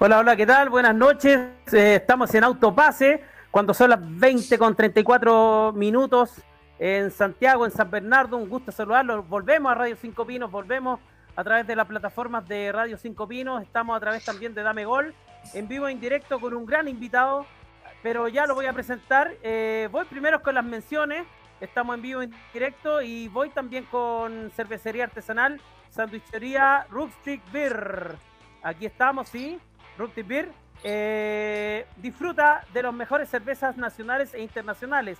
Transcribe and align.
Hola, 0.00 0.20
hola, 0.20 0.36
¿qué 0.36 0.46
tal? 0.46 0.70
Buenas 0.70 0.94
noches. 0.94 1.40
Eh, 1.72 1.96
estamos 1.96 2.32
en 2.32 2.44
Autopase, 2.44 3.20
cuando 3.50 3.74
son 3.74 3.90
las 3.90 3.98
20 4.00 4.56
con 4.56 4.76
34 4.76 5.72
minutos 5.74 6.40
en 6.78 7.10
Santiago, 7.10 7.64
en 7.64 7.72
San 7.72 7.90
Bernardo. 7.90 8.36
Un 8.36 8.48
gusto 8.48 8.70
saludarlos. 8.70 9.28
Volvemos 9.28 9.72
a 9.72 9.74
Radio 9.74 9.96
Cinco 10.00 10.24
Pinos, 10.24 10.52
volvemos 10.52 11.00
a 11.34 11.42
través 11.42 11.66
de 11.66 11.74
las 11.74 11.88
plataformas 11.88 12.46
de 12.46 12.70
Radio 12.70 12.96
Cinco 12.96 13.26
Pinos. 13.26 13.60
Estamos 13.60 13.96
a 13.96 13.98
través 13.98 14.24
también 14.24 14.54
de 14.54 14.62
Dame 14.62 14.84
Gol, 14.84 15.12
en 15.52 15.66
vivo 15.66 15.88
e 15.88 15.92
indirecto 15.92 16.38
con 16.38 16.54
un 16.54 16.64
gran 16.64 16.86
invitado, 16.86 17.44
pero 18.00 18.28
ya 18.28 18.46
lo 18.46 18.54
voy 18.54 18.66
a 18.66 18.72
presentar. 18.72 19.32
Eh, 19.42 19.88
voy 19.90 20.04
primero 20.04 20.40
con 20.42 20.54
las 20.54 20.64
menciones. 20.64 21.26
Estamos 21.60 21.96
en 21.96 22.02
vivo 22.02 22.22
e 22.22 22.26
indirecto 22.26 23.02
y 23.02 23.26
voy 23.26 23.50
también 23.50 23.84
con 23.86 24.52
cervecería 24.54 25.02
artesanal, 25.02 25.60
sandwichería 25.90 26.86
Rupstick 26.88 27.42
Beer. 27.50 28.14
Aquí 28.62 28.86
estamos, 28.86 29.28
sí. 29.28 29.58
Rugby 29.98 30.22
Beer, 30.22 30.52
eh, 30.84 31.84
disfruta 31.96 32.64
de 32.72 32.84
las 32.84 32.94
mejores 32.94 33.28
cervezas 33.28 33.76
nacionales 33.76 34.32
e 34.32 34.40
internacionales 34.40 35.18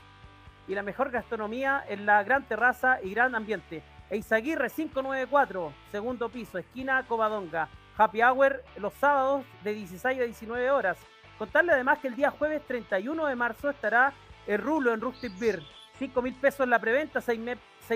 y 0.68 0.74
la 0.74 0.82
mejor 0.82 1.10
gastronomía 1.10 1.84
en 1.88 2.06
la 2.06 2.22
gran 2.22 2.46
terraza 2.46 3.02
y 3.02 3.10
gran 3.10 3.34
ambiente. 3.34 3.82
Eizaguirre 4.08 4.70
594, 4.70 5.72
segundo 5.90 6.28
piso, 6.28 6.58
esquina 6.58 7.04
Covadonga. 7.06 7.68
Happy 7.96 8.22
Hour 8.22 8.62
los 8.76 8.94
sábados 8.94 9.44
de 9.64 9.74
16 9.74 10.20
a 10.20 10.22
19 10.22 10.70
horas. 10.70 10.96
Contarle 11.36 11.72
además 11.72 11.98
que 11.98 12.08
el 12.08 12.14
día 12.14 12.30
jueves 12.30 12.62
31 12.66 13.26
de 13.26 13.34
marzo 13.34 13.70
estará 13.70 14.12
el 14.46 14.58
rulo 14.58 14.94
en 14.94 15.00
Rustic 15.00 15.36
Beer. 15.40 15.60
5 15.98 16.22
mil 16.22 16.34
pesos 16.34 16.60
en 16.60 16.70
la 16.70 16.78
preventa, 16.78 17.20
6 17.20 17.40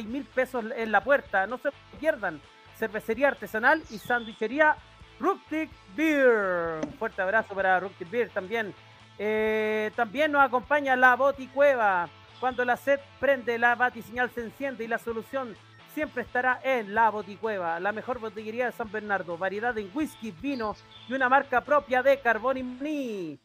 mil 0.04 0.24
pesos 0.24 0.64
en 0.74 0.90
la 0.90 1.04
puerta. 1.04 1.46
No 1.46 1.58
se 1.58 1.70
pierdan. 2.00 2.40
Cervecería 2.76 3.28
artesanal 3.28 3.80
y 3.90 3.98
sandwichería 3.98 4.76
Ruptic 5.22 5.70
Beer. 5.94 6.80
Un 6.84 6.94
fuerte 6.94 7.22
abrazo 7.22 7.54
para 7.54 7.78
Ruptic 7.78 8.10
Beer 8.10 8.28
también. 8.30 8.74
Eh, 9.18 9.92
también 9.94 10.32
nos 10.32 10.42
acompaña 10.42 10.96
la 10.96 11.14
Boticueva. 11.14 12.08
Cuando 12.40 12.64
la 12.64 12.76
sed 12.76 12.98
prende, 13.20 13.56
la 13.56 13.76
batiseñal 13.76 14.30
se 14.30 14.40
enciende 14.40 14.82
y 14.82 14.88
la 14.88 14.98
solución 14.98 15.54
siempre 15.94 16.22
estará 16.22 16.58
en 16.64 16.92
la 16.92 17.08
Boticueva, 17.10 17.78
la 17.78 17.92
mejor 17.92 18.18
botillería 18.18 18.66
de 18.66 18.72
San 18.72 18.90
Bernardo. 18.90 19.38
Variedad 19.38 19.78
en 19.78 19.92
whisky, 19.94 20.32
vino 20.32 20.74
y 21.08 21.12
una 21.12 21.28
marca 21.28 21.60
propia 21.60 22.02
de 22.02 22.18
Carboni 22.18 23.38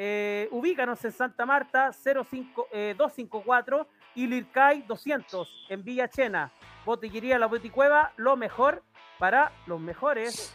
eh, 0.00 0.48
ubícanos 0.52 1.04
en 1.04 1.12
Santa 1.12 1.44
Marta 1.44 1.92
05, 1.92 2.68
254 2.96 3.86
y 4.14 4.28
Lircay 4.28 4.82
200 4.82 5.66
en 5.68 5.84
Villa 5.84 6.08
Chena. 6.08 6.50
Botillería 6.86 7.38
La 7.38 7.48
Boticueva, 7.48 8.12
lo 8.16 8.34
mejor 8.36 8.82
para 9.18 9.52
los 9.66 9.78
mejores. 9.78 10.54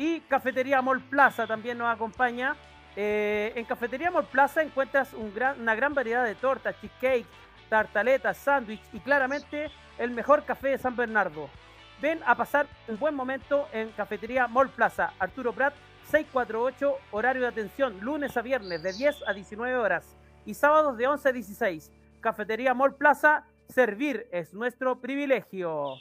Y 0.00 0.20
Cafetería 0.20 0.80
Mall 0.80 1.02
Plaza 1.02 1.46
también 1.46 1.76
nos 1.76 1.94
acompaña. 1.94 2.56
Eh, 2.96 3.52
en 3.54 3.66
Cafetería 3.66 4.10
Mall 4.10 4.24
Plaza 4.24 4.62
encuentras 4.62 5.12
una 5.12 5.74
gran 5.74 5.92
variedad 5.92 6.24
de 6.24 6.34
tortas, 6.34 6.74
cheesecake, 6.80 7.26
tartaletas, 7.68 8.38
sándwich 8.38 8.80
y 8.94 9.00
claramente 9.00 9.70
el 9.98 10.12
mejor 10.12 10.46
café 10.46 10.68
de 10.68 10.78
San 10.78 10.96
Bernardo. 10.96 11.50
Ven 12.00 12.18
a 12.24 12.34
pasar 12.34 12.66
un 12.88 12.98
buen 12.98 13.14
momento 13.14 13.68
en 13.74 13.90
Cafetería 13.90 14.46
Mall 14.48 14.70
Plaza, 14.70 15.12
Arturo 15.18 15.52
Prat 15.52 15.74
648, 16.04 16.94
horario 17.10 17.42
de 17.42 17.48
atención, 17.48 18.00
lunes 18.00 18.34
a 18.38 18.40
viernes 18.40 18.82
de 18.82 18.94
10 18.94 19.24
a 19.26 19.34
19 19.34 19.76
horas 19.76 20.16
y 20.46 20.54
sábados 20.54 20.96
de 20.96 21.08
11 21.08 21.28
a 21.28 21.32
16. 21.32 21.92
Cafetería 22.22 22.72
Mall 22.72 22.94
Plaza, 22.94 23.44
servir 23.70 24.26
es 24.32 24.52
nuestro 24.54 25.00
privilegio. 25.00 25.96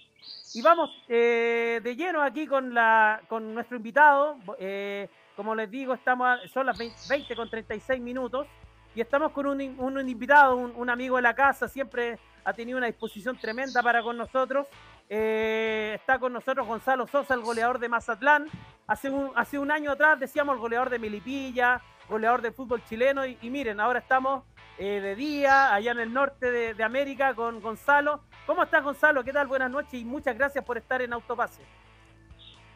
Y 0.53 0.61
vamos 0.61 0.89
eh, 1.07 1.79
de 1.83 1.95
lleno 1.95 2.21
aquí 2.21 2.47
con, 2.47 2.73
la, 2.73 3.21
con 3.27 3.53
nuestro 3.53 3.77
invitado. 3.77 4.37
Eh, 4.59 5.07
como 5.35 5.55
les 5.55 5.69
digo, 5.71 5.93
estamos 5.93 6.39
son 6.51 6.65
las 6.65 6.77
20, 6.77 7.35
con 7.35 7.49
36 7.49 8.01
minutos 8.01 8.47
y 8.93 9.01
estamos 9.01 9.31
con 9.31 9.45
un, 9.47 9.61
invitado, 9.61 10.55
un, 10.55 10.89
amigo 10.89 11.15
de 11.15 11.21
la 11.21 11.35
casa, 11.35 11.67
siempre 11.67 12.19
ha 12.43 12.53
tenido 12.53 12.77
una 12.77 12.87
disposición 12.87 13.37
tremenda 13.37 13.81
para 13.81 14.01
con 14.01 14.17
nosotros. 14.17 14.67
Eh, 15.07 15.93
está 15.95 16.19
con 16.19 16.33
nosotros 16.33 16.67
Gonzalo 16.67 17.07
Sosa, 17.07 17.33
el 17.33 17.41
goleador 17.41 17.79
de 17.79 17.87
Mazatlán. 17.87 18.47
Hace 18.87 19.09
un, 19.09 19.31
hace 19.35 19.57
un 19.57 19.71
año 19.71 19.91
atrás 19.91 20.19
decíamos 20.19 20.57
goleador 20.57 20.89
de 20.89 20.99
Milipilla, 20.99 21.81
goleador 22.09 22.41
del 22.41 22.53
fútbol 22.53 22.83
chileno 22.83 23.25
y, 23.25 23.37
miren, 23.49 23.79
ahora 23.79 23.99
estamos 23.99 24.43
de 24.85 25.15
día 25.15 25.73
allá 25.73 25.91
en 25.91 25.99
el 25.99 26.13
norte 26.13 26.49
de, 26.51 26.83
América 26.83 27.33
con 27.35 27.59
Gonzalo 27.61 28.21
¿Cómo 28.49 28.63
estás, 28.63 28.83
Gonzalo? 28.83 29.23
¿Qué 29.23 29.31
tal? 29.31 29.45
Buenas 29.45 29.69
noches 29.69 29.93
y 29.93 30.03
muchas 30.03 30.35
gracias 30.35 30.65
por 30.65 30.75
estar 30.75 31.03
en 31.03 31.13
Autopase. 31.13 31.61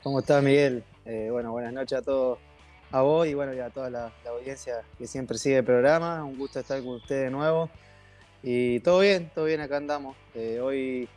¿Cómo 0.04 0.20
estás, 0.20 0.44
Miguel? 0.44 0.84
Eh, 1.04 1.30
bueno, 1.32 1.52
buenas 1.52 1.74
noches 1.74 1.98
a 1.98 2.02
todos, 2.04 2.38
a 2.92 3.02
vos 3.02 3.26
y 3.26 3.34
bueno, 3.34 3.60
a 3.64 3.70
toda 3.72 3.90
la, 3.90 4.12
audiencia 4.30 4.84
que 5.00 5.08
siempre 5.08 5.36
sigue 5.40 5.58
el 5.58 5.64
programa. 5.64 6.24
Un 6.24 6.38
gusto 6.38 6.60
estar 6.60 6.78
con 6.84 6.96
ustedes 6.96 7.24
de 7.24 7.32
nuevo. 7.32 7.72
Y 8.44 8.82
todo 8.82 9.00
bien, 9.00 9.32
todo 9.34 9.46
bien, 9.46 9.62
acá 9.62 9.78
andamos. 9.78 10.16
Eh, 10.36 10.60
hoy 10.62 11.10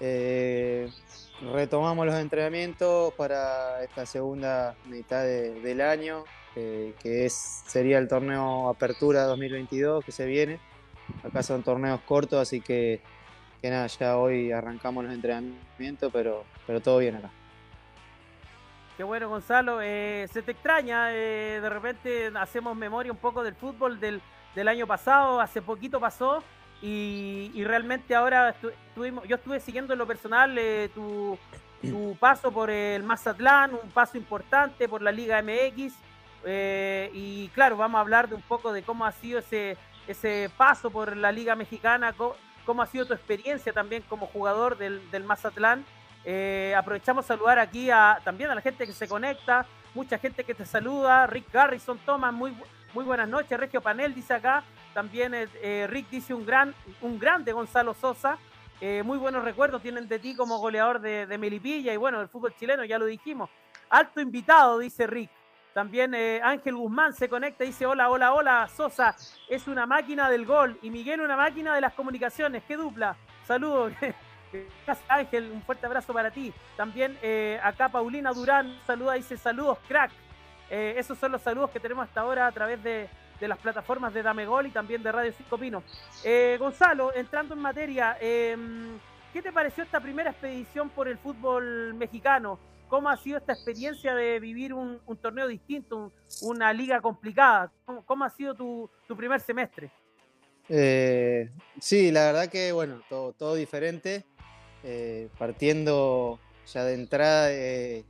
eh, 0.00 0.88
retomamos 1.52 2.06
los 2.06 2.14
entrenamientos 2.14 3.12
para 3.12 3.84
esta 3.84 4.06
segunda 4.06 4.74
mitad 4.86 5.22
del 5.22 5.82
año, 5.82 6.24
que 6.54 7.24
es, 7.26 7.62
sería 7.66 7.98
el 7.98 8.08
torneo 8.08 8.68
Apertura 8.68 9.24
2022 9.24 10.04
que 10.04 10.12
se 10.12 10.26
viene. 10.26 10.60
Acá 11.24 11.42
son 11.42 11.62
torneos 11.62 12.00
cortos, 12.02 12.40
así 12.40 12.60
que 12.60 13.00
que 13.62 13.70
nada, 13.70 13.86
ya 13.86 14.18
hoy 14.18 14.50
arrancamos 14.50 15.04
los 15.04 15.14
entrenamientos, 15.14 16.10
pero, 16.12 16.44
pero 16.66 16.80
todo 16.80 16.98
bien 16.98 17.14
acá. 17.14 17.30
Qué 18.96 19.04
bueno, 19.04 19.28
Gonzalo. 19.28 19.80
Eh, 19.80 20.26
se 20.32 20.42
te 20.42 20.50
extraña, 20.50 21.14
eh, 21.14 21.60
de 21.62 21.70
repente 21.70 22.32
hacemos 22.34 22.76
memoria 22.76 23.12
un 23.12 23.18
poco 23.18 23.44
del 23.44 23.54
fútbol 23.54 24.00
del, 24.00 24.20
año 24.68 24.86
pasado, 24.86 25.40
hace 25.40 25.62
poquito 25.62 26.00
pasó, 26.00 26.42
y, 26.82 27.62
realmente 27.64 28.16
ahora 28.16 28.56
estuvimos, 28.88 29.26
yo 29.28 29.36
estuve 29.36 29.60
siguiendo 29.60 29.92
en 29.92 30.00
lo 30.00 30.06
personal 30.08 30.58
eh, 30.58 30.90
tu, 30.92 31.38
tu, 31.80 32.16
paso 32.20 32.50
por 32.50 32.68
el 32.68 33.04
Mazatlán, 33.04 33.74
un 33.80 33.90
paso 33.90 34.18
importante 34.18 34.88
por 34.88 35.00
la 35.02 35.12
Liga 35.12 35.40
MX, 35.40 35.94
y 36.44 37.48
claro, 37.54 37.76
vamos 37.76 37.98
a 37.98 38.00
hablar 38.00 38.28
de 38.28 38.34
un 38.34 38.42
poco 38.42 38.72
de 38.72 38.82
cómo 38.82 39.04
ha 39.04 39.12
sido 39.12 39.38
ese, 39.38 39.76
ese 40.06 40.50
paso 40.56 40.90
por 40.90 41.16
la 41.16 41.32
Liga 41.32 41.54
Mexicana 41.54 42.14
cómo 42.64 42.82
ha 42.82 42.86
sido 42.86 43.06
tu 43.06 43.14
experiencia 43.14 43.72
también 43.72 44.02
como 44.08 44.26
jugador 44.26 44.76
del, 44.76 45.24
Mazatlán. 45.24 45.84
Eh, 46.24 46.74
aprovechamos 46.76 47.26
saludar 47.26 47.58
aquí 47.58 47.90
a, 47.90 48.20
también 48.24 48.50
a 48.50 48.54
la 48.54 48.60
gente 48.60 48.86
que 48.86 48.92
se 48.92 49.08
conecta, 49.08 49.66
mucha 49.94 50.18
gente 50.18 50.44
que 50.44 50.54
te 50.54 50.64
saluda, 50.64 51.26
Rick 51.26 51.52
Garrison, 51.52 51.98
Thomas, 51.98 52.32
muy, 52.32 52.56
muy 52.94 53.04
buenas 53.04 53.28
noches, 53.28 53.58
Regio 53.58 53.80
Panel 53.80 54.14
dice 54.14 54.34
acá, 54.34 54.62
también 54.94 55.34
eh, 55.34 55.48
eh, 55.62 55.86
Rick 55.90 56.10
dice 56.10 56.32
un 56.32 56.46
gran, 56.46 56.74
un 57.00 57.18
grande 57.18 57.52
Gonzalo 57.52 57.94
Sosa, 57.94 58.38
muy 59.04 59.16
buenos 59.16 59.44
recuerdos 59.44 59.80
tienen 59.80 60.08
de 60.08 60.18
ti 60.18 60.34
como 60.34 60.58
goleador 60.58 61.00
de, 61.00 61.24
de 61.24 61.38
Melipilla 61.38 61.94
y 61.94 61.96
bueno, 61.96 62.18
del 62.18 62.26
fútbol 62.26 62.52
chileno, 62.56 62.84
ya 62.84 62.98
lo 62.98 63.06
dijimos. 63.06 63.48
Alto 63.88 64.20
invitado, 64.20 64.76
dice 64.80 65.06
Rick. 65.06 65.30
También 65.74 66.14
eh, 66.14 66.40
Ángel 66.42 66.76
Guzmán 66.76 67.14
se 67.14 67.28
conecta 67.28 67.64
y 67.64 67.68
dice, 67.68 67.86
hola, 67.86 68.10
hola, 68.10 68.34
hola, 68.34 68.68
Sosa 68.68 69.16
es 69.48 69.66
una 69.66 69.86
máquina 69.86 70.28
del 70.28 70.44
gol 70.44 70.78
y 70.82 70.90
Miguel 70.90 71.20
una 71.20 71.36
máquina 71.36 71.74
de 71.74 71.80
las 71.80 71.94
comunicaciones. 71.94 72.62
¡Qué 72.64 72.76
dupla! 72.76 73.16
Saludos. 73.46 73.92
Ángel, 75.08 75.50
un 75.50 75.62
fuerte 75.62 75.86
abrazo 75.86 76.12
para 76.12 76.30
ti. 76.30 76.52
También 76.76 77.18
eh, 77.22 77.58
acá 77.62 77.88
Paulina 77.88 78.32
Durán 78.32 78.78
saluda, 78.86 79.14
dice 79.14 79.38
saludos, 79.38 79.78
crack. 79.88 80.12
Eh, 80.68 80.94
esos 80.98 81.18
son 81.18 81.32
los 81.32 81.40
saludos 81.40 81.70
que 81.70 81.80
tenemos 81.80 82.06
hasta 82.06 82.20
ahora 82.20 82.46
a 82.46 82.52
través 82.52 82.82
de, 82.82 83.08
de 83.40 83.48
las 83.48 83.58
plataformas 83.58 84.12
de 84.12 84.22
Dame 84.22 84.44
Gol 84.44 84.66
y 84.66 84.70
también 84.70 85.02
de 85.02 85.10
Radio 85.10 85.32
Cinco 85.32 85.56
Pino. 85.56 85.82
Gonzalo, 86.58 87.14
entrando 87.14 87.54
en 87.54 87.60
materia, 87.60 88.18
em, 88.20 88.98
¿qué 89.32 89.40
te 89.40 89.52
pareció 89.52 89.84
esta 89.84 90.00
primera 90.00 90.30
expedición 90.30 90.90
por 90.90 91.08
el 91.08 91.16
fútbol 91.16 91.94
mexicano? 91.94 92.58
¿Cómo 92.92 93.08
ha 93.08 93.16
sido 93.16 93.38
esta 93.38 93.54
experiencia 93.54 94.14
de 94.14 94.38
vivir 94.38 94.74
un, 94.74 95.00
torneo 95.22 95.48
distinto, 95.48 96.12
una 96.42 96.74
liga 96.74 97.00
complicada? 97.00 97.72
¿Cómo, 98.04 98.22
ha 98.22 98.28
sido 98.28 98.54
tu, 98.54 98.90
primer 99.16 99.40
semestre? 99.40 99.90
Eh, 100.68 101.48
sí, 101.80 102.10
la 102.10 102.26
verdad 102.26 102.48
que, 102.50 102.70
bueno, 102.70 103.00
todo, 103.08 103.54
diferente. 103.54 104.26
Eh, 104.84 105.30
partiendo 105.38 106.38
ya 106.70 106.84
de 106.84 106.92
entrada, 106.92 107.46
de 107.46 108.04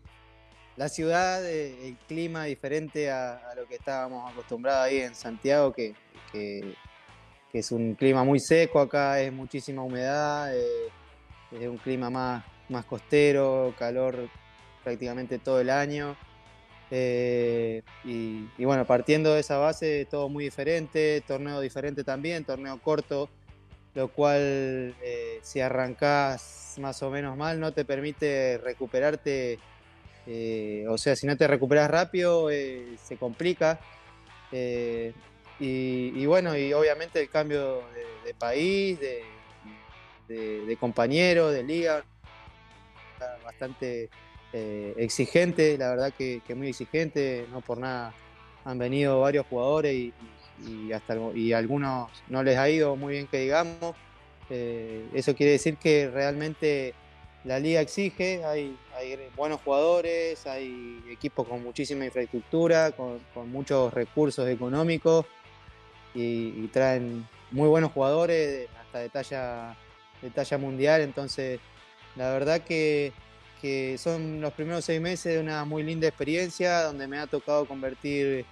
la 0.74 0.88
ciudad, 0.88 1.48
el 1.48 1.96
clima 2.08 2.46
diferente 2.46 3.08
a, 3.08 3.54
lo 3.54 3.68
que 3.68 3.76
estábamos 3.76 4.32
acostumbrados 4.32 4.86
ahí 4.86 4.98
en 4.98 5.14
Santiago, 5.14 5.72
que, 5.72 5.94
es 7.52 7.70
un 7.70 7.94
clima 7.94 8.24
muy 8.24 8.40
seco 8.40 8.80
acá, 8.80 9.20
es 9.20 9.32
muchísima 9.32 9.84
humedad, 9.84 10.52
eh, 10.56 10.88
es 11.52 11.68
un 11.68 11.78
clima 11.78 12.10
más 12.10 12.84
costero, 12.86 13.72
calor 13.78 14.28
prácticamente 14.82 15.38
todo 15.38 15.60
el 15.60 15.70
año. 15.70 16.16
Eh, 16.90 17.82
y, 18.04 18.64
bueno, 18.64 18.84
partiendo 18.86 19.32
de 19.32 19.40
esa 19.40 19.56
base, 19.56 20.06
todo 20.10 20.28
muy 20.28 20.44
diferente, 20.44 21.22
torneo 21.26 21.60
diferente 21.60 22.04
también, 22.04 22.44
torneo 22.44 22.78
corto, 22.82 23.30
lo 23.94 24.08
cual 24.08 24.94
eh, 25.02 25.38
si 25.42 25.60
arrancás 25.60 26.76
más 26.78 27.02
o 27.02 27.10
menos 27.10 27.36
mal 27.36 27.60
no 27.60 27.72
te 27.72 27.84
permite 27.84 28.58
recuperarte 28.58 29.58
Eh, 30.24 30.84
o 30.88 30.96
sea, 30.98 31.16
si 31.16 31.26
no 31.26 31.36
te 31.36 31.48
recuperas 31.48 31.90
rápido, 31.90 32.48
se 32.48 33.16
complica. 33.18 33.80
Y, 35.58 36.26
bueno, 36.26 36.56
y 36.56 36.72
obviamente 36.72 37.20
el 37.20 37.28
cambio 37.30 37.82
de, 38.24 38.34
país, 38.34 38.98
de, 39.00 39.24
de, 40.28 40.76
compañero, 40.76 41.50
de 41.50 41.62
liga, 41.62 42.04
bastante 43.44 44.10
exigente, 44.52 45.78
la 45.78 45.90
verdad 45.90 46.12
que, 46.16 46.42
muy 46.54 46.68
exigente, 46.68 47.46
no 47.50 47.60
por 47.60 47.78
nada 47.78 48.14
han 48.64 48.78
venido 48.78 49.20
varios 49.20 49.46
jugadores 49.46 49.94
y, 49.94 50.12
y, 50.68 50.92
hasta, 50.92 51.16
y 51.34 51.52
algunos 51.52 52.10
no 52.28 52.42
les 52.42 52.56
ha 52.58 52.68
ido 52.68 52.96
muy 52.96 53.14
bien 53.14 53.26
que 53.26 53.40
digamos. 53.40 53.96
Eh, 54.50 55.08
eso 55.14 55.34
quiere 55.34 55.52
decir 55.52 55.76
que 55.76 56.10
realmente 56.10 56.94
la 57.44 57.58
liga 57.58 57.80
exige, 57.80 58.44
hay, 58.44 58.76
buenos 59.34 59.60
jugadores, 59.62 60.46
hay 60.46 61.02
equipos 61.10 61.48
con 61.48 61.62
muchísima 61.62 62.04
infraestructura, 62.04 62.92
con, 62.92 63.20
muchos 63.50 63.92
recursos 63.92 64.48
económicos 64.48 65.26
y, 66.14 66.66
traen 66.68 67.26
muy 67.50 67.68
buenos 67.68 67.92
jugadores, 67.92 68.68
hasta 68.80 68.98
de 69.00 69.08
talla, 69.08 69.76
de 70.20 70.30
talla 70.30 70.58
mundial. 70.58 71.00
Entonces, 71.00 71.58
la 72.14 72.30
verdad 72.30 72.60
que, 72.60 73.12
que 73.62 73.96
son 73.96 74.40
los 74.40 74.52
primeros 74.52 74.84
seis 74.84 75.00
meses 75.00 75.34
de 75.34 75.40
una 75.40 75.64
muy 75.64 75.84
linda 75.84 76.08
experiencia 76.08 76.82
donde 76.82 77.06
me 77.06 77.18
ha 77.18 77.28
tocado 77.28 77.64
convertir 77.64 78.44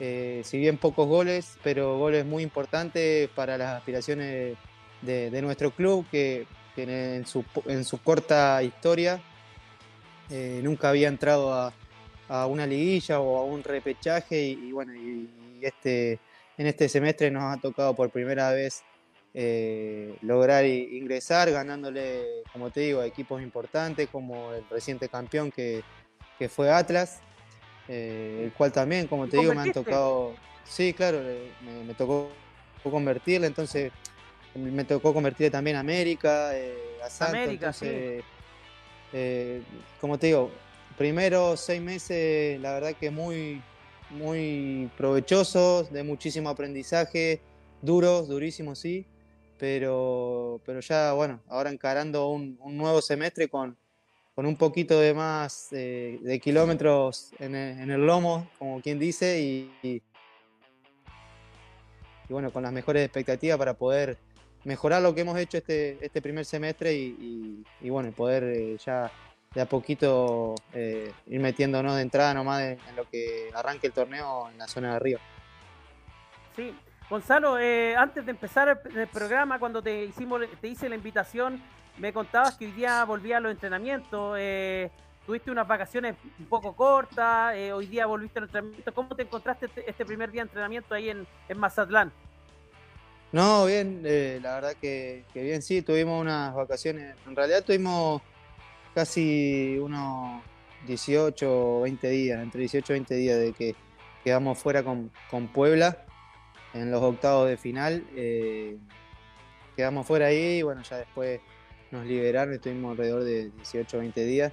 eh, 0.00 0.40
si 0.42 0.58
bien 0.58 0.78
pocos 0.78 1.06
goles, 1.06 1.58
pero 1.62 1.98
goles 1.98 2.24
muy 2.24 2.42
importantes 2.42 3.28
para 3.28 3.56
las 3.56 3.76
aspiraciones 3.76 4.56
de, 5.02 5.42
nuestro 5.42 5.70
club, 5.70 6.06
que, 6.10 6.46
en, 6.76 7.26
su, 7.26 7.44
corta 8.02 8.62
historia 8.62 9.22
eh, 10.30 10.60
nunca 10.64 10.88
había 10.88 11.08
entrado 11.08 11.52
a, 11.52 11.72
una 12.46 12.66
liguilla 12.66 13.20
o 13.20 13.38
a 13.38 13.44
un 13.44 13.62
repechaje 13.62 14.42
y, 14.42 14.72
bueno, 14.72 14.94
y, 14.94 15.28
este, 15.60 16.18
en 16.56 16.66
este 16.66 16.88
semestre 16.88 17.30
nos 17.30 17.44
ha 17.44 17.60
tocado 17.60 17.94
por 17.94 18.10
primera 18.10 18.50
vez 18.50 18.82
eh, 19.34 20.16
lograr 20.22 20.64
ingresar 20.64 21.50
ganándole, 21.50 22.24
como 22.52 22.70
te 22.70 22.80
digo, 22.80 23.00
a 23.00 23.06
equipos 23.06 23.42
importantes 23.42 24.08
como 24.08 24.52
el 24.52 24.64
reciente 24.70 25.08
campeón 25.08 25.50
que, 25.50 25.82
que 26.38 26.48
fue 26.48 26.70
Atlas. 26.70 27.20
Eh, 27.88 28.42
el 28.44 28.52
cual 28.52 28.72
también, 28.72 29.06
como 29.06 29.28
te 29.28 29.36
digo, 29.36 29.54
me 29.54 29.62
han 29.62 29.72
tocado. 29.72 30.34
Sí, 30.64 30.94
claro, 30.94 31.20
me, 31.86 31.94
tocó 31.94 32.30
convertirle, 32.82 33.46
entonces 33.46 33.92
me 34.54 34.84
tocó 34.84 35.12
convertirle 35.12 35.50
también 35.50 35.76
a 35.76 35.80
América, 35.80 36.56
eh, 36.56 36.74
a 37.04 37.10
Santos. 37.10 37.34
América, 37.34 37.66
entonces, 37.66 38.24
eh, 39.12 39.62
como 40.00 40.18
te 40.18 40.28
digo, 40.28 40.50
primero 40.96 41.56
seis 41.56 41.82
meses, 41.82 42.58
la 42.60 42.72
verdad 42.72 42.94
que 42.98 43.10
muy, 43.10 43.60
muy 44.10 44.90
provechosos, 44.96 45.92
de 45.92 46.02
muchísimo 46.02 46.48
aprendizaje, 46.48 47.42
duros, 47.82 48.28
durísimos, 48.28 48.78
sí, 48.78 49.06
pero, 49.64 50.60
pero 50.66 50.80
ya, 50.80 51.14
bueno, 51.14 51.40
ahora 51.48 51.70
encarando 51.70 52.28
un 52.28 52.58
nuevo 52.60 53.00
semestre 53.00 53.48
con, 53.48 53.78
con 54.34 54.44
un 54.44 54.56
poquito 54.56 55.00
de 55.00 55.14
más 55.14 55.68
eh, 55.72 56.18
de 56.20 56.38
kilómetros 56.38 57.30
en 57.38 57.54
el, 57.54 58.06
lomo, 58.06 58.46
como 58.58 58.82
quien 58.82 58.98
dice, 58.98 59.40
y, 59.40 60.02
bueno, 62.28 62.52
con 62.52 62.62
las 62.62 62.72
mejores 62.72 63.06
expectativas 63.06 63.56
para 63.56 63.72
poder 63.72 64.18
mejorar 64.64 65.00
lo 65.00 65.14
que 65.14 65.22
hemos 65.22 65.38
hecho 65.38 65.56
este, 65.56 65.96
este 66.04 66.20
primer 66.20 66.44
semestre 66.44 66.92
y, 66.92 67.64
bueno, 67.88 68.12
poder 68.12 68.44
eh, 68.44 68.76
ya 68.84 69.10
de 69.54 69.62
a 69.62 69.66
poquito 69.66 70.56
eh, 70.74 71.10
ir 71.26 71.40
metiéndonos 71.40 71.96
de 71.96 72.02
entrada 72.02 72.34
nomás 72.34 72.60
en, 72.60 72.96
lo 72.96 73.08
que 73.08 73.48
arranque 73.54 73.86
el 73.86 73.94
torneo 73.94 74.50
en 74.50 74.58
la 74.58 74.68
zona 74.68 74.90
de 74.90 74.96
arriba. 74.96 75.20
Sí, 76.54 76.74
Gonzalo, 77.10 77.56
antes 77.96 78.24
de 78.24 78.30
empezar 78.30 78.80
el, 78.94 79.08
programa, 79.08 79.58
cuando 79.58 79.82
te 79.82 80.04
hicimos, 80.04 80.40
te 80.60 80.68
hice 80.68 80.88
la 80.88 80.94
invitación 80.94 81.62
me 81.98 82.12
contabas 82.12 82.56
que 82.56 82.66
hoy 82.66 82.72
día 82.72 83.04
volvía 83.04 83.36
a 83.36 83.40
los 83.40 83.52
entrenamientos, 83.52 84.36
eh, 84.38 84.90
tuviste 85.26 85.50
unas 85.50 85.66
vacaciones 85.66 86.16
un 86.38 86.46
poco 86.46 86.74
cortas, 86.74 87.54
eh, 87.54 87.72
hoy 87.72 87.86
día 87.86 88.06
volviste 88.06 88.38
al 88.38 88.46
entrenamiento. 88.46 88.92
¿Cómo 88.92 89.14
te 89.14 89.22
encontraste 89.22 89.66
este, 89.66 89.88
este 89.88 90.04
primer 90.04 90.30
día 90.30 90.42
de 90.42 90.48
entrenamiento 90.48 90.94
ahí 90.94 91.10
en, 91.10 91.26
Mazatlán? 91.56 92.12
No, 93.32 93.66
bien, 93.66 94.02
eh, 94.04 94.38
la 94.42 94.56
verdad 94.56 94.74
que, 94.80 95.24
bien, 95.34 95.62
sí, 95.62 95.82
tuvimos 95.82 96.20
unas 96.20 96.54
vacaciones. 96.54 97.16
En 97.26 97.34
realidad 97.34 97.64
tuvimos 97.64 98.22
casi 98.94 99.78
unos 99.80 100.42
18 100.86 101.78
o 101.78 101.82
20 101.82 102.08
días, 102.10 102.40
entre 102.40 102.60
18 102.60 102.92
y 102.92 102.94
20 102.94 103.14
días 103.14 103.38
de 103.38 103.52
que 103.52 103.74
quedamos 104.22 104.58
fuera 104.58 104.82
con, 104.82 105.10
Puebla 105.52 106.04
en 106.74 106.90
los 106.90 107.02
octavos 107.02 107.48
de 107.48 107.56
final. 107.56 108.04
quedamos 109.76 110.06
fuera 110.06 110.26
ahí 110.26 110.58
y 110.58 110.62
bueno, 110.62 110.82
ya 110.82 110.98
después 110.98 111.40
nos 111.94 112.06
liberaron, 112.06 112.54
estuvimos 112.54 112.92
alrededor 112.92 113.24
de 113.24 113.50
18 113.50 113.96
o 113.96 114.00
20 114.00 114.24
días, 114.24 114.52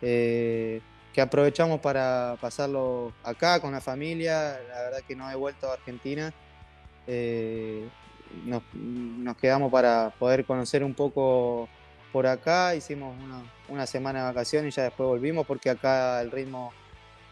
eh, 0.00 0.80
que 1.12 1.20
aprovechamos 1.20 1.80
para 1.80 2.36
pasarlo 2.40 3.12
acá 3.22 3.60
con 3.60 3.72
la 3.72 3.80
familia, 3.80 4.58
la 4.68 4.82
verdad 4.82 4.98
que 5.06 5.16
no 5.16 5.30
he 5.30 5.34
vuelto 5.34 5.68
a 5.68 5.74
Argentina, 5.74 6.32
eh, 7.06 7.88
nos, 8.44 8.62
quedamos 9.36 9.70
para 9.70 10.10
poder 10.18 10.44
conocer 10.44 10.82
un 10.82 10.94
poco 10.94 11.68
por 12.12 12.26
acá, 12.26 12.74
hicimos 12.74 13.16
una, 13.68 13.86
semana 13.86 14.20
de 14.20 14.24
vacaciones 14.26 14.72
y 14.72 14.76
ya 14.76 14.84
después 14.84 15.08
volvimos 15.08 15.46
porque 15.46 15.70
acá 15.70 16.20
el 16.22 16.30
ritmo 16.30 16.72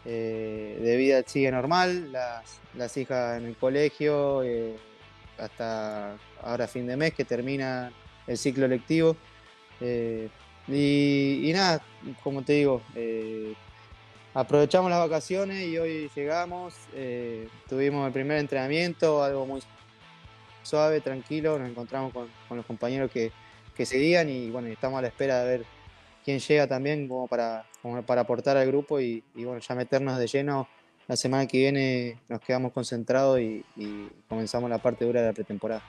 eh, 0.05 0.77
de 0.81 0.97
vida 0.97 1.23
sigue 1.25 1.51
normal, 1.51 2.11
las, 2.11 2.97
hijas 2.97 3.37
en 3.37 3.47
el 3.47 3.55
colegio, 3.55 4.43
hasta 5.37 6.17
ahora 6.41 6.67
fin 6.67 6.85
de 6.87 6.97
mes 6.97 7.13
que 7.13 7.25
termina 7.25 7.91
el 8.27 8.37
ciclo 8.37 8.67
lectivo. 8.67 9.15
Eh, 9.81 10.29
y, 10.67 11.51
nada, 11.53 11.83
como 12.23 12.41
te 12.41 12.53
digo, 12.53 12.81
eh, 12.95 13.53
aprovechamos 14.33 14.89
las 14.89 14.99
vacaciones 14.99 15.67
y 15.67 15.77
hoy 15.77 16.09
llegamos, 16.15 16.73
eh, 16.93 17.47
tuvimos 17.67 18.07
el 18.07 18.13
primer 18.13 18.37
entrenamiento, 18.37 19.23
algo 19.23 19.45
muy 19.45 19.61
suave, 20.63 21.01
tranquilo, 21.01 21.59
nos 21.59 21.69
encontramos 21.69 22.13
con, 22.13 22.29
los 22.57 22.65
compañeros 22.65 23.11
que, 23.11 23.31
seguían 23.85 24.29
y 24.29 24.49
bueno, 24.49 24.69
estamos 24.69 24.99
a 24.99 25.01
la 25.01 25.07
espera 25.09 25.43
de 25.43 25.57
ver 25.57 25.65
quién 26.23 26.39
llega 26.39 26.67
también 26.67 27.07
como 27.07 27.27
para, 27.27 27.65
para 28.05 28.21
aportar 28.21 28.57
al 28.57 28.67
grupo 28.67 28.99
y, 28.99 29.23
bueno, 29.35 29.59
ya 29.59 29.75
meternos 29.75 30.17
de 30.17 30.27
lleno. 30.27 30.67
La 31.05 31.17
semana 31.17 31.45
que 31.45 31.57
viene 31.57 32.17
nos 32.29 32.39
quedamos 32.39 32.71
concentrados 32.71 33.39
y 33.39 33.63
comenzamos 34.29 34.69
la 34.69 34.77
parte 34.77 35.03
dura 35.03 35.21
de 35.21 35.27
la 35.27 35.33
pretemporada. 35.33 35.81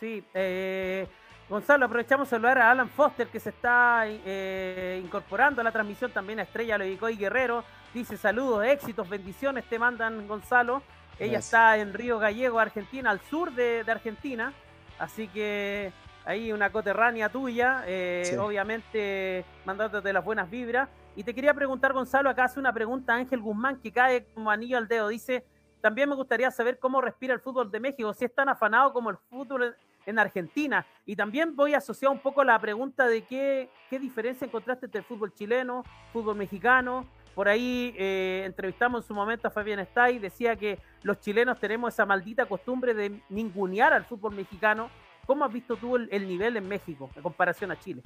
Sí, 0.00 0.24
eh, 0.32 1.06
Gonzalo, 1.46 1.84
aprovechamos 1.84 2.26
a 2.28 2.30
saludar 2.30 2.58
a 2.58 2.70
Alan 2.70 2.88
Foster 2.88 3.26
que 3.28 3.38
se 3.38 3.50
está 3.50 4.04
eh, 4.06 4.98
incorporando 5.04 5.60
a 5.60 5.64
la 5.64 5.70
transmisión 5.70 6.10
también 6.10 6.40
a 6.40 6.44
Estrella 6.44 6.78
y 6.82 6.96
Guerrero. 7.16 7.64
Dice 7.92 8.16
saludos, 8.16 8.64
éxitos, 8.64 9.06
bendiciones, 9.08 9.64
te 9.68 9.78
mandan 9.78 10.26
Gonzalo. 10.26 10.82
Ella 11.18 11.40
está 11.40 11.76
en 11.76 11.92
Río 11.92 12.18
Gallego, 12.18 12.58
Argentina, 12.58 13.10
al 13.10 13.20
sur 13.20 13.52
de, 13.52 13.84
Argentina. 13.86 14.54
Así 14.98 15.28
que 15.28 15.92
ahí 16.24 16.52
una 16.52 16.70
coterránea 16.70 17.28
tuya, 17.28 17.82
eh, 17.86 18.36
obviamente 18.38 19.44
mandándote 19.64 20.12
las 20.12 20.24
buenas 20.24 20.50
vibras. 20.50 20.88
Y 21.16 21.24
te 21.24 21.34
quería 21.34 21.54
preguntar, 21.54 21.92
Gonzalo, 21.92 22.30
acá 22.30 22.44
hace 22.44 22.60
una 22.60 22.72
pregunta 22.72 23.14
Ángel 23.14 23.40
Guzmán 23.40 23.80
que 23.80 23.92
cae 23.92 24.24
como 24.32 24.50
anillo 24.50 24.78
al 24.78 24.88
dedo. 24.88 25.08
Dice, 25.08 25.44
también 25.80 26.08
me 26.08 26.14
gustaría 26.14 26.50
saber 26.50 26.78
cómo 26.78 27.00
respira 27.00 27.34
el 27.34 27.40
fútbol 27.40 27.70
de 27.70 27.80
México, 27.80 28.12
si 28.14 28.24
es 28.24 28.34
tan 28.34 28.48
afanado 28.48 28.92
como 28.92 29.10
el 29.10 29.16
fútbol 29.28 29.74
en 30.06 30.18
Argentina. 30.18 30.86
Y 31.06 31.16
también 31.16 31.56
voy 31.56 31.74
a 31.74 31.78
asociar 31.78 32.12
un 32.12 32.20
poco 32.20 32.44
la 32.44 32.58
pregunta 32.58 33.06
de 33.06 33.22
qué, 33.22 33.70
qué 33.88 33.98
diferencia 33.98 34.46
encontraste 34.46 34.86
entre 34.86 35.00
el 35.00 35.04
fútbol 35.04 35.34
chileno, 35.34 35.84
fútbol 36.12 36.36
mexicano. 36.36 37.06
Por 37.34 37.48
ahí 37.48 37.94
eh, 37.96 38.42
entrevistamos 38.44 39.02
en 39.02 39.08
su 39.08 39.14
momento 39.14 39.48
a 39.48 39.50
Fabián 39.50 39.78
Stay, 39.80 40.18
decía 40.18 40.56
que 40.56 40.78
los 41.02 41.20
chilenos 41.20 41.58
tenemos 41.58 41.94
esa 41.94 42.04
maldita 42.04 42.46
costumbre 42.46 42.92
de 42.92 43.22
ningunear 43.28 43.92
al 43.92 44.04
fútbol 44.04 44.34
mexicano. 44.34 44.90
¿Cómo 45.30 45.44
has 45.44 45.52
visto 45.52 45.76
tú 45.76 45.94
el, 45.94 46.26
nivel 46.26 46.56
en 46.56 46.66
México 46.66 47.08
en 47.14 47.22
comparación 47.22 47.70
a 47.70 47.78
Chile? 47.78 48.02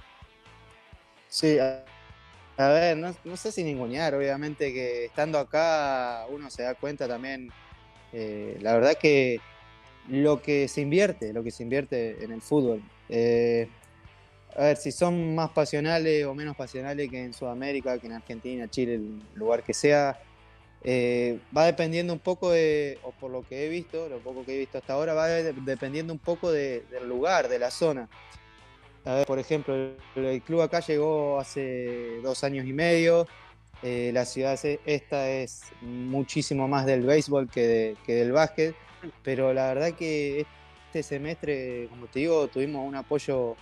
Sí, 1.27 1.57
a, 1.59 1.83
ver, 2.69 2.99
no, 2.99 3.37
sé 3.39 3.51
si 3.51 3.65
ningunear, 3.65 4.15
obviamente 4.15 4.75
que 4.75 5.07
estando 5.07 5.39
acá 5.39 6.27
uno 6.29 6.51
se 6.51 6.65
da 6.65 6.75
cuenta 6.75 7.09
también, 7.09 7.49
eh, 8.13 8.59
la 8.61 8.75
verdad 8.75 8.99
que 9.01 9.41
lo 10.07 10.43
que 10.43 10.69
se 10.69 10.83
invierte, 10.83 11.33
lo 11.33 11.43
que 11.43 11.51
se 11.51 11.63
invierte 11.63 12.23
en 12.23 12.31
el 12.31 12.43
fútbol. 12.43 12.83
Eh, 13.09 13.71
a 14.55 14.65
ver, 14.65 14.77
si 14.77 14.93
son 14.93 15.35
más 15.35 15.49
pasionales 15.49 16.27
o 16.27 16.35
menos 16.35 16.55
pasionales 16.55 17.11
que 17.11 17.25
en 17.25 17.33
Sudamérica, 17.33 17.99
que 17.99 18.07
en 18.07 18.13
Argentina, 18.13 18.69
Chile, 18.69 18.97
el 18.97 19.23
lugar 19.35 19.63
que 19.63 19.73
sea, 19.73 20.21
eh, 20.87 21.41
va 21.57 21.65
dependiendo 21.65 22.13
un 22.13 22.19
poco 22.19 22.51
de, 22.51 22.99
o 23.03 23.13
por 23.13 23.31
lo 23.31 23.43
que 23.43 23.65
he 23.65 23.69
visto, 23.71 24.07
lo 24.11 24.19
poco 24.19 24.45
que 24.45 24.55
he 24.55 24.59
visto 24.59 24.77
hasta 24.77 24.93
ahora, 24.93 25.15
va 25.15 25.29
dependiendo 25.29 26.13
un 26.13 26.19
poco 26.19 26.53
del 26.53 26.85
lugar, 27.09 27.49
de 27.49 27.59
la 27.59 27.71
zona. 27.71 28.07
a 29.07 29.15
ver, 29.15 29.27
por 29.27 29.39
ejemplo, 29.39 29.75
el, 30.15 30.43
club 30.43 30.61
acá 30.61 30.81
llegó 30.81 31.41
hace 31.41 32.21
dos 32.23 32.45
años 32.45 32.67
y 32.67 32.75
medio. 32.75 33.27
Eh, 33.83 34.11
la 34.13 34.27
ciudad 34.27 34.59
esta 34.85 35.31
es 35.31 35.63
muchísimo 35.81 36.69
más 36.69 36.87
del 36.87 37.03
béisbol 37.03 37.51
que, 37.51 37.97
del 38.07 38.33
básquet, 38.33 38.75
pero 39.23 39.55
la 39.55 39.69
verdad 39.69 39.93
que 39.95 40.47
este 40.87 41.03
semestre, 41.03 41.89
como 41.89 42.07
te 42.07 42.21
digo, 42.21 42.47
tuvimos 42.49 42.87
un 42.87 42.95
apoyo 42.95 43.57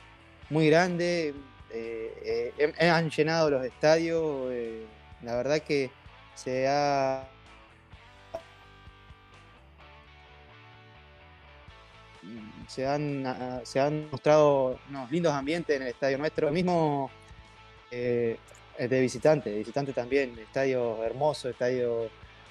muy 0.50 0.68
grande. 0.68 1.34
Eh, 1.72 2.52
eh, 2.58 2.88
han 2.90 3.10
llenado 3.10 3.48
los 3.50 3.64
estadios. 3.64 4.52
la 5.22 5.36
verdad 5.36 5.60
que 5.60 5.90
se 6.34 6.68
ha 6.68 7.28
se 12.68 12.86
han, 12.86 13.26
ah, 13.26 13.60
se 13.64 13.80
han 13.80 14.08
mostrado 14.10 14.78
unos 14.88 15.10
lindos 15.10 15.32
ambientes 15.32 15.76
en 15.76 15.82
el 15.82 15.88
estadio 15.88 16.18
nuestro. 16.18 16.48
El 16.48 16.54
mismo 16.54 17.10
eh, 17.90 18.38
de 18.78 19.00
visitante, 19.00 19.50
de 19.50 19.58
visitante 19.58 19.92
también, 19.92 20.38
estadio 20.38 21.04
hermoso, 21.04 21.50
estadio 21.50 22.08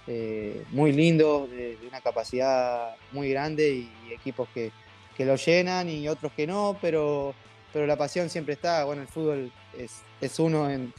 eh, 0.08 0.64
muy 0.70 0.92
lindo, 0.92 1.48
de, 1.48 1.78
una 1.88 2.02
capacidad 2.02 2.96
muy 3.12 3.30
grande 3.32 3.70
y, 3.70 4.14
equipos 4.14 4.48
que, 4.54 4.72
lo 5.20 5.36
llenan 5.36 5.88
y 5.88 6.08
otros 6.08 6.32
que 6.32 6.48
no, 6.48 6.76
pero, 6.82 7.36
pero 7.72 7.86
la 7.86 7.96
pasión 7.96 8.28
siempre 8.28 8.56
está. 8.56 8.84
Bueno, 8.86 9.04
el 9.04 9.08
fútbol 9.08 9.52
es, 9.78 10.40
uno 10.40 10.68
en, 10.68 10.92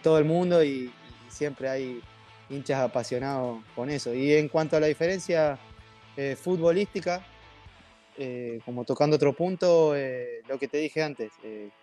todo 0.00 0.18
el 0.18 0.24
mundo 0.24 0.64
y, 0.64 0.92
siempre 1.28 1.68
hay 1.68 2.02
hinchas 2.50 2.80
apasionados 2.80 3.62
con 3.74 3.88
eso. 3.88 4.12
Y 4.12 4.34
en 4.34 4.48
cuanto 4.48 4.76
a 4.76 4.80
la 4.80 4.88
diferencia 4.88 5.58
eh, 6.16 6.36
futbolística, 6.36 7.24
eh, 8.18 8.60
como 8.64 8.84
tocando 8.84 9.16
otro 9.16 9.32
punto, 9.32 9.96
eh, 9.96 10.42
lo 10.48 10.58
que 10.58 10.68
te 10.68 10.78
dije 10.78 11.02
antes, 11.02 11.32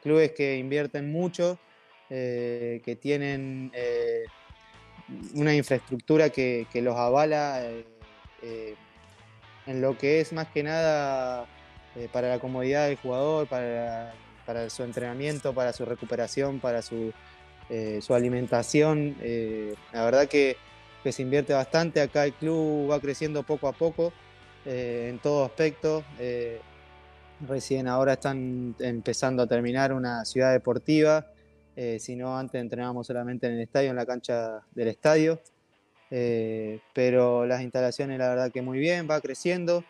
clubes 0.03 0.33
que 0.33 0.57
invierten 0.57 1.11
mucho, 1.11 1.57
que 2.09 2.97
tienen 3.01 3.71
una 5.33 5.53
infraestructura 5.53 6.29
que, 6.29 6.67
los 6.75 6.95
avala 6.95 7.61
en 9.65 9.81
lo 9.81 9.97
que 9.97 10.21
es 10.21 10.31
más 10.31 10.47
que 10.47 10.63
nada 10.63 11.45
para 12.13 12.29
la 12.29 12.39
comodidad 12.39 12.87
del 12.87 12.95
jugador, 12.95 13.47
para, 13.47 14.69
su 14.69 14.83
entrenamiento, 14.83 15.53
para 15.53 15.73
su 15.73 15.83
recuperación, 15.83 16.61
para 16.61 16.81
su, 16.81 17.11
alimentación. 18.09 19.15
la 19.93 20.05
verdad 20.05 20.27
que, 20.27 20.57
se 21.09 21.21
invierte 21.21 21.53
bastante, 21.53 22.01
acá 22.01 22.25
el 22.25 22.33
club 22.33 22.91
va 22.91 22.99
creciendo 22.99 23.43
poco 23.43 23.69
a 23.69 23.71
poco. 23.71 24.11
Eh, 24.69 25.07
en 25.09 25.19
todo 25.19 25.45
aspecto. 25.45 26.03
Eh, 26.19 26.59
recién 27.47 27.87
ahora 27.87 28.13
están 28.13 28.75
empezando 28.79 29.43
a 29.43 29.47
terminar 29.47 29.93
una 29.93 30.25
ciudad 30.25 30.51
deportiva, 30.51 31.25
eh, 31.77 31.99
si 31.99 32.17
no 32.17 32.37
antes 32.37 32.59
entrenábamos 32.59 33.07
solamente 33.07 33.47
en 33.47 33.53
el 33.53 33.61
estadio, 33.61 33.91
en 33.91 33.95
la 33.95 34.05
cancha 34.05 34.61
del 34.75 34.89
estadio. 34.89 35.39
pero 36.93 37.45
las 37.45 37.61
instalaciones 37.61 38.19
la 38.19 38.29
verdad 38.29 38.51
que 38.51 38.61
muy 38.61 38.79
bien, 38.79 39.07
va 39.09 39.21
creciendo. 39.21 39.85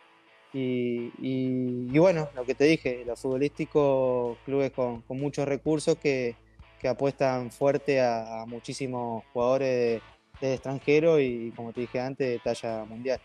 Y, 0.53 1.97
bueno, 1.97 2.29
lo 2.35 2.45
que 2.45 2.55
te 2.55 2.65
dije, 2.65 3.03
los 3.05 3.19
futbolísticos, 3.19 4.37
clubes 4.45 4.71
con, 4.71 5.03
muchos 5.09 5.47
recursos 5.47 5.97
que, 5.97 6.35
apuestan 6.85 7.51
fuerte 7.51 8.01
a, 8.01 8.45
muchísimos 8.47 9.23
jugadores 9.33 10.01
de, 10.41 10.47
de 10.47 10.53
extranjero 10.53 11.19
y 11.19 11.51
como 11.55 11.73
te 11.73 11.81
dije 11.81 11.99
antes, 11.99 12.27
de 12.27 12.39
talla 12.39 12.85
mundial. 12.85 13.19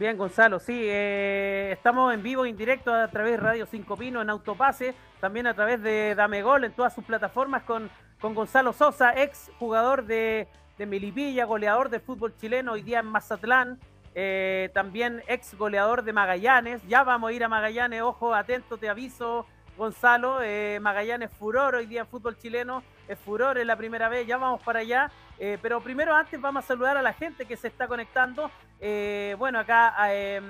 Bien, 0.00 0.16
Gonzalo, 0.16 0.58
sí, 0.58 0.80
eh, 0.82 1.72
estamos 1.72 2.14
en 2.14 2.22
vivo, 2.22 2.46
en 2.46 2.56
directo 2.56 2.90
a 2.90 3.06
través 3.08 3.32
de 3.32 3.36
Radio 3.36 3.66
5 3.66 3.96
Pino 3.98 4.22
en 4.22 4.30
Autopase, 4.30 4.94
también 5.20 5.46
a 5.46 5.52
través 5.52 5.82
de 5.82 6.14
Dame 6.14 6.40
Gol 6.40 6.64
en 6.64 6.72
todas 6.72 6.94
sus 6.94 7.04
plataformas 7.04 7.64
con, 7.64 7.90
con 8.18 8.34
Gonzalo 8.34 8.72
Sosa, 8.72 9.12
ex 9.14 9.50
jugador 9.58 10.06
de, 10.06 10.48
de 10.78 11.44
goleador 11.46 11.90
de 11.90 12.00
fútbol 12.00 12.34
chileno, 12.34 12.72
hoy 12.72 12.80
día 12.80 13.00
en 13.00 13.08
Mazatlán, 13.08 13.78
eh, 14.14 14.70
también 14.72 15.22
ex 15.28 15.54
goleador 15.54 16.02
de 16.02 16.14
Magallanes, 16.14 16.80
ya 16.88 17.04
vamos 17.04 17.28
a 17.28 17.32
ir 17.34 17.44
a 17.44 17.48
Magallanes, 17.48 18.00
ojo, 18.00 18.34
atento, 18.34 18.78
te 18.78 18.88
aviso, 18.88 19.44
Gonzalo, 19.80 20.42
eh, 20.42 20.78
Magallanes 20.78 21.30
furor 21.30 21.74
hoy 21.74 21.86
día 21.86 22.02
en 22.02 22.06
fútbol 22.06 22.36
chileno, 22.36 22.82
es 23.08 23.18
furor 23.18 23.56
en 23.56 23.66
la 23.66 23.76
primera 23.76 24.10
vez, 24.10 24.26
ya 24.26 24.36
vamos 24.36 24.60
para 24.60 24.80
allá. 24.80 25.10
Eh, 25.38 25.56
pero 25.62 25.80
primero 25.80 26.14
antes 26.14 26.38
vamos 26.38 26.62
a 26.62 26.66
saludar 26.66 26.98
a 26.98 27.02
la 27.02 27.14
gente 27.14 27.46
que 27.46 27.56
se 27.56 27.68
está 27.68 27.88
conectando. 27.88 28.50
Eh, 28.78 29.34
bueno, 29.38 29.58
acá 29.58 29.94
em, 30.14 30.44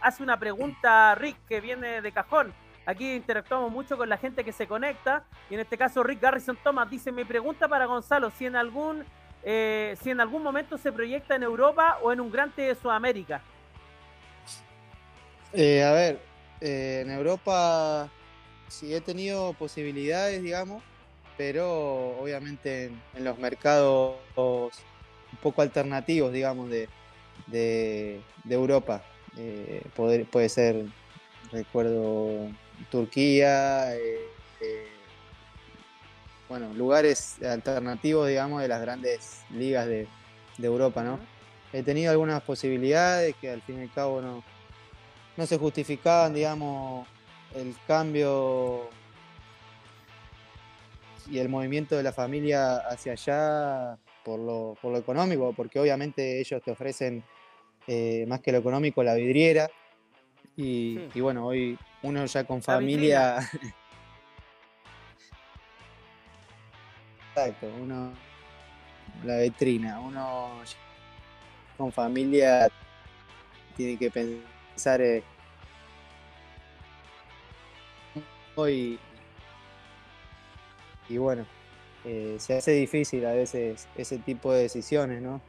hace 0.00 0.22
una 0.22 0.38
pregunta 0.38 1.14
Rick 1.14 1.36
que 1.46 1.60
viene 1.60 2.00
de 2.00 2.10
cajón. 2.10 2.54
Aquí 2.86 3.16
interactuamos 3.16 3.70
mucho 3.70 3.98
con 3.98 4.08
la 4.08 4.16
gente 4.16 4.44
que 4.44 4.52
se 4.52 4.66
conecta. 4.66 5.24
Y 5.50 5.54
en 5.54 5.60
este 5.60 5.76
caso 5.76 6.02
Rick 6.02 6.22
Garrison 6.22 6.56
Thomas 6.64 6.88
dice, 6.88 7.12
mi 7.12 7.24
pregunta 7.24 7.68
para 7.68 7.84
Gonzalo, 7.84 8.30
si 8.30 8.46
en 8.46 8.56
algún, 8.56 9.04
si 9.44 10.10
en 10.10 10.22
algún 10.22 10.42
momento 10.42 10.78
se 10.78 10.90
proyecta 10.90 11.34
en 11.34 11.42
Europa 11.42 11.98
o 12.02 12.12
en 12.12 12.20
un 12.20 12.32
grande 12.32 12.62
de 12.62 12.74
Sudamérica. 12.74 13.42
a 15.52 15.92
ver, 15.92 16.18
en 16.62 17.10
Europa 17.10 18.10
sí 18.70 18.94
he 18.94 19.00
tenido 19.00 19.52
posibilidades, 19.54 20.42
digamos, 20.42 20.82
pero 21.36 22.18
obviamente 22.18 22.90
en, 23.14 23.24
los 23.24 23.38
mercados 23.38 24.16
un 24.36 24.70
poco 25.42 25.62
alternativos, 25.62 26.32
digamos, 26.32 26.70
de, 26.70 28.20
Europa. 28.48 29.02
Eh, 29.36 29.82
puede 30.30 30.48
ser, 30.48 30.84
recuerdo, 31.52 32.48
Turquía, 32.90 33.94
eh, 33.96 34.20
eh, 34.60 34.88
bueno, 36.48 36.72
lugares 36.74 37.42
alternativos, 37.42 38.28
digamos, 38.28 38.62
de 38.62 38.68
las 38.68 38.80
grandes 38.80 39.42
ligas 39.50 39.86
de, 39.86 40.08
Europa, 40.62 41.02
¿no? 41.02 41.18
He 41.72 41.82
tenido 41.82 42.10
algunas 42.10 42.42
posibilidades 42.42 43.34
que 43.40 43.48
al 43.48 43.62
fin 43.62 43.78
y 43.78 43.82
al 43.84 43.92
cabo 43.94 44.20
no, 44.20 44.44
no 45.38 45.46
se 45.46 45.56
justificaban, 45.56 46.34
digamos, 46.34 47.08
el 47.54 47.74
cambio 47.86 48.88
y 51.30 51.38
el 51.38 51.48
movimiento 51.48 51.96
de 51.96 52.02
la 52.02 52.12
familia 52.12 52.78
hacia 52.78 53.12
allá 53.12 53.98
por 54.24 54.38
lo, 54.38 54.76
por 54.80 54.92
lo 54.92 54.98
económico, 54.98 55.52
porque 55.52 55.78
obviamente 55.80 56.40
ellos 56.40 56.62
te 56.62 56.70
ofrecen 56.70 57.22
eh, 57.86 58.24
más 58.28 58.40
que 58.40 58.52
lo 58.52 58.58
económico 58.58 59.02
la 59.02 59.14
vidriera. 59.14 59.70
Y, 60.56 60.98
bueno, 61.20 61.46
hoy 61.46 61.78
uno 62.02 62.26
ya 62.26 62.44
con 62.44 62.60
familia. 62.62 63.38
Exacto, 67.34 67.66
uno. 67.80 68.12
La 69.24 69.38
vitrina, 69.38 70.00
uno 70.00 70.50
con 71.76 71.90
familia 71.92 72.68
tiene 73.76 73.96
que 73.98 74.10
pensar. 74.10 75.00
Eh, 75.00 75.22
hoy 78.56 78.98
y 81.10 81.18
bueno, 81.18 81.44
eh, 82.04 82.36
se 82.38 82.56
hace 82.56 82.70
difícil 82.70 83.26
a 83.26 83.32
veces 83.32 83.88
ese 83.96 84.18
tipo 84.18 84.52
de 84.52 84.62
decisiones, 84.62 85.20
¿no? 85.20 85.42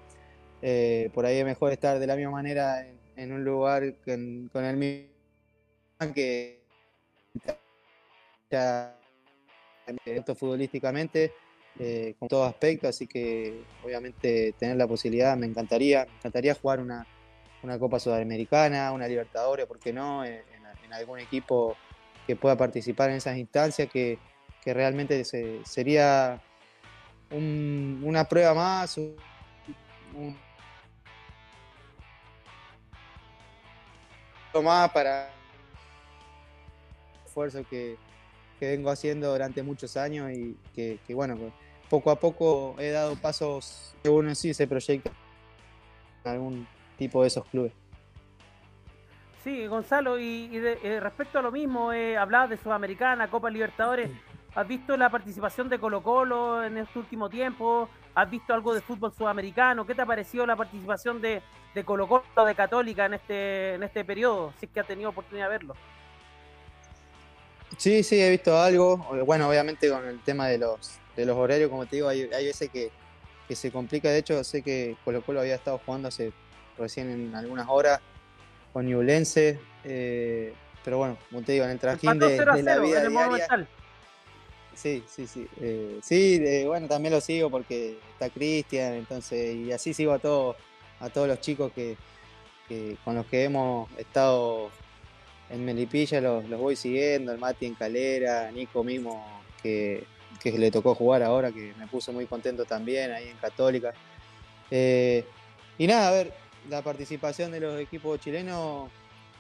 Eh, 0.63 1.11
por 1.13 1.25
ahí 1.25 1.37
es 1.37 1.45
mejor 1.45 1.71
estar 1.71 1.99
de 1.99 2.07
la 2.07 2.15
misma 2.15 2.31
manera 2.31 2.85
en, 3.15 3.31
un 3.31 3.43
lugar 3.43 3.95
con 4.03 4.49
el 4.65 4.77
mismo 4.77 5.07
que 6.15 6.61
ya 8.49 8.97
futbolísticamente 10.35 11.31
eh, 11.79 12.15
con 12.17 12.27
todo 12.27 12.43
aspecto, 12.45 12.87
así 12.87 13.05
que 13.05 13.63
obviamente 13.83 14.53
tener 14.57 14.77
la 14.77 14.87
posibilidad 14.87 15.37
me 15.37 15.45
encantaría, 15.45 16.05
me 16.05 16.15
encantaría 16.17 16.55
jugar 16.55 16.79
una, 16.79 17.05
Copa 17.79 17.99
Sudamericana, 17.99 18.91
una 18.91 19.07
Libertadores, 19.07 19.67
¿por 19.67 19.77
qué 19.77 19.93
no? 19.93 20.25
En 20.25 20.43
algún 20.91 21.19
equipo 21.19 21.77
que 22.31 22.37
pueda 22.37 22.55
participar 22.55 23.09
en 23.09 23.17
esas 23.17 23.35
instancias 23.35 23.89
que, 23.89 24.17
que 24.63 24.73
realmente 24.73 25.25
sería 25.65 26.41
una 27.29 28.23
prueba 28.23 28.53
más, 28.53 28.97
un, 28.97 30.37
más 34.63 34.89
para 34.91 35.27
el 35.27 35.33
esfuerzo 37.25 37.65
que, 37.69 37.97
vengo 38.61 38.91
haciendo 38.91 39.29
durante 39.29 39.61
muchos 39.61 39.97
años 39.97 40.31
y 40.31 40.55
que, 40.73 40.99
bueno, 41.13 41.35
poco 41.89 42.11
a 42.11 42.15
poco 42.17 42.77
he 42.79 42.91
dado 42.91 43.17
pasos 43.17 43.93
que 44.01 44.07
uno 44.07 44.33
sí 44.35 44.53
se 44.53 44.67
proyecta 44.67 45.11
en 46.23 46.31
algún 46.31 46.67
tipo 46.97 47.23
de 47.23 47.27
esos 47.27 47.43
clubes. 47.47 47.80
Sí, 49.43 49.65
Gonzalo, 49.65 50.19
y, 50.19 50.49
eh, 50.53 50.99
respecto 50.99 51.39
a 51.39 51.41
lo 51.41 51.51
mismo, 51.51 51.91
eh, 51.91 52.15
hablabas 52.15 52.51
de 52.51 52.57
Sudamericana, 52.57 53.29
Copa 53.29 53.49
Libertadores. 53.49 54.11
¿Has 54.53 54.67
visto 54.67 54.95
la 54.97 55.09
participación 55.09 55.67
de 55.67 55.79
Colo 55.79 56.03
Colo 56.03 56.63
en 56.63 56.77
este 56.77 56.99
último 56.99 57.29
tiempo? 57.29 57.89
¿Has 58.13 58.29
visto 58.29 58.53
algo 58.53 58.73
de 58.73 58.81
fútbol 58.81 59.11
sudamericano? 59.13 59.87
¿Qué 59.87 59.95
te 59.95 60.01
ha 60.01 60.05
parecido 60.05 60.45
la 60.45 60.55
participación 60.55 61.21
de, 61.21 61.41
de 61.73 61.83
Colo 61.83 62.07
Colo, 62.07 62.45
de 62.45 62.53
Católica 62.53 63.05
en 63.05 63.15
este, 63.15 63.75
en 63.75 63.83
este 63.83 64.05
periodo? 64.05 64.53
Si 64.59 64.65
es 64.65 64.71
que 64.71 64.81
ha 64.81 64.83
tenido 64.83 65.09
oportunidad 65.09 65.45
de 65.45 65.51
verlo. 65.51 65.73
Sí, 67.77 68.03
sí, 68.03 68.21
he 68.21 68.29
visto 68.29 68.55
algo. 68.59 68.97
Bueno, 69.25 69.49
obviamente 69.49 69.89
con 69.89 70.05
el 70.05 70.19
tema 70.19 70.47
de 70.47 70.59
los, 70.59 70.99
de 71.15 71.25
los 71.25 71.35
horarios, 71.37 71.69
como 71.69 71.85
te 71.87 71.95
digo, 71.95 72.09
hay, 72.09 72.29
hay 72.33 72.45
veces 72.45 72.69
que, 72.69 72.91
que 73.47 73.55
se 73.55 73.71
complica. 73.71 74.09
De 74.09 74.19
hecho, 74.19 74.43
sé 74.43 74.61
que 74.61 74.97
Colo 75.03 75.23
Colo 75.23 75.39
había 75.39 75.55
estado 75.55 75.79
jugando 75.83 76.09
hace 76.09 76.33
recién 76.77 77.09
en 77.09 77.35
algunas 77.35 77.67
horas 77.69 78.01
con 78.73 78.85
Ñublense. 78.85 79.59
Eh, 79.83 80.53
pero 80.83 80.97
bueno, 80.97 81.17
como 81.29 81.43
te 81.43 81.53
digo, 81.53 81.65
en 81.65 81.71
el 81.71 81.79
trajín 81.79 82.17
de, 82.17 82.37
de, 82.37 82.63
la 82.63 82.79
vida 82.79 83.07
diaria. 83.07 83.67
Sí, 84.73 85.03
sí, 85.07 85.27
sí. 85.27 85.47
Eh, 85.59 85.99
sí, 86.01 86.63
bueno, 86.65 86.87
también 86.87 87.13
lo 87.13 87.21
sigo 87.21 87.49
porque 87.49 87.99
está 88.13 88.29
Cristian, 88.29 88.93
entonces, 88.93 89.55
y 89.55 89.71
así 89.71 89.93
sigo 89.93 90.13
a 90.13 90.19
todos, 90.19 90.55
a 90.99 91.09
todos 91.09 91.27
los 91.27 91.39
chicos 91.41 91.71
que, 91.73 91.97
con 93.03 93.15
los 93.15 93.25
que 93.25 93.43
hemos 93.43 93.91
estado 93.97 94.71
en 95.49 95.65
Melipilla, 95.65 96.21
los, 96.21 96.49
voy 96.49 96.75
siguiendo, 96.75 97.33
el 97.33 97.37
Mati 97.37 97.65
en 97.65 97.75
Calera, 97.75 98.49
Nico 98.51 98.83
mismo, 98.83 99.43
que, 99.61 100.05
le 100.43 100.71
tocó 100.71 100.95
jugar 100.95 101.21
ahora, 101.21 101.51
que 101.51 101.73
me 101.77 101.85
puso 101.87 102.11
muy 102.13 102.25
contento 102.25 102.65
también 102.65 103.11
ahí 103.11 103.27
en 103.27 103.37
Católica. 103.37 103.93
Eh, 104.71 105.25
y 105.77 105.85
nada, 105.85 106.07
a 106.07 106.11
ver, 106.11 106.33
la 106.69 106.81
participación 106.81 107.51
de 107.51 107.59
los 107.59 107.79
equipos 107.79 108.19
chilenos, 108.19 108.89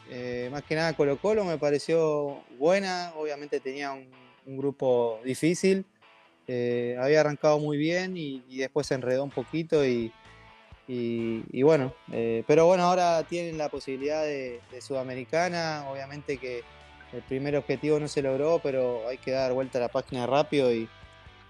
eh, 0.09 0.49
más 0.51 0.63
que 0.63 0.75
nada 0.75 0.93
Colo 0.93 1.17
Colo 1.17 1.43
me 1.45 1.57
pareció 1.57 2.41
buena, 2.57 3.13
obviamente 3.15 3.59
tenía 3.59 3.91
un, 3.91 4.09
grupo 4.45 5.19
difícil, 5.23 5.85
eh, 6.47 6.97
había 6.99 7.21
arrancado 7.21 7.59
muy 7.59 7.77
bien 7.77 8.17
y, 8.17 8.41
después 8.57 8.87
se 8.87 8.95
enredó 8.95 9.23
un 9.23 9.29
poquito 9.29 9.85
y, 9.85 10.11
bueno, 11.61 11.93
eh, 12.11 12.43
pero 12.47 12.65
bueno, 12.65 12.83
ahora 12.83 13.23
tienen 13.23 13.57
la 13.57 13.69
posibilidad 13.69 14.23
de, 14.23 14.59
Sudamericana, 14.81 15.85
obviamente 15.89 16.37
que 16.37 16.63
el 17.13 17.21
primer 17.21 17.55
objetivo 17.55 17.99
no 17.99 18.07
se 18.07 18.21
logró, 18.21 18.59
pero 18.63 19.07
hay 19.07 19.19
que 19.19 19.31
dar 19.31 19.53
vuelta 19.53 19.77
a 19.77 19.81
la 19.81 19.89
página 19.89 20.25
rápido 20.25 20.73
y 20.73 20.89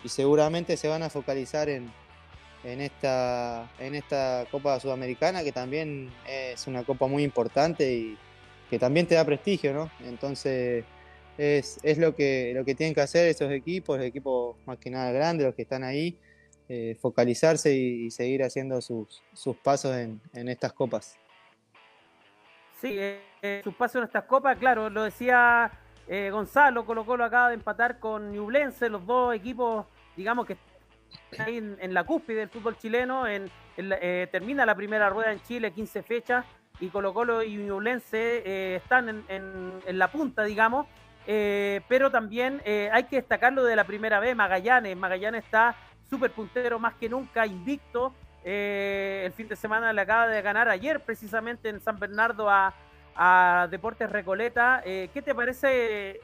seguramente 0.05 0.75
se 0.75 0.89
van 0.89 1.01
a 1.01 1.09
focalizar 1.09 1.69
en, 1.69 1.91
en 2.63 2.81
esta, 2.81 3.69
en 3.79 3.95
esta 3.95 4.45
Copa 4.51 4.79
Sudamericana, 4.79 5.43
que 5.43 5.51
también 5.51 6.11
es 6.27 6.67
una 6.67 6.83
copa 6.83 7.07
muy 7.07 7.23
importante 7.23 7.91
y 7.91 8.17
que 8.69 8.79
también 8.79 9.07
te 9.07 9.15
da 9.15 9.25
prestigio, 9.25 9.73
¿no? 9.73 9.91
Entonces 10.05 10.85
es, 11.37 11.97
lo, 11.97 12.15
que, 12.15 12.53
lo 12.55 12.63
que 12.63 12.75
tienen 12.75 12.93
que 12.93 13.01
hacer 13.01 13.27
esos 13.27 13.51
equipos, 13.51 13.99
equipos 13.99 14.57
más 14.65 14.77
que 14.77 14.89
nada 14.89 15.11
grandes, 15.11 15.45
los 15.45 15.55
que 15.55 15.63
están 15.63 15.83
ahí, 15.83 16.17
eh, 16.69 16.95
focalizarse 17.01 17.73
y, 17.73 18.11
seguir 18.11 18.43
haciendo 18.43 18.79
sus, 18.81 19.21
sus 19.33 19.55
pasos 19.57 19.95
en, 19.95 20.21
estas 20.47 20.73
copas. 20.73 21.17
Sí, 22.79 22.95
eh, 22.97 23.61
sus 23.63 23.75
pasos 23.75 23.97
en 23.97 24.03
estas 24.03 24.25
copas, 24.25 24.57
claro, 24.57 24.89
lo 24.89 25.03
decía 25.03 25.71
eh, 26.07 26.29
Gonzalo, 26.31 26.85
Colo 26.85 27.05
Colo 27.05 27.23
acaba 27.23 27.49
de 27.49 27.55
empatar 27.55 27.99
con 27.99 28.31
Ñublense, 28.31 28.89
los 28.89 29.05
dos 29.05 29.35
equipos, 29.35 29.85
digamos 30.15 30.45
que 30.45 30.57
en, 31.31 31.93
la 31.93 32.03
cúspide 32.03 32.39
del 32.39 32.49
fútbol 32.49 32.77
chileno. 32.77 33.27
En, 33.27 33.49
eh, 33.77 34.27
termina 34.31 34.65
la 34.65 34.75
primera 34.75 35.09
rueda 35.09 35.31
en 35.31 35.41
Chile, 35.41 35.71
15 35.71 36.03
fechas, 36.03 36.45
y 36.79 36.89
Colo 36.89 37.13
Colo 37.13 37.43
y 37.43 37.55
Ñublense 37.55 38.43
eh, 38.45 38.75
están 38.75 39.23
en, 39.27 39.97
la 39.97 40.11
punta, 40.11 40.43
digamos. 40.43 40.87
Eh, 41.27 41.81
pero 41.87 42.09
también 42.09 42.61
hay 42.91 43.03
que 43.03 43.17
destacarlo 43.17 43.63
de 43.63 43.75
la 43.75 43.83
primera 43.83 44.19
vez, 44.19 44.35
Magallanes. 44.35 44.97
Magallanes 44.97 45.45
está 45.45 45.75
súper 46.09 46.31
puntero 46.31 46.79
más 46.79 46.95
que 46.95 47.07
nunca, 47.09 47.45
invicto. 47.45 48.13
el 48.43 49.31
fin 49.33 49.47
de 49.47 49.55
semana 49.55 49.93
le 49.93 50.01
acaba 50.01 50.27
de 50.27 50.41
ganar 50.41 50.67
ayer 50.67 50.99
precisamente 50.99 51.69
en 51.69 51.79
San 51.79 51.99
Bernardo 51.99 52.49
a, 52.49 52.73
Deportes 53.69 54.09
Recoleta. 54.09 54.81
¿Qué 54.83 55.21
te 55.23 55.35
parece 55.35 56.19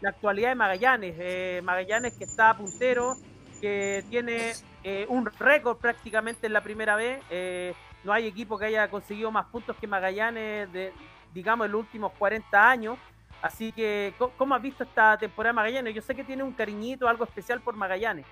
la 0.00 0.08
actualidad 0.08 0.48
de 0.48 0.54
Magallanes? 0.56 1.62
Magallanes 1.62 2.14
que 2.14 2.24
está 2.24 2.56
puntero, 2.56 3.16
que 3.62 4.04
tiene 4.10 4.54
eh, 4.82 5.06
un 5.08 5.24
récord 5.24 5.78
prácticamente 5.78 6.48
en 6.48 6.52
la 6.52 6.62
primera 6.62 6.96
vez. 6.96 7.22
Eh, 7.30 7.72
no 8.02 8.12
hay 8.12 8.26
equipo 8.26 8.58
que 8.58 8.64
haya 8.66 8.90
conseguido 8.90 9.30
más 9.30 9.46
puntos 9.46 9.76
que 9.80 9.86
Magallanes, 9.86 10.70
de, 10.72 10.92
digamos, 11.32 11.66
en 11.66 11.72
los 11.72 11.82
últimos 11.82 12.12
40 12.18 12.70
años. 12.70 12.98
Así 13.40 13.70
que, 13.70 14.14
¿cómo 14.36 14.56
has 14.56 14.62
visto 14.62 14.82
esta 14.82 15.16
temporada 15.16 15.52
de 15.52 15.56
Magallanes? 15.56 15.94
Yo 15.94 16.02
sé 16.02 16.12
que 16.16 16.24
tiene 16.24 16.42
un 16.42 16.52
cariñito, 16.52 17.06
algo 17.06 17.22
especial 17.22 17.60
por 17.60 17.76
Magallanes. 17.76 18.26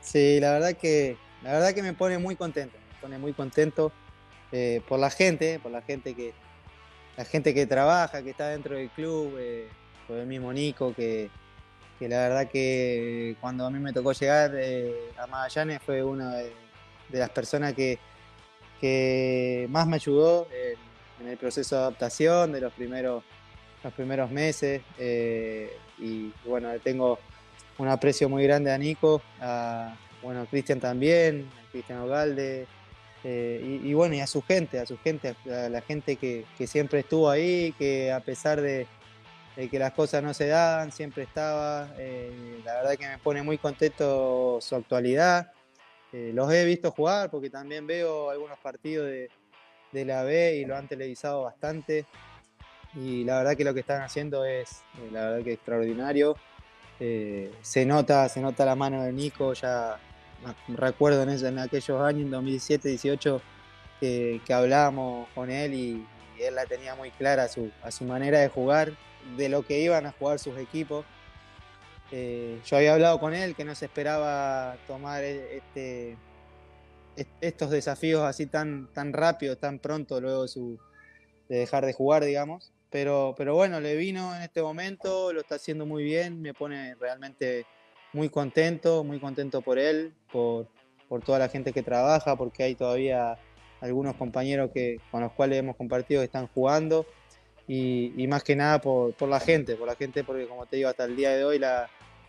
Sí, 0.00 0.38
la 0.38 0.52
verdad 0.52 0.74
que, 0.74 1.16
la 1.42 1.52
verdad 1.52 1.74
que 1.74 1.82
me 1.82 1.94
pone 1.94 2.18
muy 2.18 2.36
contento, 2.36 2.76
me 2.76 3.00
pone 3.00 3.18
muy 3.18 3.32
contento 3.32 3.90
eh, 4.50 4.82
por 4.86 4.98
la 4.98 5.08
gente, 5.08 5.58
por 5.60 5.72
la 5.72 5.80
gente 5.80 6.14
que, 6.14 6.34
la 7.16 7.24
gente 7.24 7.54
que 7.54 7.66
trabaja, 7.66 8.22
que 8.22 8.30
está 8.30 8.48
dentro 8.48 8.76
del 8.76 8.90
club, 8.90 9.38
por 10.06 10.18
el 10.18 10.26
mismo 10.26 10.52
Nico 10.52 10.94
que, 10.94 11.30
que 12.02 12.08
la 12.08 12.28
verdad 12.28 12.48
que 12.48 13.36
cuando 13.40 13.64
a 13.64 13.70
mí 13.70 13.78
me 13.78 13.92
tocó 13.92 14.10
llegar 14.10 14.50
eh, 14.56 15.12
a 15.16 15.28
Magallanes 15.28 15.80
fue 15.82 16.02
una 16.02 16.34
de, 16.34 16.52
las 17.12 17.30
personas 17.30 17.74
que, 17.74 17.96
que, 18.80 19.68
más 19.70 19.86
me 19.86 19.94
ayudó 19.94 20.48
en, 21.20 21.28
el 21.28 21.36
proceso 21.36 21.76
de 21.76 21.82
adaptación 21.82 22.50
de 22.50 22.60
los 22.60 22.72
primeros, 22.72 23.22
los 23.84 23.92
primeros 23.92 24.32
meses. 24.32 24.82
Eh, 24.98 25.76
y 25.96 26.32
bueno, 26.44 26.70
tengo 26.82 27.20
un 27.78 27.86
aprecio 27.86 28.28
muy 28.28 28.42
grande 28.42 28.72
a 28.72 28.78
Nico, 28.78 29.22
a 29.40 29.94
bueno, 30.24 30.44
Cristian 30.46 30.80
también, 30.80 31.48
a 31.64 31.70
Cristian 31.70 32.00
Ogalde. 32.00 32.66
Eh, 33.22 33.80
y, 33.84 33.94
bueno, 33.94 34.16
y 34.16 34.20
a 34.20 34.26
su 34.26 34.42
gente, 34.42 34.80
a 34.80 34.86
su 34.86 34.98
gente, 34.98 35.36
a 35.46 35.68
la 35.68 35.82
gente 35.82 36.16
que 36.16 36.66
siempre 36.66 36.98
estuvo 36.98 37.30
ahí, 37.30 37.72
que 37.78 38.10
a 38.10 38.18
pesar 38.18 38.60
de, 38.60 38.88
que 39.54 39.78
las 39.78 39.92
cosas 39.92 40.22
no 40.22 40.32
se 40.32 40.46
daban, 40.46 40.92
siempre 40.92 41.24
estaba. 41.24 41.88
Eh, 41.98 42.60
la 42.64 42.74
verdad 42.74 42.96
que 42.96 43.06
me 43.06 43.18
pone 43.18 43.42
muy 43.42 43.58
contento 43.58 44.58
su 44.60 44.74
actualidad. 44.74 45.52
Eh, 46.12 46.32
los 46.34 46.50
he 46.52 46.64
visto 46.64 46.90
jugar 46.90 47.30
porque 47.30 47.50
también 47.50 47.86
veo 47.86 48.30
algunos 48.30 48.58
partidos 48.58 49.06
de, 49.08 49.30
la 50.04 50.22
B 50.22 50.56
y 50.56 50.64
lo 50.64 50.76
han 50.76 50.88
televisado 50.88 51.42
bastante. 51.42 52.06
Y 52.94 53.24
la 53.24 53.38
verdad 53.38 53.56
que 53.56 53.64
lo 53.64 53.74
que 53.74 53.80
están 53.80 54.02
haciendo 54.02 54.44
es, 54.44 54.82
eh, 54.98 55.08
la 55.12 55.28
verdad 55.28 55.44
que 55.44 55.52
extraordinario. 55.52 56.36
se 56.98 57.84
nota, 57.84 58.28
se 58.28 58.40
nota 58.40 58.64
la 58.64 58.76
mano 58.76 59.02
de 59.02 59.12
Nico, 59.12 59.52
ya 59.54 59.98
recuerdo 60.68 61.22
en, 61.22 61.30
en 61.30 61.58
aquellos 61.58 62.00
años, 62.00 62.22
en 62.22 62.30
2017, 62.30 62.88
18, 62.88 63.42
que, 64.00 64.40
hablábamos 64.50 65.28
con 65.34 65.50
él 65.50 65.74
y, 65.74 66.06
él 66.38 66.56
la 66.56 66.66
tenía 66.66 66.96
muy 66.96 67.12
clara 67.12 67.46
su, 67.46 67.70
a 67.84 67.92
su 67.92 68.04
manera 68.04 68.40
de 68.40 68.48
jugar 68.48 68.94
de 69.36 69.48
lo 69.48 69.66
que 69.66 69.80
iban 69.80 70.06
a 70.06 70.12
jugar 70.12 70.38
sus 70.38 70.56
equipos. 70.58 71.04
Eh, 72.10 72.60
yo 72.66 72.76
había 72.76 72.94
hablado 72.94 73.18
con 73.18 73.34
él 73.34 73.54
que 73.54 73.64
no 73.64 73.74
se 73.74 73.86
esperaba 73.86 74.76
tomar 74.86 75.24
e, 75.24 75.56
este, 75.56 76.16
estos 77.40 77.70
desafíos 77.70 78.22
así 78.22 78.46
tan, 78.46 78.92
tan 78.92 79.12
rápido, 79.12 79.56
tan 79.56 79.78
pronto 79.78 80.20
luego 80.20 80.44
de, 80.46 80.78
dejar 81.48 81.86
de 81.86 81.92
jugar, 81.92 82.24
digamos. 82.24 82.72
Pero, 82.90 83.34
pero 83.38 83.54
bueno, 83.54 83.80
le 83.80 83.96
vino 83.96 84.36
en 84.36 84.42
este 84.42 84.60
momento, 84.60 85.32
lo 85.32 85.40
está 85.40 85.54
haciendo 85.54 85.86
muy 85.86 86.04
bien, 86.04 86.42
me 86.42 86.52
pone 86.52 86.94
realmente 86.96 87.64
muy 88.12 88.28
contento, 88.28 89.02
muy 89.02 89.18
contento 89.18 89.62
por 89.62 89.78
él, 89.78 90.12
por, 90.30 90.68
por 91.08 91.22
toda 91.22 91.38
la 91.38 91.48
gente 91.48 91.72
que 91.72 91.82
trabaja, 91.82 92.36
porque 92.36 92.64
hay 92.64 92.74
todavía 92.74 93.38
algunos 93.80 94.14
compañeros 94.16 94.70
que, 94.74 95.00
con 95.10 95.22
los 95.22 95.32
cuales 95.32 95.58
hemos 95.58 95.76
compartido 95.76 96.20
que 96.20 96.26
están 96.26 96.48
jugando 96.48 97.06
y, 97.74 98.26
más 98.26 98.44
que 98.44 98.54
nada 98.54 98.80
por, 98.80 99.14
la 99.22 99.40
gente, 99.40 99.76
por 99.76 99.88
la 99.88 99.96
gente, 99.96 100.24
porque 100.24 100.46
como 100.46 100.66
te 100.66 100.76
digo, 100.76 100.90
hasta 100.90 101.04
el 101.04 101.16
día 101.16 101.30
de 101.30 101.44
hoy 101.44 101.60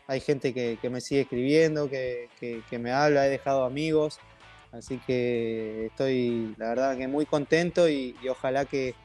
hay 0.08 0.20
gente 0.22 0.54
que, 0.54 0.90
me 0.90 1.02
sigue 1.02 1.22
escribiendo, 1.22 1.90
que, 1.90 2.30
me 2.72 2.92
habla, 2.92 3.28
he 3.28 3.30
dejado 3.30 3.66
amigos, 3.66 4.20
así 4.72 5.00
que 5.06 5.88
estoy 5.88 6.56
la 6.58 6.70
verdad 6.70 6.98
que 6.98 7.08
muy 7.10 7.26
contento 7.26 7.90
y, 7.90 8.16
ojalá 8.30 8.64
que, 8.64 8.96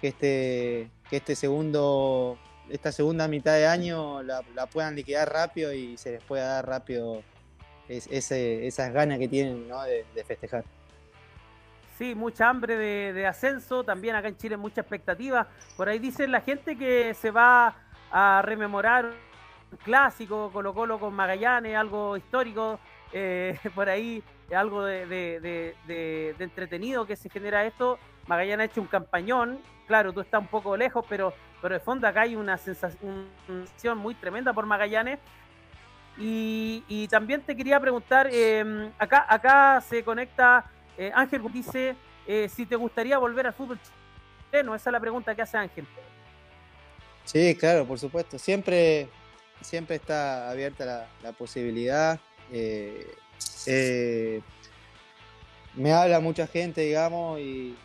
este, 0.00 0.88
que 1.10 1.16
este 1.16 1.34
segundo, 1.34 2.38
esta 2.70 2.92
segunda 2.92 3.26
mitad 3.26 3.54
de 3.54 3.66
año 3.66 4.22
la, 4.22 4.42
puedan 4.72 4.94
liquidar 4.94 5.32
rápido 5.32 5.72
y 5.72 5.96
se 5.96 6.12
les 6.12 6.22
pueda 6.22 6.46
dar 6.46 6.66
rápido 6.68 7.24
esas 7.88 8.92
ganas 8.92 9.18
que 9.18 9.26
tienen 9.26 9.66
de 10.14 10.24
festejar. 10.24 10.64
Sí, 11.98 12.14
mucha 12.14 12.48
hambre 12.48 12.76
de, 12.76 13.26
ascenso, 13.26 13.82
también 13.82 14.14
acá 14.14 14.28
en 14.28 14.36
Chile 14.36 14.56
mucha 14.56 14.82
expectativa. 14.82 15.48
Por 15.76 15.88
ahí 15.88 15.98
dicen 15.98 16.30
la 16.30 16.40
gente 16.40 16.78
que 16.78 17.12
se 17.12 17.32
va 17.32 17.74
a 18.12 18.40
rememorar 18.40 19.06
un 19.72 19.78
clásico, 19.78 20.48
Colo 20.52 20.72
Colo 20.72 21.00
con 21.00 21.12
Magallanes, 21.12 21.76
algo 21.76 22.16
histórico, 22.16 22.78
eh, 23.12 23.58
por 23.74 23.88
ahí 23.88 24.22
algo 24.54 24.84
de, 24.84 25.74
entretenido 26.38 27.04
que 27.04 27.16
se 27.16 27.28
genera 27.28 27.66
esto. 27.66 27.98
Magallanes 28.28 28.68
ha 28.68 28.70
hecho 28.70 28.80
un 28.80 28.86
campañón, 28.86 29.58
claro, 29.88 30.12
tú 30.12 30.20
estás 30.20 30.40
un 30.40 30.46
poco 30.46 30.76
lejos, 30.76 31.04
pero, 31.08 31.34
pero 31.60 31.74
de 31.74 31.80
fondo 31.80 32.06
acá 32.06 32.20
hay 32.20 32.36
una 32.36 32.58
sensación, 32.58 33.26
muy 33.96 34.14
tremenda 34.14 34.52
por 34.52 34.66
Magallanes. 34.66 35.18
Y, 36.16 37.08
también 37.10 37.42
te 37.42 37.56
quería 37.56 37.80
preguntar, 37.80 38.28
eh, 38.30 38.92
acá, 39.00 39.26
acá 39.28 39.80
se 39.80 40.04
conecta 40.04 40.64
eh, 40.98 41.12
Ángel 41.14 41.40
dice 41.52 41.94
eh, 42.26 42.50
si 42.54 42.66
te 42.66 42.76
gustaría 42.76 43.16
volver 43.16 43.46
al 43.46 43.54
fútbol 43.54 43.78
chileno. 44.50 44.74
Esa 44.74 44.90
es 44.90 44.92
la 44.92 45.00
pregunta 45.00 45.34
que 45.34 45.42
hace 45.42 45.56
Ángel. 45.56 45.86
Sí, 47.24 47.54
claro, 47.54 47.86
por 47.86 47.98
supuesto. 47.98 48.38
Siempre, 48.38 49.08
siempre 49.62 49.96
está 49.96 50.50
abierta 50.50 51.08
la, 51.22 51.32
posibilidad. 51.32 52.20
Eh, 52.52 53.14
eh, 53.66 54.40
me 55.74 55.92
habla 55.92 56.20
mucha 56.20 56.46
gente, 56.46 56.80
digamos, 56.80 57.38
y, 57.38 57.76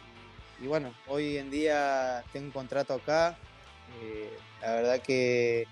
bueno, 0.62 0.94
hoy 1.08 1.38
en 1.38 1.52
día 1.52 2.24
tengo 2.34 2.48
un 2.48 2.52
contrato 2.52 2.96
acá. 2.96 3.38
La 4.62 4.74
verdad 4.76 5.02
que 5.02 5.68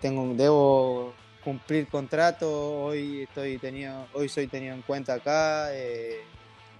tengo, 0.00 0.34
debo 0.34 1.14
cumplir 1.46 1.86
contrato. 1.86 2.82
Hoy 2.86 3.22
estoy 3.22 3.58
tenido, 3.58 4.08
hoy 4.14 4.28
soy 4.28 4.48
tenido 4.48 4.74
en 4.74 4.82
cuenta 4.82 5.14
acá. 5.14 5.70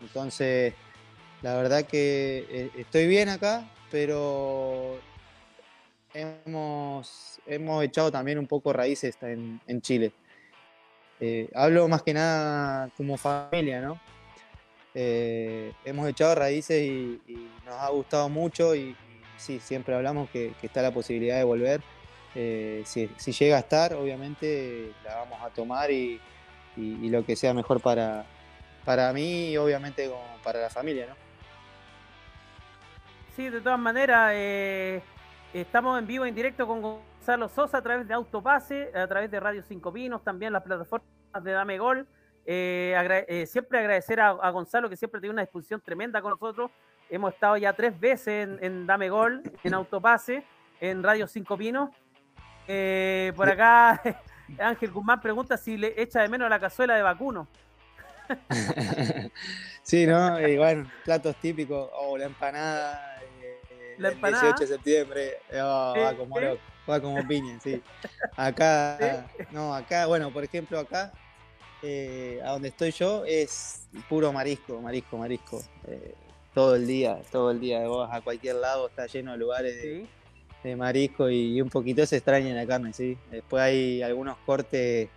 entonces, 0.01 0.75
la 1.41 1.55
verdad 1.55 1.85
que 1.85 2.71
estoy 2.77 3.07
bien 3.07 3.29
acá, 3.29 3.65
pero 3.93 4.99
hemos, 6.13 7.41
hemos 7.47 7.85
echado 7.85 8.11
también 8.11 8.41
un 8.41 8.49
poco 8.49 8.73
raíces 8.73 9.17
en, 9.23 9.61
en 9.69 9.81
Chile. 9.81 10.13
Eh, 11.21 11.49
hablo 11.55 11.87
más 11.87 12.03
que 12.03 12.13
nada 12.13 12.91
como 12.97 13.17
familia, 13.17 13.81
¿no? 13.81 14.01
Eh, 14.95 15.73
hemos 15.85 16.09
echado 16.09 16.35
raíces 16.35 16.83
y, 16.83 17.21
nos 17.65 17.75
ha 17.75 17.89
gustado 17.91 18.29
mucho 18.29 18.75
y, 18.75 18.97
sí, 19.37 19.61
siempre 19.61 19.95
hablamos 19.95 20.29
que, 20.31 20.55
está 20.61 20.83
la 20.83 20.93
posibilidad 20.93 21.37
de 21.37 21.45
volver. 21.45 21.83
Eh, 22.39 22.83
si, 22.85 23.09
llega 23.33 23.57
a 23.57 23.61
estar, 23.61 23.95
obviamente 23.95 24.93
la 25.05 25.17
vamos 25.17 25.41
a 25.43 25.49
tomar 25.49 25.91
y, 25.91 26.21
lo 26.77 27.25
que 27.25 27.35
sea 27.35 27.55
mejor 27.55 27.81
para, 27.81 28.27
para 28.85 29.11
mí 29.15 29.51
y 29.51 29.57
obviamente 29.57 30.11
para 30.45 30.61
la 30.61 30.69
familia, 30.69 31.07
¿no? 31.07 31.15
Sí, 33.35 33.49
de 33.49 33.61
todas 33.61 33.79
maneras, 33.79 34.35
Estamos 35.61 35.99
en 35.99 36.07
vivo, 36.07 36.27
en 36.27 36.35
directo 36.35 36.67
con 36.67 36.83
Gonzalo 36.83 37.49
Sosa 37.49 37.79
a 37.79 37.83
través 37.83 38.07
de 38.07 38.13
Autopase, 38.13 38.91
a 38.95 39.07
través 39.07 39.31
de 39.31 39.41
Radio 39.41 39.63
Cinco 39.67 39.91
Pinos, 39.91 40.23
también 40.23 40.53
las 40.53 40.63
plataformas 40.63 41.09
de 41.43 41.51
Dame 41.51 41.79
Gol. 41.79 42.07
Eh, 42.45 43.25
eh, 43.27 43.47
siempre 43.47 43.79
agradecer 43.79 44.21
a, 44.21 44.51
Gonzalo 44.51 44.91
que 44.91 44.97
siempre 44.97 45.19
tiene 45.19 45.33
una 45.33 45.43
disposición 45.43 45.81
tremenda 45.81 46.21
con 46.21 46.33
nosotros. 46.33 46.71
Hemos 47.09 47.33
estado 47.33 47.57
ya 47.57 47.73
tres 47.73 47.99
veces 47.99 48.61
en, 48.61 48.87
Dame 48.87 49.09
Gol, 49.09 49.43
en 49.65 49.73
Autopase, 49.73 50.45
en 50.79 51.03
Radio 51.03 51.27
Cinco 51.27 51.57
Pinos. 51.57 51.89
Eh, 52.69 53.33
por 53.37 53.49
acá 53.49 54.01
Ángel 54.59 54.91
Guzmán 54.91 55.21
pregunta 55.21 55.57
si 55.57 55.77
le 55.77 56.01
echa 56.01 56.23
de 56.23 56.29
menos 56.29 56.49
la 56.49 56.59
cazuela 56.59 56.97
de 56.97 57.03
vacuno. 57.03 57.47
sí, 59.83 60.07
¿no? 60.07 60.41
Y 60.47 60.57
bueno, 60.57 60.91
platos 61.05 61.37
típicos, 61.37 61.89
o 61.93 62.13
oh, 62.13 62.19
la 62.19 62.27
empanada, 62.27 63.21
el 63.99 64.21
18 64.21 64.57
de 64.59 64.67
septiembre 64.67 65.39
oh, 65.55 65.95
va, 65.97 66.15
como 66.15 66.37
va 66.89 67.01
como 67.01 67.27
piña, 67.27 67.59
sí. 67.61 67.81
Acá, 68.37 69.29
no, 69.51 69.75
acá, 69.75 70.07
bueno, 70.07 70.33
por 70.33 70.45
ejemplo, 70.45 70.79
acá, 70.79 71.13
eh, 71.83 72.41
a 72.45 72.51
donde 72.51 72.69
estoy 72.69 72.91
yo, 72.91 73.25
es 73.25 73.89
puro 74.09 74.33
marisco, 74.33 74.81
marisco, 74.81 75.19
marisco. 75.19 75.63
Eh, 75.87 76.15
todo 76.55 76.75
el 76.75 76.87
día, 76.87 77.21
todo 77.31 77.51
el 77.51 77.61
día. 77.61 77.87
Vos 77.87 78.09
a 78.11 78.21
cualquier 78.21 78.57
lado 78.57 78.89
está 78.89 79.07
lleno 79.07 79.33
de 79.33 79.39
lugares 79.39 79.77
de, 79.77 80.07
marisco 80.75 81.31
y, 81.31 81.61
un 81.61 81.69
poquito 81.69 82.05
se 82.07 82.17
extraña 82.17 82.55
la 82.55 82.67
carne, 82.67 82.93
sí. 82.93 83.17
Después 83.31 83.63
hay 83.63 84.03
algunos 84.03 84.37
cortes 84.39 85.09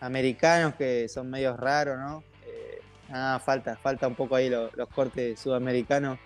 americanos 0.00 0.74
que 0.74 1.08
son 1.08 1.30
medio 1.30 1.56
raros, 1.56 1.98
¿no? 1.98 2.24
Eh, 2.46 2.80
ah, 3.10 3.40
falta, 3.44 3.76
falta 3.76 4.08
un 4.08 4.14
poco 4.14 4.34
ahí 4.34 4.48
los 4.48 4.88
cortes 4.88 5.38
sudamericanos 5.38 6.18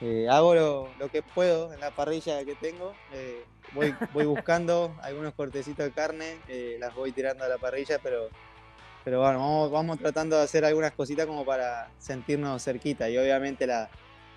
eh, 0.00 0.28
hago 0.28 0.54
lo, 0.54 1.08
que 1.10 1.22
puedo 1.22 1.72
en 1.72 1.80
la 1.80 1.90
parrilla 1.90 2.44
que 2.44 2.54
tengo. 2.54 2.94
Eh, 3.12 3.44
voy, 3.72 3.94
voy 4.12 4.26
buscando 4.26 4.94
algunos 5.02 5.34
cortecitos 5.34 5.86
de 5.86 5.92
carne, 5.92 6.38
eh, 6.48 6.76
las 6.80 6.94
voy 6.94 7.12
tirando 7.12 7.44
a 7.44 7.48
la 7.48 7.58
parrilla, 7.58 7.98
pero, 8.02 8.28
pero 9.04 9.20
bueno, 9.20 9.70
vamos, 9.70 9.98
tratando 9.98 10.36
de 10.36 10.42
hacer 10.42 10.64
algunas 10.64 10.92
cositas 10.92 11.26
como 11.26 11.44
para 11.44 11.90
sentirnos 11.98 12.62
cerquita. 12.62 13.08
Y 13.08 13.16
obviamente 13.18 13.66
la, 13.66 13.88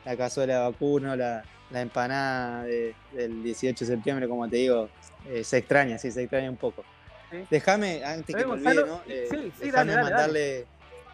la 0.05 0.15
cazuela 0.15 0.53
de 0.55 0.59
vacuno, 0.61 1.15
la, 1.15 1.43
empanada 1.73 2.63
del 2.63 3.43
18 3.43 3.85
de 3.85 3.91
septiembre, 3.91 4.27
como 4.27 4.47
te 4.47 4.57
digo, 4.57 4.89
se 5.43 5.57
extraña, 5.57 5.97
sí, 5.97 6.11
se 6.11 6.23
extraña 6.23 6.49
un 6.49 6.57
poco. 6.57 6.83
Déjame, 7.49 8.03
antes 8.05 8.35
que 8.35 8.45
me 8.45 8.53
olvide, 8.53 8.85
¿no? 8.85 9.01
déjame 9.59 9.95
mandarle, 9.95 10.65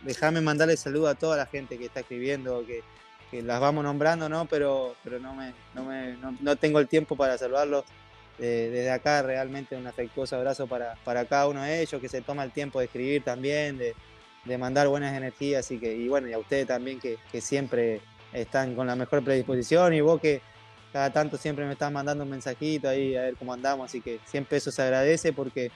déjame 0.02 0.42
mandarle 0.42 0.78
saludo 0.78 1.08
a 1.08 1.16
toda 1.16 1.38
la 1.38 1.48
gente 1.48 1.78
que 1.80 1.86
está 1.86 2.02
escribiendo, 2.02 2.64
que 2.68 2.84
que 3.34 3.42
las 3.42 3.60
vamos 3.60 3.84
nombrando, 3.84 4.30
¿no? 4.30 4.46
Pero, 4.46 4.96
pero 5.04 5.20
no, 5.20 5.34
me, 5.34 5.54
no, 5.74 5.84
me, 5.84 6.16
no, 6.40 6.56
tengo 6.56 6.80
el 6.80 6.88
tiempo 6.88 7.16
para 7.16 7.36
saludarlos. 7.36 7.84
desde 8.38 8.92
acá 8.92 9.24
realmente 9.24 9.76
un 9.76 9.88
afectuoso 9.88 10.36
abrazo 10.36 10.68
para, 10.68 10.94
para, 11.04 11.26
cada 11.26 11.48
uno 11.48 11.64
de 11.64 11.82
ellos, 11.82 12.00
que 12.00 12.10
se 12.10 12.22
toma 12.22 12.44
el 12.44 12.52
tiempo 12.52 12.78
de 12.78 12.86
escribir 12.86 13.24
también, 13.24 13.80
de, 13.80 13.96
de 14.46 14.58
mandar 14.60 14.88
buenas 14.88 15.18
energías 15.18 15.72
y 15.72 15.80
que 15.80 15.96
y 15.96 16.08
bueno, 16.08 16.28
y 16.30 16.34
a 16.34 16.38
ustedes 16.38 16.68
también 16.68 17.00
que, 17.00 17.18
que, 17.32 17.42
siempre 17.42 18.02
están 18.34 18.76
con 18.76 18.88
la 18.88 18.96
mejor 18.96 19.24
predisposición 19.24 19.94
y 19.94 20.02
vos 20.02 20.20
que 20.20 20.42
cada 20.92 21.12
tanto 21.12 21.38
siempre 21.38 21.66
me 21.66 21.74
estás 21.74 21.92
mandando 21.92 22.24
un 22.24 22.30
mensajito 22.30 22.88
ahí 22.88 23.16
a 23.16 23.24
ver 23.24 23.36
cómo 23.36 23.54
andamos, 23.54 23.86
así 23.86 24.02
que 24.02 24.20
siempre 24.26 24.58
eso 24.58 24.72
se 24.72 24.82
agradece 24.82 25.34
porque, 25.34 25.72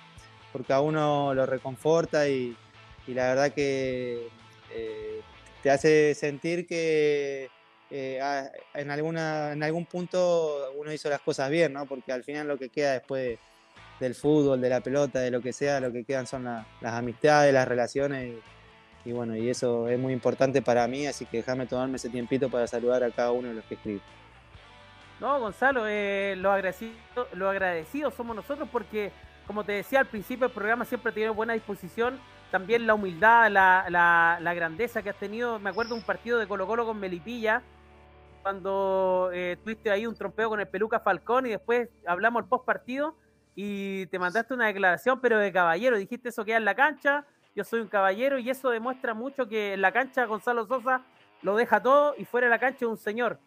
porque 0.53 0.73
a 0.73 0.81
uno 0.81 1.33
lo 1.33 1.45
reconforta 1.45 2.27
y, 2.27 2.55
y 3.07 3.13
la 3.13 3.29
verdad 3.29 3.51
que 3.51 4.27
eh, 4.73 5.21
te 5.63 5.71
hace 5.71 6.13
sentir 6.13 6.67
que 6.67 7.49
eh, 7.89 8.19
en, 8.73 8.91
alguna, 8.91 9.53
en 9.53 9.63
algún 9.63 9.85
punto 9.85 10.71
uno 10.77 10.91
hizo 10.91 11.09
las 11.09 11.21
cosas 11.21 11.49
bien, 11.49 11.73
¿no? 11.73 11.85
Porque 11.85 12.11
al 12.11 12.23
final 12.23 12.47
lo 12.47 12.57
que 12.57 12.69
queda 12.69 12.93
después 12.93 13.39
del 13.99 14.13
fútbol, 14.13 14.61
de 14.61 14.69
la 14.69 14.81
pelota, 14.81 15.19
de 15.19 15.31
lo 15.31 15.41
que 15.41 15.53
sea, 15.53 15.79
lo 15.79 15.91
que 15.91 16.03
quedan 16.03 16.27
son 16.27 16.43
las 16.43 16.93
amistades, 16.93 17.53
las 17.53 17.67
relaciones. 17.67 18.35
Bueno, 19.11 19.35
y 19.35 19.49
eso 19.49 19.87
es 19.87 19.99
muy 19.99 20.13
importante 20.13 20.61
para 20.61 20.87
mí, 20.87 21.07
así 21.07 21.25
que 21.25 21.37
déjame 21.37 21.65
tomarme 21.65 21.97
ese 21.97 22.09
tiempito 22.09 22.49
para 22.49 22.67
saludar 22.67 23.03
a 23.03 23.11
cada 23.11 23.31
uno 23.31 23.49
de 23.49 23.53
los 23.55 23.65
que 23.65 23.75
escriben. 23.75 24.01
No, 25.19 25.39
Gonzalo, 25.39 25.87
eh, 25.87 26.35
lo, 26.37 26.51
agradecido, 26.51 26.93
lo 27.33 27.49
agradecidos 27.49 28.13
somos 28.13 28.35
nosotros 28.35 28.69
porque, 28.71 29.11
como 29.47 29.63
te 29.63 29.71
decía 29.71 29.99
al 29.99 30.07
principio, 30.07 30.47
el 30.47 30.53
programa 30.53 30.85
siempre 30.85 31.11
tiene 31.11 31.29
buena 31.29 31.53
disposición 31.53 32.19
también 32.51 32.87
la 32.87 32.93
humildad, 32.93 33.51
la, 33.51 34.53
grandeza 34.55 35.01
que 35.01 35.09
has 35.09 35.17
tenido. 35.17 35.59
Me 35.59 35.69
acuerdo 35.69 35.95
un 35.95 36.01
partido 36.01 36.39
de 36.39 36.47
Colo 36.47 36.67
Colo 36.67 36.85
con 36.85 36.99
Melipilla, 36.99 37.61
cuando 38.41 39.29
eh, 39.33 39.57
tuviste 39.63 39.91
ahí 39.91 40.05
un 40.05 40.15
trompeo 40.15 40.49
con 40.49 40.59
el 40.59 40.67
Peluca 40.67 40.99
Falcón 40.99 41.45
y 41.45 41.49
después 41.49 41.89
hablamos 42.05 42.43
el 42.43 42.49
post 42.49 42.65
partido 42.65 43.15
y 43.55 44.05
te 44.05 44.19
mandaste 44.19 44.53
una 44.53 44.67
declaración, 44.67 45.19
pero 45.19 45.37
de 45.39 45.51
caballero. 45.51 45.97
Dijiste 45.97 46.29
eso 46.29 46.45
queda 46.45 46.57
en 46.57 46.65
la 46.65 46.75
cancha, 46.75 47.25
yo 47.57 47.63
soy 47.63 47.79
un 47.79 47.87
caballero 47.87 48.37
y 48.37 48.51
eso 48.51 48.69
demuestra 48.69 49.15
mucho 49.15 49.49
que 49.49 49.73
en 49.73 49.81
la 49.81 49.91
cancha 49.91 50.25
Gonzalo 50.25 50.67
Sosa 50.67 51.01
lo 51.41 51.55
deja 51.55 51.81
todo 51.81 52.13
y 52.15 52.23
fuera 52.23 52.45
de 52.45 52.51
la 52.51 52.59
cancha 52.59 52.85
es 52.85 52.89
un 52.89 52.97
señor. 52.97 53.39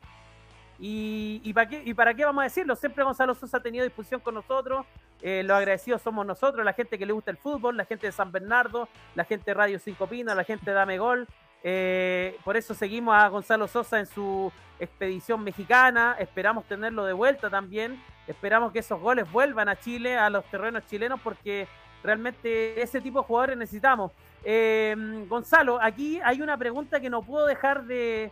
Y, 0.81 1.53
para 1.53 1.69
qué, 1.69 1.83
¿Y 1.85 1.95
para 1.95 2.13
qué 2.15 2.25
vamos 2.25 2.41
a 2.41 2.45
decirlo? 2.45 2.75
Siempre 2.75 3.05
Gonzalo 3.05 3.37
Sosa 3.37 3.59
ha 3.59 3.63
tenido 3.63 3.85
discusión 3.85 4.21
con 4.21 4.35
nosotros. 4.35 4.85
Eh, 5.23 5.43
los 5.45 5.57
agradecidos 5.57 6.03
somos 6.03 6.27
nosotros, 6.27 6.65
la 6.65 6.73
gente 6.73 6.99
que 6.99 7.07
le 7.07 7.13
gusta 7.13 7.31
el 7.31 7.37
fútbol, 7.37 7.77
la 7.77 7.85
gente 7.85 8.07
de 8.09 8.13
San 8.13 8.33
Bernardo, 8.33 8.89
la 9.15 9.25
gente 9.25 9.45
de 9.45 9.55
Radio 9.55 9.79
Cinco 9.79 10.09
Pinos, 10.09 10.35
la 10.35 10.43
gente 10.43 10.71
de 10.71 10.73
Dame 10.73 10.99
Gol. 10.99 11.29
Eh, 11.63 12.37
por 12.45 12.57
eso 12.57 12.75
seguimos 12.75 13.15
a 13.15 13.29
Gonzalo 13.29 13.69
Sosa 13.69 14.01
en 14.01 14.07
su 14.07 14.51
expedición 14.81 15.45
mexicana. 15.45 16.17
Esperamos 16.19 16.65
tenerlo 16.65 17.05
de 17.05 17.13
vuelta 17.13 17.49
también. 17.49 18.03
Esperamos 18.27 18.73
que 18.73 18.81
esos 18.81 18.99
goles 18.99 19.31
vuelvan 19.31 19.69
a 19.69 19.79
Chile, 19.79 20.17
a 20.17 20.31
los 20.31 20.45
terrenos 20.47 20.85
chilenos, 20.87 21.21
porque 21.23 21.69
realmente 22.03 22.81
ese 22.81 23.01
tipo 23.01 23.21
de 23.21 23.27
jugadores 23.27 23.59
necesitamos. 23.59 24.13
Eh, 24.45 24.95
Gonzalo, 25.29 25.81
aquí 25.81 26.21
hay 26.25 26.41
una 26.41 26.57
pregunta 26.57 27.01
que 27.01 27.11
no 27.11 27.23
puedo 27.23 27.47
dejar 27.47 27.85
de, 27.85 28.31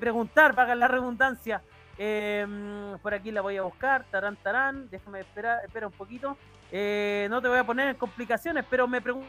preguntar, 0.00 0.54
para 0.54 0.74
la 0.74 0.88
redundancia. 0.88 1.62
Em, 1.98 2.98
por 2.98 3.14
aquí 3.14 3.30
la 3.30 3.42
voy 3.42 3.56
a 3.56 3.62
buscar, 3.62 4.04
tarán, 4.10 4.36
tarán, 4.36 4.88
déjame 4.90 5.20
esperar, 5.20 5.64
espera 5.64 5.86
un 5.86 5.92
poquito. 5.92 6.36
Eh, 6.70 7.26
no 7.30 7.40
te 7.42 7.48
voy 7.48 7.58
a 7.58 7.64
poner 7.64 7.88
en 7.88 7.96
complicaciones, 7.96 8.64
pero 8.68 8.88
me 8.88 9.00
pregunta 9.00 9.28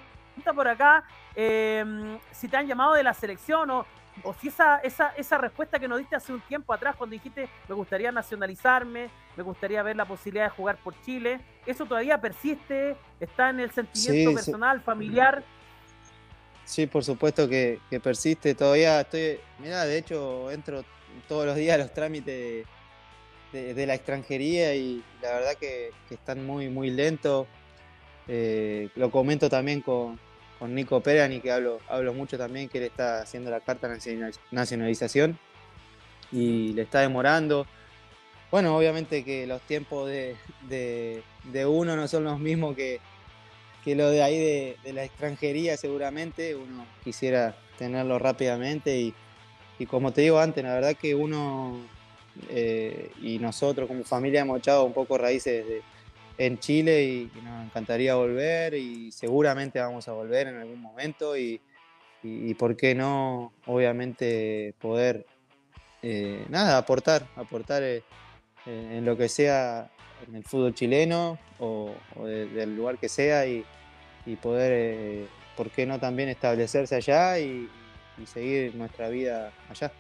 por 0.56 0.68
acá 0.68 1.04
em, 1.36 2.18
si 2.32 2.48
te 2.48 2.58
han 2.58 2.66
llamado 2.66 2.94
de 2.94 3.04
la 3.04 3.14
selección 3.14 3.70
o, 3.70 3.86
o 4.24 4.34
si 4.34 4.48
esa, 4.48 4.78
esa, 4.80 5.10
esa 5.18 5.38
respuesta 5.38 5.78
que 5.78 5.88
nos 5.88 6.00
diste 6.00 6.16
hace 6.16 6.32
un 6.32 6.42
tiempo 6.42 6.74
atrás 6.74 6.96
cuando 6.96 7.14
dijiste 7.14 7.50
me 7.68 7.76
gustaría 7.76 8.12
nacionalizarme, 8.12 9.10
me 9.36 9.44
gustaría 9.44 9.84
ver 9.84 9.96
la 9.96 10.06
posibilidad 10.06 10.46
de 10.46 10.52
jugar 10.52 10.78
por 10.78 11.00
Chile, 11.02 11.42
¿eso 11.65 11.86
todavía 11.86 12.19
persiste? 12.19 12.95
¿Está 13.19 13.49
en 13.49 13.60
el 13.60 13.71
sentimiento 13.71 14.34
personal, 14.34 14.82
familiar? 14.82 15.43
Sí, 16.65 16.88
por 16.88 17.04
supuesto 17.04 17.47
que, 17.47 17.80
persiste. 18.02 18.56
Todavía 18.56 19.02
estoy, 19.02 19.39
mira, 19.60 19.86
de 19.86 19.97
hecho 19.97 20.52
entro 20.52 20.84
todos 21.28 21.45
los 21.45 21.56
días 21.56 21.76
a 21.76 21.78
los 21.78 21.93
trámites 21.93 22.65
de, 23.52 23.86
la 23.86 23.93
extranjería 23.93 24.76
y 24.76 25.04
la 25.21 25.34
verdad 25.34 25.56
que, 25.60 25.91
están 26.10 26.45
muy, 26.45 26.69
muy 26.69 26.89
lentos. 26.89 27.47
Eh, 28.28 28.89
lo 28.95 29.12
comento 29.12 29.49
también 29.49 29.82
con, 29.82 30.17
con 30.60 30.73
Nico 30.73 31.02
Perani, 31.02 31.41
que 31.41 31.52
hablo, 31.52 31.80
hablo 31.89 32.13
mucho 32.13 32.38
también, 32.38 32.69
que 32.69 32.78
él 32.78 32.86
está 32.86 33.21
haciendo 33.21 33.52
la 33.52 33.60
carta 33.60 33.89
de 33.89 34.32
nacionalización 34.52 35.38
y 36.32 36.73
le 36.73 36.84
está 36.84 37.02
demorando. 37.02 37.67
Bueno, 38.54 38.78
obviamente 38.78 39.24
que 39.24 39.48
los 39.48 39.63
tiempos 39.63 40.08
de, 40.08 41.24
uno 41.66 41.96
no 41.96 42.08
son 42.08 42.24
los 42.24 42.39
mismos 42.39 42.76
que, 42.76 43.00
que 43.84 43.96
lo 43.96 44.12
de 44.12 44.22
ahí 44.22 44.38
de, 44.84 44.94
la 44.94 45.04
extranjería 45.04 45.76
seguramente, 45.76 46.54
uno 46.54 46.86
quisiera 47.04 47.58
tenerlo 47.80 48.20
rápidamente 48.20 48.96
y, 48.96 49.16
como 49.88 50.13
te 50.13 50.22
digo 50.22 50.38
antes, 50.38 50.63
la 50.63 50.76
verdad 50.76 50.96
que 50.96 51.16
uno 51.16 51.80
eh, 52.50 53.10
y 53.24 53.39
nosotros 53.39 53.88
como 53.88 54.04
familia 54.04 54.42
hemos 54.42 54.60
echado 54.60 54.84
un 54.84 54.94
poco 54.94 55.18
raíces 55.18 55.66
en 56.38 56.60
Chile 56.60 57.04
y, 57.06 57.32
nos 57.42 57.66
encantaría 57.66 58.13
volver 58.13 58.76
y 58.76 59.12
seguramente 59.12 59.80
vamos 59.80 60.08
a 60.08 60.12
volver 60.12 60.46
en 60.50 60.58
algún 60.58 60.80
momento 60.80 61.36
y, 61.36 61.60
y 62.22 62.54
por 62.54 62.78
qué 62.78 62.94
no, 62.94 63.52
obviamente, 63.66 64.76
poder, 64.80 65.26
eh, 66.04 66.46
nada, 66.50 66.78
aportar, 66.78 67.28
aportar 67.36 67.82
eh, 67.82 68.04
eh, 68.65 68.97
en 68.97 69.06
lo 69.06 69.17
que 69.17 69.30
sea 69.30 69.89
en 70.28 70.36
el 70.36 70.43
fútbol 70.43 70.73
chileno 70.73 71.38
o, 71.60 71.93
del 72.17 72.76
lugar 72.76 72.97
que 72.97 73.10
sea 73.10 73.45
y, 73.45 73.65
poder, 74.41 74.71
eh, 74.73 75.28
¿por 75.56 75.69
qué 75.69 75.86
no 75.86 75.99
también 75.99 76.30
establecerse 76.30 76.95
allá 76.95 77.39
y, 77.39 77.69
seguir 78.26 78.76
nuestra 78.76 79.10
vida 79.10 79.52
allá? 79.69 79.91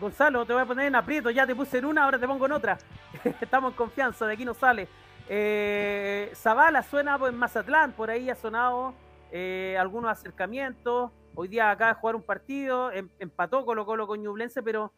Gonzalo, 0.00 0.46
te 0.46 0.52
voy 0.52 0.62
a 0.62 0.66
poner 0.66 0.86
en 0.86 0.94
aprieto, 0.94 1.30
ya 1.30 1.46
te 1.46 1.54
puse 1.54 1.78
en 1.78 1.84
una, 1.84 2.04
ahora 2.04 2.18
te 2.18 2.26
pongo 2.26 2.46
en 2.46 2.52
otra. 2.52 2.78
Estamos 3.40 3.72
en 3.72 3.76
confianza, 3.76 4.26
de 4.26 4.34
aquí 4.34 4.44
no 4.44 4.54
sale. 4.54 4.88
Eh, 5.28 6.30
Zavala 6.34 6.82
suena 6.82 7.18
en 7.26 7.36
Mazatlán, 7.36 7.92
por 7.92 8.10
ahí 8.10 8.28
ha 8.28 8.34
sonado 8.34 8.94
eh, 9.32 9.76
algunos 9.78 10.10
acercamientos. 10.10 11.10
Hoy 11.34 11.48
día 11.48 11.70
acaba 11.70 11.94
de 11.94 12.00
jugar 12.00 12.16
un 12.16 12.22
partido, 12.22 12.92
em, 12.92 13.08
empató 13.18 13.64
Colo 13.64 13.84
Colo 13.84 14.06
con 14.06 14.22
Ñublense, 14.22 14.62
pero 14.62 14.92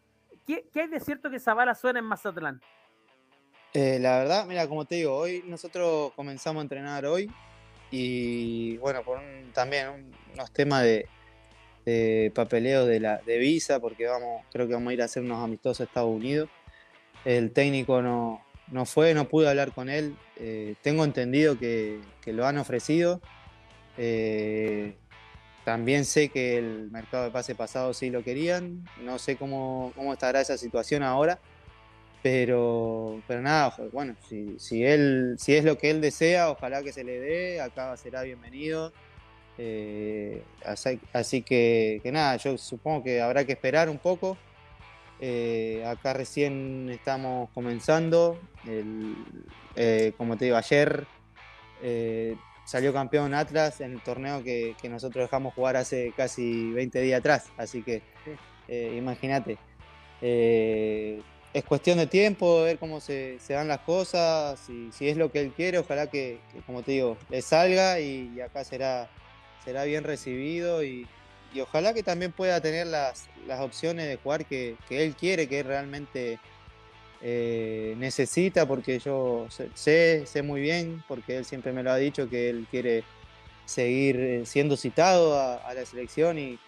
¿Qué, 0.46 0.64
hay 0.74 0.88
de 0.88 1.00
cierto 1.00 1.30
que 1.30 1.40
Zavala 1.40 1.74
suena 1.74 1.98
en 1.98 2.04
Mazatlán? 2.04 2.60
Eh, 3.74 3.98
la 4.00 4.18
verdad, 4.18 4.46
mira, 4.46 4.68
como 4.68 4.84
te 4.84 4.94
digo, 4.94 5.14
hoy 5.14 5.42
nosotros 5.46 6.12
comenzamos 6.14 6.60
a 6.60 6.62
entrenar 6.62 7.04
hoy 7.04 7.30
y 7.90 8.76
bueno, 8.78 9.02
por 9.02 9.20
también 9.52 10.12
unos 10.32 10.52
temas 10.52 10.84
de, 10.84 12.32
papeleo 12.34 12.86
de, 12.86 13.00
la, 13.00 13.18
de 13.18 13.38
visa, 13.38 13.80
porque 13.80 14.06
vamos, 14.06 14.44
creo 14.52 14.66
que 14.66 14.74
vamos 14.74 14.90
a 14.90 14.94
ir 14.94 15.02
a 15.02 15.06
hacer 15.06 15.22
unos 15.22 15.42
amistosos 15.42 15.80
a 15.80 15.84
Estados 15.84 16.14
Unidos. 16.14 16.48
El 17.24 17.52
técnico 17.52 18.00
no, 18.02 18.44
no 18.70 18.86
fue, 18.86 19.14
no 19.14 19.28
pude 19.28 19.48
hablar 19.48 19.72
con 19.72 19.88
él. 19.88 20.16
Eh, 20.36 20.74
tengo 20.82 21.04
entendido 21.04 21.58
que, 21.58 22.00
lo 22.26 22.46
han 22.46 22.58
ofrecido. 22.58 23.20
Eh, 23.96 24.96
también 25.66 26.04
sé 26.04 26.28
que 26.28 26.58
el 26.58 26.92
mercado 26.92 27.24
de 27.24 27.32
pase 27.32 27.56
pasado 27.56 27.92
sí 27.92 28.08
lo 28.08 28.22
querían. 28.22 28.84
No 29.02 29.18
sé 29.18 29.34
cómo, 29.34 29.92
cómo 29.96 30.12
estará 30.12 30.40
esa 30.40 30.56
situación 30.56 31.02
ahora. 31.02 31.40
Pero, 32.22 33.20
pero 33.26 33.42
nada, 33.42 33.74
bueno, 33.92 34.14
si, 34.28 34.60
si, 34.60 34.84
él, 34.84 35.34
si 35.40 35.56
es 35.56 35.64
lo 35.64 35.76
que 35.76 35.90
él 35.90 36.00
desea, 36.00 36.50
ojalá 36.50 36.84
que 36.84 36.92
se 36.92 37.02
le 37.02 37.18
dé. 37.18 37.60
Acá 37.60 37.96
será 37.96 38.22
bienvenido. 38.22 38.92
Eh, 39.58 40.44
así, 41.12 41.42
que, 41.42 42.00
nada, 42.12 42.36
yo 42.36 42.56
supongo 42.58 43.02
que 43.02 43.20
habrá 43.20 43.44
que 43.44 43.54
esperar 43.54 43.90
un 43.90 43.98
poco. 43.98 44.38
Eh, 45.18 45.84
acá 45.84 46.12
recién 46.12 46.90
estamos 46.90 47.50
comenzando. 47.50 48.38
Eh, 49.74 50.12
como 50.16 50.36
te 50.36 50.44
digo, 50.44 50.58
ayer 50.58 51.08
salió 52.66 52.92
campeón 52.92 53.32
Atlas 53.32 53.80
en 53.80 53.92
el 53.92 54.02
torneo 54.02 54.42
que, 54.42 54.74
nosotros 54.90 55.24
dejamos 55.24 55.54
jugar 55.54 55.76
hace 55.76 56.12
casi 56.14 56.70
20 56.72 57.00
días 57.00 57.20
atrás. 57.20 57.46
Así 57.56 57.82
que 57.82 58.02
eh, 58.68 58.94
imagínate. 58.98 59.56
Eh, 60.20 61.22
es 61.54 61.64
cuestión 61.64 61.96
de 61.96 62.06
tiempo, 62.06 62.62
ver 62.62 62.78
cómo 62.78 63.00
se, 63.00 63.38
dan 63.48 63.68
las 63.68 63.80
cosas, 63.80 64.60
si, 64.60 64.90
si, 64.92 65.08
es 65.08 65.16
lo 65.16 65.32
que 65.32 65.40
él 65.40 65.52
quiere, 65.52 65.78
ojalá 65.78 66.08
que, 66.08 66.38
como 66.66 66.82
te 66.82 66.92
digo, 66.92 67.16
le 67.30 67.40
salga 67.40 67.98
y, 67.98 68.38
acá 68.42 68.62
será, 68.62 69.08
será 69.64 69.84
bien 69.84 70.04
recibido 70.04 70.84
y, 70.84 71.06
ojalá 71.62 71.94
que 71.94 72.02
también 72.02 72.32
pueda 72.32 72.60
tener 72.60 72.86
las, 72.86 73.30
las 73.46 73.60
opciones 73.60 74.06
de 74.06 74.16
jugar 74.16 74.44
que, 74.44 74.76
que 74.86 75.02
él 75.02 75.16
quiere, 75.16 75.48
que 75.48 75.62
realmente 75.62 76.38
eh, 77.22 77.94
necesita, 77.98 78.66
porque 78.66 78.98
yo 78.98 79.46
sé, 79.74 80.26
sé 80.26 80.42
muy 80.42 80.60
bien, 80.60 81.02
porque 81.08 81.38
él 81.38 81.44
siempre 81.44 81.72
me 81.72 81.82
lo 81.82 81.90
ha 81.90 81.96
dicho, 81.96 82.28
que 82.28 82.50
él 82.50 82.66
quiere 82.70 83.04
seguir 83.64 84.16
eh, 84.16 84.46
siendo 84.46 84.76
citado 84.76 85.38
a, 85.38 85.74
la 85.74 85.84
selección 85.84 86.38
y, 86.38 86.58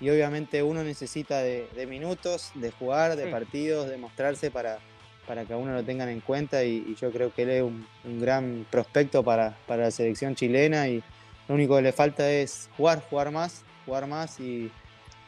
obviamente 0.00 0.64
uno 0.64 0.82
necesita 0.82 1.42
de, 1.42 1.86
minutos, 1.88 2.50
de 2.54 2.72
jugar, 2.72 3.14
de 3.14 3.28
partidos, 3.28 3.88
de 3.88 3.96
mostrarse 3.96 4.50
para, 4.50 4.80
para 5.28 5.44
que 5.44 5.52
a 5.52 5.56
uno 5.56 5.72
lo 5.72 5.84
tengan 5.84 6.08
en 6.08 6.20
cuenta 6.20 6.64
y, 6.64 6.96
yo 7.00 7.12
creo 7.12 7.32
que 7.32 7.42
él 7.42 7.50
es 7.50 7.62
un, 7.62 7.86
gran 8.20 8.66
prospecto 8.68 9.22
para, 9.22 9.56
para, 9.66 9.84
la 9.84 9.90
selección 9.92 10.34
chilena 10.34 10.88
y 10.88 11.02
lo 11.46 11.54
único 11.54 11.76
que 11.76 11.82
le 11.82 11.92
falta 11.92 12.28
es 12.30 12.68
jugar, 12.76 13.02
jugar 13.08 13.30
más, 13.30 13.62
jugar 13.86 14.08
más 14.08 14.40
y, 14.40 14.70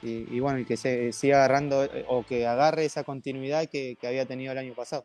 y, 0.05 0.41
bueno, 0.41 0.59
y 0.59 0.65
que 0.65 0.77
se 0.77 1.13
siga 1.13 1.39
agarrando 1.39 1.85
eh, 1.85 2.05
o 2.09 2.25
que 2.25 2.47
agarre 2.47 2.85
esa 2.85 3.05
continuidad 3.05 3.67
que, 3.67 3.97
había 4.05 4.27
tenido 4.27 4.53
el 4.53 4.59
año 4.59 4.75
pasado. 4.75 5.05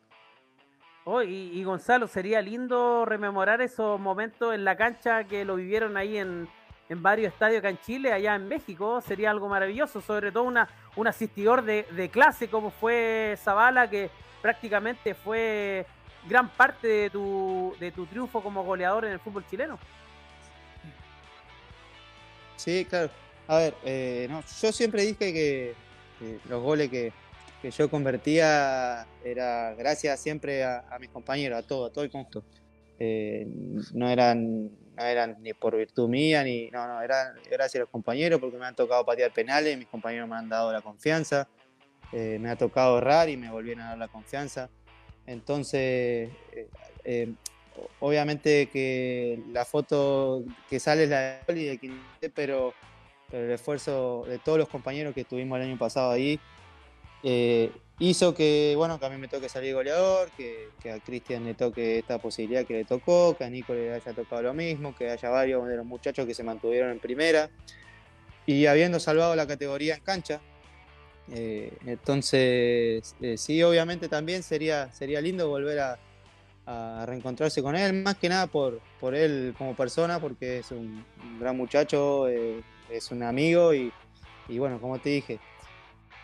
Oh, 1.05 1.23
y, 1.23 1.63
Gonzalo, 1.63 2.07
sería 2.07 2.41
lindo 2.41 3.05
rememorar 3.05 3.61
esos 3.61 3.99
momentos 3.99 4.53
en 4.53 4.63
la 4.63 4.75
cancha 4.75 5.23
que 5.23 5.45
lo 5.45 5.55
vivieron 5.55 5.97
ahí 5.97 6.17
en, 6.17 6.47
varios 6.89 7.33
estadios 7.33 7.59
acá 7.59 7.69
en 7.69 7.79
Chile, 7.79 8.11
allá 8.11 8.35
en 8.35 8.47
México. 8.47 9.01
Sería 9.01 9.31
algo 9.31 9.47
maravilloso, 9.47 10.01
sobre 10.01 10.31
todo 10.31 10.43
una, 10.43 10.67
un 10.95 11.07
asistidor 11.07 11.63
de, 11.63 12.09
clase 12.11 12.49
como 12.49 12.69
fue 12.69 13.35
Zavala, 13.37 13.89
que 13.89 14.11
prácticamente 14.41 15.15
fue 15.15 15.85
gran 16.27 16.49
parte 16.49 16.87
de 16.87 17.09
tu, 17.09 17.73
de 17.79 17.91
tu 17.91 18.05
triunfo 18.05 18.41
como 18.41 18.63
goleador 18.63 19.05
en 19.05 19.13
el 19.13 19.19
fútbol 19.19 19.45
chileno. 19.47 19.79
Sí, 22.57 22.85
claro. 22.87 23.09
A 23.49 23.57
ver, 23.57 23.73
eh, 23.83 24.27
no, 24.29 24.43
yo 24.61 24.71
siempre 24.71 25.03
dije 25.03 25.33
que, 25.33 25.73
los 26.47 26.61
goles 26.61 26.87
que, 26.89 27.11
yo 27.71 27.89
convertía 27.89 29.07
era 29.23 29.73
gracias 29.73 30.19
siempre 30.19 30.63
a, 30.63 30.85
mis 30.99 31.09
compañeros, 31.09 31.57
a 31.57 31.65
todo, 31.65 31.87
a 31.87 31.89
todo 31.91 32.03
el 32.03 32.11
conjunto. 32.11 32.43
Eh, 32.99 33.47
no 33.93 34.07
eran 34.07 34.69
no 34.95 35.03
eran 35.03 35.37
ni 35.41 35.53
por 35.53 35.75
virtud 35.75 36.07
mía, 36.09 36.43
ni 36.43 36.69
no, 36.69 36.87
no, 36.87 37.01
eran 37.01 37.37
gracias 37.49 37.77
a 37.77 37.79
los 37.79 37.89
compañeros 37.89 38.39
porque 38.39 38.57
me 38.57 38.65
han 38.67 38.75
tocado 38.75 39.03
patear 39.03 39.33
penales, 39.33 39.75
mis 39.79 39.87
compañeros 39.87 40.29
me 40.29 40.35
han 40.35 40.47
dado 40.47 40.71
la 40.71 40.81
confianza, 40.81 41.47
eh, 42.11 42.37
me 42.39 42.51
ha 42.51 42.55
tocado 42.55 42.99
errar 42.99 43.29
y 43.29 43.37
me 43.37 43.49
volvieron 43.49 43.83
a 43.83 43.89
dar 43.89 43.97
la 43.97 44.09
confianza. 44.09 44.69
Entonces, 45.25 46.29
obviamente 47.99 48.69
que 48.71 49.41
la 49.51 49.65
foto 49.65 50.43
que 50.69 50.79
sale 50.79 51.05
es 51.05 51.09
la 51.09 51.19
de 51.19 51.39
Oli, 51.47 51.79
pero 52.35 52.75
el 53.31 53.51
esfuerzo 53.51 54.25
de 54.27 54.39
todos 54.39 54.57
los 54.57 54.69
compañeros 54.69 55.13
que 55.13 55.21
estuvimos 55.21 55.57
el 55.59 55.65
año 55.65 55.77
pasado 55.77 56.11
ahí 56.11 56.39
eh, 57.23 57.71
hizo 57.99 58.33
que, 58.33 58.73
bueno, 58.77 58.99
que 58.99 59.05
a 59.05 59.09
mí 59.09 59.17
me 59.17 59.27
toque 59.27 59.49
salir 59.49 59.73
goleador, 59.73 60.31
que, 60.31 60.69
a 60.89 60.99
Cristian 60.99 61.43
le 61.43 61.53
toque 61.53 61.99
esta 61.99 62.17
posibilidad 62.17 62.65
que 62.65 62.75
le 62.75 62.85
tocó, 62.85 63.35
que 63.37 63.43
a 63.43 63.49
Nico 63.49 63.73
le 63.73 63.93
haya 63.93 64.13
tocado 64.13 64.41
lo 64.41 64.53
mismo, 64.53 64.95
que 64.95 65.09
haya 65.09 65.29
varios 65.29 65.67
de 65.67 65.75
los 65.75 65.85
muchachos 65.85 66.25
que 66.25 66.33
se 66.33 66.43
mantuvieron 66.43 66.91
en 66.91 66.99
primera 66.99 67.49
y 68.45 68.65
habiendo 68.65 68.99
salvado 68.99 69.35
la 69.35 69.45
categoría 69.45 69.95
en 69.95 70.01
cancha. 70.01 70.41
Eh, 71.31 71.77
entonces, 71.85 73.15
eh, 73.21 73.37
sí, 73.37 73.61
obviamente 73.61 74.07
también 74.07 74.41
sería, 74.43 74.91
sería 74.93 75.21
lindo 75.21 75.47
volver 75.49 75.79
a, 75.79 75.99
reencontrarse 77.07 77.63
con 77.63 77.75
él, 77.75 77.93
más 78.03 78.15
que 78.17 78.29
nada 78.29 78.45
por, 78.45 78.79
por 78.99 79.15
él 79.15 79.55
como 79.57 79.75
persona, 79.75 80.19
porque 80.19 80.59
es 80.59 80.69
un, 80.69 81.03
gran 81.39 81.57
muchacho 81.57 82.27
es 82.89 83.11
un 83.11 83.23
amigo 83.23 83.73
y, 83.73 83.91
bueno, 84.49 84.79
como 84.79 84.99
te 84.99 85.09
dije, 85.09 85.39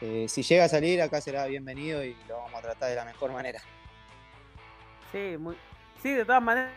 eh, 0.01 0.25
si 0.27 0.43
llega 0.43 0.65
a 0.65 0.69
salir 0.69 1.01
acá 1.01 1.21
será 1.21 1.45
bienvenido 1.45 2.03
y 2.03 2.15
lo 2.27 2.37
vamos 2.37 2.55
a 2.55 2.61
tratar 2.61 2.89
de 2.89 2.95
la 2.95 3.05
mejor 3.05 3.31
manera. 3.31 3.61
Sí, 5.11 5.37
muy, 5.37 5.55
sí 6.01 6.11
de 6.11 6.25
todas 6.25 6.41
maneras. 6.41 6.73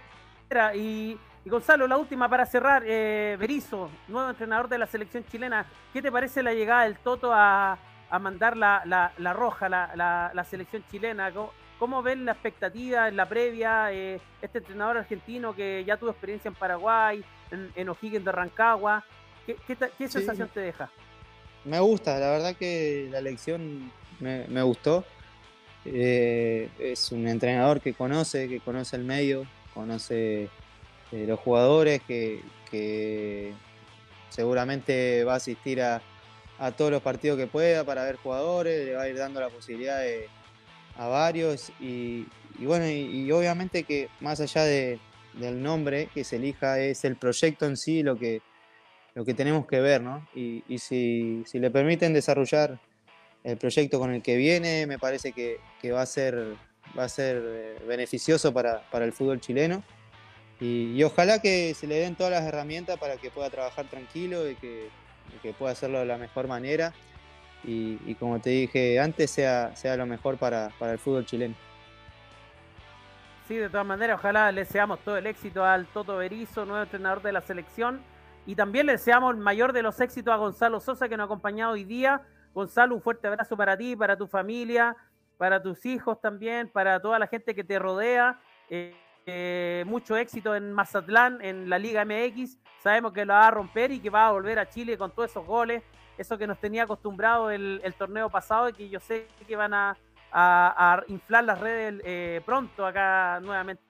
Y, 0.75 1.19
Gonzalo, 1.45 1.87
la 1.87 1.97
última 1.97 2.29
para 2.29 2.45
cerrar, 2.45 2.83
eh, 2.87 3.37
Berizo, 3.39 3.91
nuevo 4.07 4.29
entrenador 4.29 4.69
de 4.69 4.77
la 4.77 4.87
selección 4.87 5.25
chilena, 5.25 5.67
¿qué 5.95 6.03
te 6.03 6.13
parece 6.13 6.43
la 6.43 6.53
llegada 6.53 6.83
del 6.83 6.99
Toto 6.99 7.33
a, 7.33 7.79
mandar 8.21 8.55
la, 8.55 9.33
roja, 9.33 9.69
la, 9.69 10.47
selección 10.49 10.85
chilena? 10.91 11.33
¿Cómo, 11.79 12.03
ven 12.03 12.27
la 12.27 12.33
expectativa 12.33 13.09
en 13.09 13.17
la 13.17 13.27
previa? 13.27 13.91
Eh, 13.93 14.21
este 14.43 14.59
entrenador 14.59 14.99
argentino 14.99 15.55
que 15.55 15.85
ya 15.87 15.97
tuvo 15.97 16.11
experiencia 16.11 16.51
en 16.51 16.55
Paraguay, 16.55 17.25
en, 17.51 17.73
en 17.75 17.89
O'Higgins 17.89 18.25
de 18.27 18.33
Rancagua, 18.33 19.03
¿Qué, 19.57 20.09
sensación 20.09 20.51
te 20.53 20.61
deja? 20.61 20.91
Me 21.65 21.81
gusta, 21.81 22.19
la 22.19 22.31
verdad 22.31 22.55
que 22.57 23.09
la 23.11 23.19
elección 23.19 23.91
me, 24.21 24.63
gustó. 24.63 25.05
Eh, 25.85 26.69
es 26.79 27.13
un 27.13 27.27
entrenador 27.27 27.81
que 27.81 27.95
conoce, 27.95 28.49
que 28.49 28.61
conoce 28.61 28.97
el 28.97 29.05
medio, 29.05 29.47
conoce 29.73 30.51
eh, 31.13 31.25
los 31.27 31.41
jugadores, 31.41 32.03
que, 32.03 33.55
seguramente 34.29 35.25
va 35.25 35.35
a 35.35 35.37
asistir 35.37 35.81
a, 35.81 36.03
todos 36.77 36.91
los 36.91 37.03
partidos 37.03 37.39
que 37.39 37.47
pueda 37.47 37.85
para 37.85 38.05
ver 38.05 38.17
jugadores, 38.17 38.85
le 38.85 38.95
va 38.95 39.03
a 39.03 39.09
ir 39.09 39.17
dando 39.17 39.41
la 39.41 39.49
posibilidad 39.49 40.03
varios 40.97 41.71
y, 41.79 42.27
bueno, 42.59 42.89
y, 42.89 43.31
obviamente 43.31 43.85
que 43.85 44.09
más 44.21 44.41
allá 44.41 44.65
de, 44.65 44.99
del 45.35 45.63
nombre 45.63 46.09
que 46.13 46.25
se 46.25 46.37
elija 46.37 46.81
es 46.81 47.05
el 47.05 47.15
proyecto 47.17 47.67
en 47.67 47.77
sí 47.77 48.03
lo 48.03 48.19
que, 48.19 48.43
lo 49.15 49.25
que 49.25 49.35
tenemos 49.35 49.67
que 49.67 49.81
ver, 49.81 50.01
¿no? 50.01 50.27
Y, 50.35 50.63
si, 50.79 51.43
si, 51.47 51.59
le 51.59 51.71
permiten 51.71 52.13
desarrollar 52.13 52.79
el 53.45 53.57
proyecto 53.57 53.99
con 53.99 54.13
el 54.13 54.23
que 54.23 54.37
viene, 54.37 54.87
me 54.87 54.99
parece 54.99 55.33
que, 55.33 55.59
que 55.81 55.93
va 55.93 56.03
a 56.03 56.07
ser, 56.07 56.55
va 56.97 57.05
a 57.05 57.09
ser 57.09 57.43
eh, 57.45 57.77
beneficioso 57.87 58.53
para, 58.53 58.83
para 58.91 59.05
el 59.05 59.13
fútbol 59.13 59.41
chileno. 59.41 59.83
Y, 60.61 61.03
ojalá 61.05 61.41
que 61.41 61.75
se 61.75 61.87
le 61.87 61.97
den 61.97 62.17
todas 62.17 62.33
las 62.33 62.45
herramientas 62.45 62.99
para 62.99 63.17
que 63.17 63.31
pueda 63.31 63.49
trabajar 63.51 63.87
tranquilo 63.87 64.49
y 64.49 64.57
que, 64.57 64.89
que 65.43 65.53
pueda 65.53 65.73
hacerlo 65.73 66.01
de 66.01 66.07
la 66.07 66.19
mejor 66.19 66.49
manera. 66.49 66.93
Y, 67.65 68.15
como 68.15 68.41
te 68.41 68.51
dije 68.51 69.01
antes, 69.01 69.31
sea, 69.31 69.75
sea 69.75 69.97
lo 69.97 70.07
mejor 70.07 70.37
para, 70.39 70.71
para 70.79 70.93
el 70.93 70.99
fútbol 70.99 71.27
chileno. 71.27 71.55
Sí, 73.49 73.57
de 73.57 73.69
todas 73.69 73.87
maneras, 73.87 74.19
ojalá 74.19 74.53
le 74.53 74.61
deseamos 74.61 75.01
todo 75.01 75.17
el 75.17 75.27
éxito 75.27 75.65
al 75.65 75.87
Toto 75.87 76.19
Berizo, 76.19 76.67
nuevo 76.67 76.83
entrenador 76.83 77.23
de 77.23 77.33
la 77.33 77.41
selección. 77.41 78.01
Y 78.49 78.57
también 78.57 78.87
le 78.87 78.93
deseamos 78.93 79.35
el 79.35 79.41
mayor 79.43 79.75
de 79.75 79.83
los 79.83 80.01
éxitos 80.01 80.33
a 80.33 80.39
Gonzalo 80.39 80.81
Sosa, 80.81 81.07
que 81.07 81.19
nos 81.19 81.25
ha 81.25 81.27
acompañado 81.27 81.75
hoy 81.75 81.85
día. 81.85 82.23
Gonzalo, 82.55 82.95
un 82.95 83.03
fuerte 83.03 83.29
abrazo 83.29 83.59
para 83.59 83.77
ti, 83.77 83.95
para 83.95 84.17
tu 84.17 84.27
familia, 84.27 84.97
para 85.37 85.63
tus 85.63 85.85
hijos 85.85 86.19
también, 86.19 86.71
para 86.71 86.99
toda 86.99 87.19
la 87.19 87.27
gente 87.27 87.55
que 87.55 87.63
te 87.63 87.79
rodea. 87.79 88.41
Eh, 88.71 88.97
eh, 89.27 89.85
mucho 89.87 90.17
éxito 90.17 90.57
en 90.57 90.73
Mazatlán, 90.73 91.41
en 91.43 91.69
la 91.69 91.79
Liga 91.79 92.07
MX. 92.07 92.57
Sabemos 92.83 93.13
que 93.13 93.27
lo 93.27 93.35
va 93.35 93.49
a 93.49 93.51
romper 93.51 93.91
y 93.93 94.01
que 94.01 94.09
va 94.09 94.29
a 94.29 94.33
volver 94.33 94.59
a 94.59 94.67
Chile 94.67 94.97
con 94.97 95.11
todos 95.11 95.31
esos 95.31 95.45
goles. 95.45 95.83
Eso 96.17 96.39
que 96.39 96.47
nos 96.47 96.59
tenía 96.59 96.85
acostumbrado 96.85 97.51
el, 97.51 97.95
torneo 97.99 98.31
pasado 98.31 98.71
y 98.71 98.73
que 98.73 98.89
yo 98.89 98.99
sé 98.99 99.29
que 99.47 99.57
van 99.57 99.75
a, 99.75 99.95
inflar 101.09 101.45
las 101.45 101.61
redes 101.61 102.01
eh, 102.03 102.41
pronto 102.47 102.87
acá 102.87 103.41
nuevamente 103.43 103.83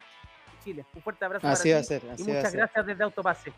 en 0.53 0.65
Chile. 0.65 0.87
Un 0.97 1.01
fuerte 1.01 1.25
abrazo 1.25 1.47
así 1.47 1.69
para 1.69 1.77
va 1.77 1.81
A 1.81 1.85
ser, 1.85 2.03
y 2.19 2.25
muchas 2.25 2.53
gracias 2.53 2.87
desde 2.87 3.05
Autopase. 3.05 3.53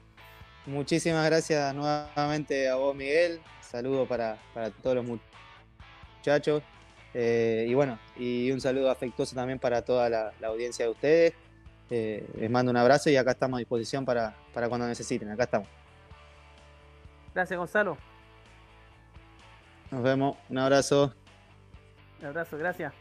Muchísimas 0.71 1.27
gracias 1.27 1.75
nuevamente 1.75 2.69
a 2.69 2.77
vos, 2.77 2.95
Miguel. 2.95 3.41
Saludo 3.61 4.07
para, 4.07 4.39
todos 4.81 4.95
los 4.95 5.05
muchachos. 5.05 6.63
Eh, 7.13 7.67
y 7.69 7.75
bueno, 7.75 7.99
y 8.17 8.53
un 8.53 8.61
saludo 8.61 8.89
afectuoso 8.89 9.35
también 9.35 9.59
para 9.59 9.83
toda 9.83 10.09
la 10.09 10.47
audiencia 10.47 10.85
de 10.85 10.91
ustedes. 10.93 11.35
Eh, 11.91 12.25
les 12.37 12.49
mando 12.49 12.71
un 12.71 12.77
abrazo 12.77 13.11
y 13.11 13.17
acá 13.17 13.33
estamos 13.33 13.57
a 13.57 13.59
disposición 13.59 14.05
para, 14.05 14.37
cuando 14.53 14.87
necesiten. 14.87 15.29
Acá 15.33 15.43
estamos. 15.43 15.69
Gracias, 17.35 17.59
Gonzalo. 17.59 17.99
Nos 19.91 20.05
vemos. 20.05 20.37
Un 20.49 20.59
abrazo. 20.59 21.13
Un 22.21 22.27
abrazo, 22.27 22.57
gracias. 22.57 22.93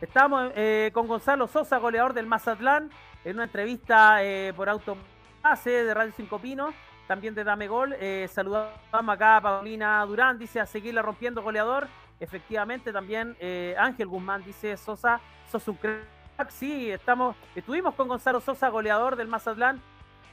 Estamos 0.00 0.52
eh, 0.54 0.92
con 0.94 1.08
Gonzalo 1.08 1.48
Sosa, 1.48 1.78
goleador 1.78 2.14
del 2.14 2.26
Mazatlán, 2.26 2.92
en 3.24 3.34
una 3.34 3.44
entrevista 3.44 4.20
por 4.54 4.68
Autopase 4.68 5.70
de 5.70 5.92
Radio 5.92 6.12
Cinco 6.16 6.38
Pinos, 6.38 6.72
también 7.08 7.34
de 7.34 7.42
Dame 7.42 7.66
Gol. 7.66 7.96
saludamos 8.28 9.08
acá 9.08 9.38
a 9.38 9.40
Paulina 9.40 10.04
Durán, 10.06 10.38
dice 10.38 10.60
a 10.60 10.66
seguirla 10.66 11.02
rompiendo 11.02 11.42
goleador. 11.42 11.88
Efectivamente, 12.20 12.92
también 12.92 13.36
Ángel 13.76 14.06
Guzmán 14.06 14.44
dice 14.44 14.76
Sosa, 14.76 15.20
sos 15.50 15.66
un 15.66 15.76
sí, 16.50 16.90
estamos, 16.90 17.36
estuvimos 17.56 17.94
con 17.94 18.08
Gonzalo 18.08 18.40
Sosa, 18.40 18.68
goleador 18.68 19.16
del 19.16 19.28
Mazatlán, 19.28 19.80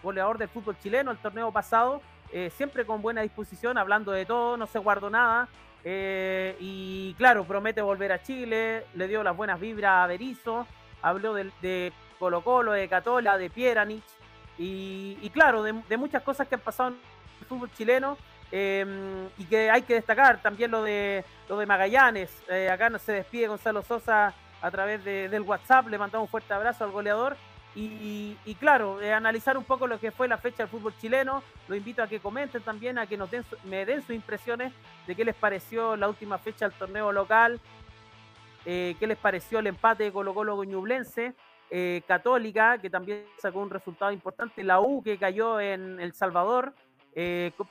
goleador 0.03 0.37
del 0.37 0.49
fútbol 0.49 0.77
chileno 0.79 1.11
el 1.11 1.17
torneo 1.17 1.51
pasado, 1.51 2.01
eh, 2.31 2.51
siempre 2.55 2.85
con 2.85 3.01
buena 3.01 3.21
disposición, 3.21 3.77
hablando 3.77 4.11
de 4.11 4.25
todo, 4.25 4.57
no 4.57 4.67
se 4.67 4.79
guardó 4.79 5.09
nada. 5.09 5.47
Eh, 5.83 6.55
y 6.59 7.13
claro, 7.15 7.45
promete 7.45 7.81
volver 7.81 8.11
a 8.11 8.21
Chile, 8.21 8.85
le 8.95 9.07
dio 9.07 9.23
las 9.23 9.35
buenas 9.35 9.59
vibras 9.59 10.03
a 10.03 10.07
Berizzo, 10.07 10.67
habló 11.01 11.33
de, 11.33 11.93
Colo 12.19 12.41
Colo, 12.41 12.71
de 12.71 12.87
Catola, 12.87 13.37
de 13.37 13.49
Pieranich, 13.49 14.03
y, 14.57 15.29
claro, 15.31 15.63
de, 15.63 15.97
muchas 15.97 16.23
cosas 16.23 16.47
que 16.47 16.55
han 16.55 16.61
pasado 16.61 16.89
en 16.89 16.95
el 17.41 17.45
fútbol 17.47 17.71
chileno. 17.73 18.17
Em, 18.51 19.27
y 19.39 19.45
que 19.45 19.71
hay 19.71 19.81
que 19.81 19.95
destacar 19.95 20.41
también 20.41 20.69
lo 20.69 20.83
de 20.83 21.25
lo 21.49 21.57
de 21.57 21.65
Magallanes. 21.65 22.31
Eh, 22.47 22.69
acá 22.69 22.97
se 22.99 23.11
despide 23.11 23.47
Gonzalo 23.47 23.81
Sosa 23.81 24.33
a 24.61 24.71
través 24.71 25.03
del 25.03 25.41
WhatsApp. 25.41 25.87
Le 25.87 25.97
mandamos 25.97 26.27
un 26.27 26.31
fuerte 26.31 26.53
abrazo 26.53 26.83
al 26.83 26.91
goleador. 26.91 27.35
Y, 27.77 28.55
claro, 28.57 29.01
eh, 29.01 29.11
analizar 29.11 29.57
un 29.57 29.65
poco 29.65 29.85
lo 29.85 29.99
que 29.99 30.11
fue 30.11 30.29
la 30.29 30.37
fecha 30.37 30.63
del 30.63 30.69
fútbol 30.69 30.97
chileno. 30.97 31.43
Lo 31.67 31.75
invito 31.75 32.01
a 32.01 32.07
que 32.07 32.21
comenten 32.21 32.61
también, 32.61 32.97
a 32.97 33.05
que 33.05 33.17
nos 33.17 33.29
den 33.29 33.43
me 33.65 33.85
den 33.85 34.01
sus 34.01 34.15
impresiones 34.15 34.71
de 35.05 35.15
qué 35.15 35.25
les 35.25 35.35
pareció 35.35 35.97
la 35.97 36.07
última 36.07 36.37
fecha 36.37 36.69
del 36.69 36.77
torneo 36.77 37.11
local, 37.11 37.59
eh, 38.65 38.95
qué 38.97 39.07
les 39.07 39.17
pareció 39.17 39.59
el 39.59 39.67
empate 39.67 40.05
de 40.05 40.13
Colo 40.13 40.33
Colo 40.33 40.55
Goñublense, 40.55 41.33
eh, 41.77 42.03
Católica, 42.07 42.77
que 42.77 42.89
también 42.89 43.25
sacó 43.37 43.59
un 43.59 43.69
resultado 43.69 44.13
importante, 44.13 44.63
la 44.63 44.79
U 44.79 45.03
que 45.03 45.17
cayó 45.17 45.59
en 45.59 45.99
El 45.99 46.13
Salvador, 46.13 46.73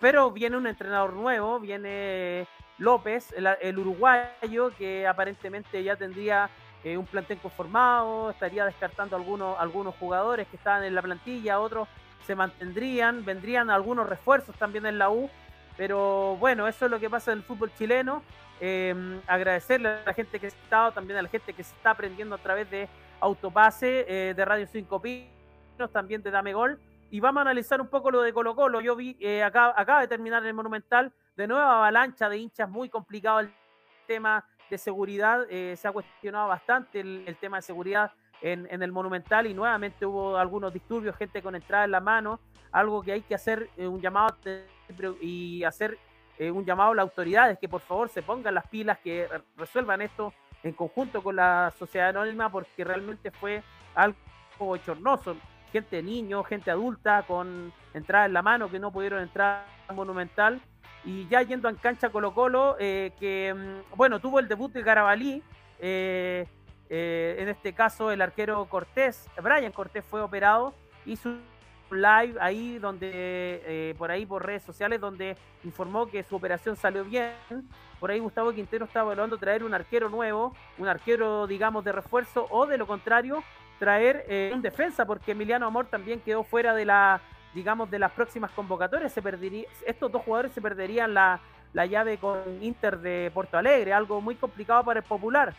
pero 0.01 0.31
viene 0.31 0.57
un 0.57 0.67
entrenador 0.67 1.13
nuevo, 1.13 1.59
viene 1.61 2.47
López, 2.79 3.35
el 3.37 3.79
uruguayo, 3.79 4.71
que 4.77 5.07
aparentemente 5.07 5.83
ya 5.83 5.97
tendría 5.97 6.51
eh, 6.85 6.99
un 6.99 7.07
plantel 7.07 7.39
conformado, 7.39 8.29
estaría 8.29 8.67
descartando 8.67 9.17
algunos, 9.17 9.59
algunos 9.59 9.95
jugadores 9.95 10.47
que 10.49 10.57
estaban 10.57 10.85
en 10.85 10.95
la 10.95 11.01
plantilla, 11.01 11.59
otros 11.59 11.89
se 12.27 12.35
mantendrían, 12.35 13.25
vendrían 13.25 13.71
algunos 13.71 14.07
refuerzos 14.07 14.55
también 14.57 14.85
en 14.85 14.99
la 14.99 15.09
U, 15.09 15.31
pero 15.79 16.37
bueno, 16.37 16.69
eso 16.69 16.85
es 16.85 16.91
lo 16.91 17.01
que 17.01 17.09
pasa 17.09 17.33
en 17.33 17.39
el 17.39 17.45
fútbol 17.45 17.73
chileno. 17.75 18.23
Em, 18.61 19.21
agradecerle 19.27 19.89
a 19.89 20.03
la 20.07 20.15
gente 20.15 20.39
que 20.39 20.47
ha 20.47 20.49
estado, 20.49 20.93
también 20.93 21.19
a 21.19 21.23
la 21.23 21.29
gente 21.29 21.53
que 21.55 21.65
se 21.65 21.75
está 21.75 21.91
aprendiendo 21.91 22.35
a 22.35 22.39
través 22.39 22.71
de 22.71 22.89
Autopase, 23.21 24.07
eh, 24.09 24.35
de 24.35 24.45
Radio 24.45 24.67
5 24.67 25.01
Pinos, 25.01 25.91
también 25.93 26.23
de 26.23 26.31
Dame 26.31 26.53
Gol. 26.53 26.81
Y 27.11 27.21
vamos 27.21 27.39
a 27.39 27.43
analizar 27.43 27.81
un 27.81 27.89
poco 27.89 28.11
lo 28.11 28.23
de 28.23 28.33
Colo 28.33 28.57
Colo. 28.57 28.81
Yo 28.81 28.97
vi, 28.97 29.17
eh, 29.21 29.43
acá, 29.43 29.73
acaba 29.77 30.01
de 30.01 30.09
terminar 30.09 30.45
el 30.45 30.55
Monumental, 30.55 31.13
de 31.37 31.47
nueva 31.47 31.77
avalancha 31.77 32.29
de 32.29 32.39
hinchas, 32.39 32.69
muy 32.69 32.89
complicado 32.89 33.41
el 33.41 33.53
tema 34.07 34.45
de 34.71 34.79
seguridad. 34.79 35.47
Eh, 35.51 35.77
se 35.77 35.89
ha 35.89 35.93
cuestionado 35.93 36.49
bastante 36.49 37.01
el, 37.01 37.37
tema 37.41 37.59
de 37.59 37.63
seguridad 37.63 38.13
en, 38.41 38.83
el 38.83 38.93
Monumental 38.93 39.47
y 39.47 39.55
nuevamente 39.55 40.05
hubo 40.07 40.37
algunos 40.37 40.73
disturbios, 40.73 41.17
gente 41.17 41.43
con 41.43 41.55
entrada 41.55 41.85
en 41.85 41.91
la 41.91 42.01
mano, 42.01 42.41
algo 42.73 43.03
que 43.03 43.13
hay 43.13 43.23
que 43.23 43.35
hacer 43.35 43.71
eh, 43.77 43.87
un 43.87 44.01
llamado 44.01 44.37
y 45.21 45.65
hacer 45.65 45.99
eh, 46.39 46.51
un 46.51 46.65
llamado 46.65 46.93
a 46.93 46.95
las 46.97 47.05
autoridades 47.05 47.59
que 47.59 47.69
por 47.69 47.81
favor 47.81 48.09
se 48.09 48.23
pongan 48.23 48.55
las 48.55 48.67
pilas, 48.67 48.99
que 48.99 49.29
resuelvan 49.57 50.03
esto 50.03 50.33
en 50.65 50.73
conjunto 50.73 51.23
con 51.23 51.37
la 51.37 51.73
sociedad 51.79 52.09
anónima 52.09 52.51
porque 52.51 52.83
realmente 52.83 53.31
fue 53.31 53.63
algo 53.95 54.17
bochornoso. 54.59 55.37
Gente 55.71 56.03
niños, 56.03 56.47
gente 56.47 56.71
adulta 56.71 57.23
con 57.27 57.73
entrada 57.93 58.27
en 58.27 58.33
la 58.33 58.43
mano 58.43 58.71
que 58.71 58.79
no 58.79 58.91
pudieron 58.91 59.23
entrar 59.23 59.67
al 59.87 59.95
Monumental 59.95 60.61
y 61.05 61.29
ya 61.29 61.43
yendo 61.43 61.69
en 61.69 61.77
cancha 61.77 62.09
Colo 62.09 62.33
Colo, 62.33 62.77
eh, 62.79 63.13
que 63.21 63.55
mm, 63.55 63.97
bueno, 63.97 64.21
tuvo 64.21 64.39
el 64.39 64.49
debut 64.49 64.73
de 64.73 64.83
Garabalí, 64.83 65.43
eh, 65.79 66.47
eh, 66.89 67.37
en 67.39 67.49
este 67.49 67.75
caso 67.75 68.11
el 68.11 68.23
arquero 68.23 68.65
Cortés, 68.67 69.29
Brian 69.43 69.73
Cortés 69.73 70.05
fue 70.05 70.23
operado, 70.23 70.73
hizo 71.05 71.29
un 71.29 71.43
live 71.91 72.37
ahí 72.41 72.79
donde, 72.79 73.95
por 73.99 74.11
ahí 74.11 74.25
por 74.25 74.45
redes 74.45 74.63
sociales, 74.63 75.01
donde 75.01 75.37
informó 75.65 76.07
que 76.07 76.23
su 76.23 76.37
operación 76.37 76.77
salió 76.77 77.05
bien. 77.05 77.35
Por 78.05 78.11
ahí 78.11 78.19
Gustavo 78.19 78.53
Quintero 78.53 78.85
estaba 78.85 79.07
evaluando 79.07 79.39
traer 79.39 79.65
un 79.65 79.73
arquero 79.73 80.11
nuevo, 80.11 80.55
un 80.77 80.87
arquero, 80.87 81.47
digamos, 81.47 81.83
de 81.87 81.93
refuerzo, 81.93 82.47
o 82.51 82.67
de 82.67 82.77
lo 82.77 82.87
contrario, 82.87 83.43
traer 83.79 84.53
un 84.53 84.61
defensa, 84.61 85.07
porque 85.07 85.33
Emiliano 85.33 85.67
Amor 85.67 85.87
también 85.87 86.21
quedó 86.21 86.45
fuera 86.45 86.75
de 86.75 86.85
la 86.85 87.23
digamos, 87.55 87.91
de 87.91 87.99
las 87.99 88.13
próximas 88.13 88.51
convocatorias, 88.51 89.11
se 89.11 89.23
perdería, 89.23 89.67
estos 89.87 90.13
dos 90.13 90.21
jugadores 90.21 90.53
se 90.53 90.61
perderían 90.61 91.15
la, 91.15 91.41
llave 91.73 92.19
con 92.19 92.43
Inter 92.61 92.99
de 92.99 93.31
Porto 93.33 93.57
Alegre, 93.57 93.95
algo 93.95 94.21
muy 94.21 94.35
complicado 94.35 94.85
para 94.85 95.01
el 95.01 95.07
popular. 95.07 95.55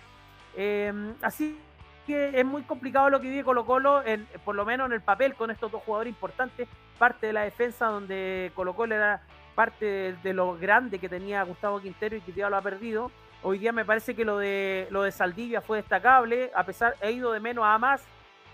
Em, 0.56 1.16
así 1.24 1.60
que 2.06 2.40
es 2.40 2.46
muy 2.46 2.62
complicado 2.62 3.10
lo 3.10 3.20
que 3.20 3.28
vive 3.28 3.44
Colo 3.44 3.66
Colo, 3.66 4.04
por 4.44 4.54
lo 4.54 4.66
menos 4.66 4.86
en 4.86 4.94
el 4.94 5.02
papel, 5.02 5.34
con 5.34 5.50
estos 5.50 5.72
dos 5.72 5.82
jugadores 5.82 6.14
importantes, 6.14 6.68
parte 7.00 7.26
de 7.26 7.34
la 7.34 7.42
defensa 7.42 7.88
donde 7.88 8.52
Colo 8.54 8.76
Colo 8.76 8.94
era 8.94 9.24
parte 9.56 10.16
de, 10.22 10.34
lo 10.34 10.58
grande 10.58 11.00
que 11.00 11.10
tenía 11.10 11.44
Gustavo 11.44 11.82
Quintero 11.82 12.18
y 12.18 12.22
que 12.22 12.34
ya 12.34 12.50
lo 12.50 12.58
ha 12.58 12.62
perdido. 12.62 13.12
Hoy 13.42 13.58
día 13.58 13.72
me 13.72 13.86
parece 13.86 14.16
que 14.16 14.26
lo 14.26 14.38
de 14.38 14.88
lo 14.92 15.04
de 15.04 15.12
Saldivia 15.12 15.62
fue 15.62 15.78
destacable, 15.78 16.52
a 16.54 16.64
pesar 16.64 16.96
he 17.02 17.12
ido 17.12 17.32
de 17.32 17.40
menos 17.40 17.64
a 17.66 17.78
más. 17.78 18.04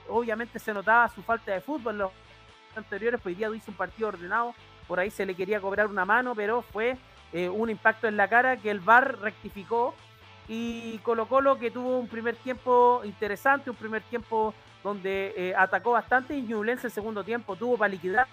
Obviamente 0.08 0.60
se 0.60 0.74
notaba 0.74 1.10
su 1.10 1.22
falta 1.24 1.52
de 1.52 1.62
fútbol, 1.62 1.98
los 1.98 2.12
anteriores, 2.76 3.20
pues 3.22 3.34
hoy 3.34 3.38
día 3.38 3.50
hizo 3.56 3.72
un 3.72 3.78
partido 3.78 4.10
ordenado, 4.10 4.54
por 4.88 5.00
ahí 5.00 5.10
se 5.10 5.26
le 5.26 5.36
quería 5.36 5.60
cobrar 5.60 5.88
una 5.88 6.06
mano, 6.06 6.36
pero 6.36 6.62
fue 6.62 6.98
eh, 7.34 7.50
un 7.50 7.70
impacto 7.70 8.08
en 8.08 8.18
la 8.18 8.28
cara 8.28 8.58
que 8.58 8.70
el 8.70 8.80
VAR 8.80 9.20
rectificó 9.20 9.96
y 10.48 10.98
Colo 11.00 11.28
Colo 11.28 11.58
que 11.58 11.72
tuvo 11.72 11.98
un 11.98 12.08
primer 12.08 12.36
tiempo 12.36 13.02
interesante, 13.06 13.70
un 13.70 13.76
primer 13.76 14.02
tiempo 14.04 14.54
donde 14.84 15.34
eh, 15.38 15.54
atacó 15.56 15.92
bastante 15.92 16.36
y 16.36 16.42
Ñublense 16.42 16.88
el 16.88 16.94
segundo 16.94 17.24
tiempo 17.24 17.56
tuvo 17.56 17.78
para 17.78 17.90
liquidar. 17.90 18.28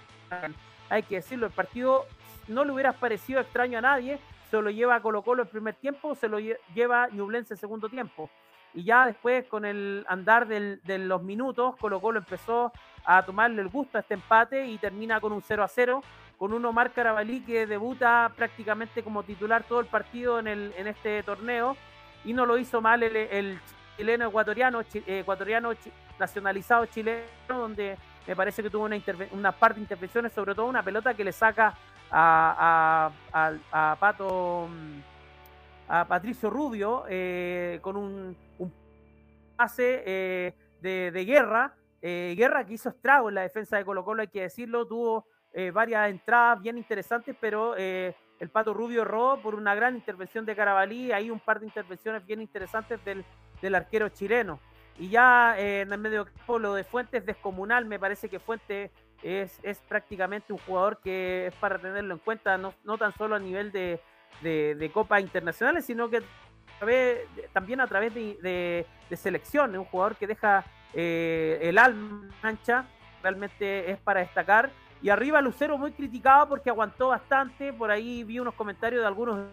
Hay 0.88 1.02
que 1.02 1.16
decirlo, 1.16 1.46
el 1.46 1.52
partido 1.52 2.06
no 2.48 2.64
le 2.64 2.72
hubiera 2.72 2.92
parecido 2.92 3.40
extraño 3.40 3.78
a 3.78 3.82
nadie, 3.82 4.18
se 4.50 4.60
lo 4.60 4.70
lleva 4.70 4.96
a 4.96 5.00
Colo 5.00 5.22
Colo 5.22 5.42
el 5.42 5.48
primer 5.48 5.74
tiempo, 5.74 6.14
se 6.14 6.28
lo 6.28 6.38
lleva 6.38 7.08
Ñublense 7.08 7.54
el 7.54 7.60
segundo 7.60 7.88
tiempo. 7.88 8.30
y 8.74 8.84
ya 8.84 9.06
después 9.06 9.46
con 9.46 9.64
el 9.64 10.04
andar 10.08 10.46
de 10.46 10.98
los 10.98 11.22
minutos, 11.22 11.76
Colo 11.76 12.00
Colo 12.00 12.18
empezó 12.18 12.72
a 13.04 13.22
tomarle 13.22 13.62
el 13.62 13.68
gusto 13.68 13.96
a 13.96 14.02
este 14.02 14.14
empate 14.14 14.66
y 14.66 14.78
termina 14.78 15.20
con 15.20 15.32
un 15.32 15.42
0 15.42 15.62
a 15.62 15.68
0, 15.68 16.02
con 16.36 16.52
un 16.52 16.64
Omar 16.64 16.92
Carabalí 16.92 17.40
que 17.40 17.66
debuta 17.66 18.30
prácticamente 18.36 19.02
como 19.02 19.22
titular 19.22 19.64
todo 19.64 19.80
el 19.80 19.86
partido 19.86 20.38
en, 20.38 20.46
el, 20.46 20.72
en 20.76 20.86
este 20.86 21.22
torneo 21.22 21.76
y 22.24 22.32
no 22.32 22.46
lo 22.46 22.58
hizo 22.58 22.80
mal 22.80 23.02
el, 23.02 23.58
chileno 23.96 24.28
ecuatoriano, 24.28 24.82
ecuatoriano 25.06 25.72
nacionalizado 26.20 26.86
chileno, 26.86 27.24
donde 27.48 27.96
me 28.26 28.36
parece 28.36 28.62
que 28.62 28.70
tuvo 28.70 28.84
una, 28.84 28.96
una 29.32 29.52
parte 29.52 29.76
de 29.76 29.82
intervenciones, 29.82 30.32
sobre 30.32 30.54
todo 30.54 30.66
una 30.66 30.82
pelota 30.82 31.14
que 31.14 31.24
le 31.24 31.32
saca 31.32 31.74
a, 32.10 33.10
a, 33.32 33.96
Pato, 33.98 34.68
a 35.88 36.06
Patricio 36.06 36.50
Rubio, 36.50 37.04
eh, 37.08 37.78
con 37.82 37.96
un, 37.96 38.36
pase 39.56 40.02
eh, 40.06 40.54
de, 40.80 41.24
guerra, 41.24 41.74
eh, 42.00 42.34
guerra 42.36 42.64
que 42.64 42.74
hizo 42.74 42.90
estrago 42.90 43.28
en 43.28 43.36
la 43.36 43.42
defensa 43.42 43.76
de 43.76 43.84
Colo 43.84 44.04
Colo, 44.04 44.22
hay 44.22 44.28
que 44.28 44.42
decirlo, 44.42 44.86
tuvo 44.86 45.26
varias 45.72 46.08
entradas 46.10 46.62
bien 46.62 46.78
interesantes, 46.78 47.34
pero 47.40 47.74
el 47.74 48.14
Pato 48.52 48.72
Rubio 48.72 49.02
erró 49.02 49.40
por 49.42 49.56
una 49.56 49.74
gran 49.74 49.96
intervención 49.96 50.46
de 50.46 50.54
Carabalí, 50.54 51.10
hay 51.10 51.30
un 51.32 51.40
par 51.40 51.58
de 51.58 51.66
intervenciones 51.66 52.24
bien 52.24 52.40
interesantes 52.40 53.04
del, 53.04 53.24
del 53.60 53.74
arquero 53.74 54.08
chileno. 54.10 54.60
Y 55.00 55.08
ya 55.08 55.58
en 55.58 55.92
el 55.92 55.98
medio 55.98 56.26
campo 56.26 56.60
lo 56.60 56.74
de 56.74 56.84
Fuentes 56.84 57.26
descomunal, 57.26 57.86
me 57.86 57.98
parece 57.98 58.28
que 58.28 58.38
Fuentes 58.38 58.92
es, 59.22 59.58
es 59.62 59.78
prácticamente 59.80 60.52
un 60.52 60.58
jugador 60.60 60.98
que 60.98 61.46
es 61.46 61.54
para 61.54 61.78
tenerlo 61.78 62.14
en 62.14 62.20
cuenta, 62.20 62.56
no, 62.56 62.74
no 62.84 62.98
tan 62.98 63.12
solo 63.14 63.34
a 63.34 63.38
nivel 63.38 63.72
de, 63.72 64.00
de, 64.42 64.90
copas 64.92 65.20
internacionales, 65.20 65.84
sino 65.84 66.08
que 66.08 66.22
también 67.52 67.80
a 67.80 67.86
través 67.86 68.14
de, 68.14 68.86
de, 69.08 69.16
selección, 69.16 69.72
es 69.72 69.78
un 69.78 69.84
jugador 69.84 70.16
que 70.16 70.26
deja 70.26 70.64
eh, 70.94 71.58
el 71.62 71.78
alma 71.78 72.28
ancha, 72.42 72.86
realmente 73.22 73.90
es 73.90 73.98
para 73.98 74.20
destacar. 74.20 74.70
Y 75.00 75.10
arriba 75.10 75.40
Lucero 75.40 75.78
muy 75.78 75.92
criticado 75.92 76.48
porque 76.48 76.70
aguantó 76.70 77.08
bastante, 77.08 77.72
por 77.72 77.90
ahí 77.90 78.24
vi 78.24 78.38
unos 78.38 78.54
comentarios 78.54 79.00
de 79.00 79.06
algunos 79.06 79.46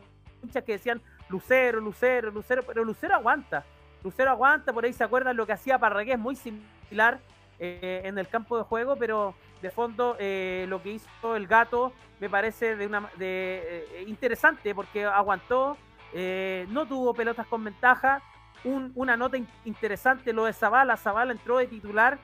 hinchas 0.44 0.64
que 0.64 0.74
decían 0.74 1.02
Lucero, 1.30 1.80
Lucero, 1.80 2.32
Lucero, 2.32 2.64
pero 2.64 2.84
Lucero 2.84 3.16
aguanta. 3.16 3.64
Lucero 4.04 4.30
aguanta, 4.30 4.72
por 4.72 4.86
ahí 4.86 4.94
se 4.94 5.04
acuerdan 5.04 5.36
lo 5.36 5.46
que 5.46 5.54
hacía 5.54 5.80
Parragués, 5.80 6.20
muy 6.20 6.36
similar 6.36 7.20
eh, 7.60 8.02
en 8.04 8.18
el 8.18 8.28
campo 8.28 8.58
de 8.58 8.64
juego, 8.64 8.96
pero 8.96 9.34
de 9.62 9.72
fondo 9.72 10.16
eh, 10.20 10.66
lo 10.70 10.82
que 10.82 10.92
hizo 10.92 11.36
el 11.36 11.48
gato 11.48 11.94
me 12.20 12.30
parece 12.30 12.76
de 12.76 12.86
una 12.86 13.10
de, 13.18 13.88
eh, 13.94 14.06
interesante 14.08 14.74
porque 14.76 15.06
aguantó, 15.06 15.78
no 16.70 16.86
tuvo 16.86 17.14
pelotas 17.14 17.46
con 17.48 17.64
ventaja. 17.64 18.22
una 18.64 19.18
nota 19.18 19.38
interesante 19.66 20.32
lo 20.32 20.46
de 20.46 20.54
Zavala, 20.54 20.96
Zavala 20.96 21.34
entró 21.34 21.58
de 21.58 21.68
titular, 21.68 22.18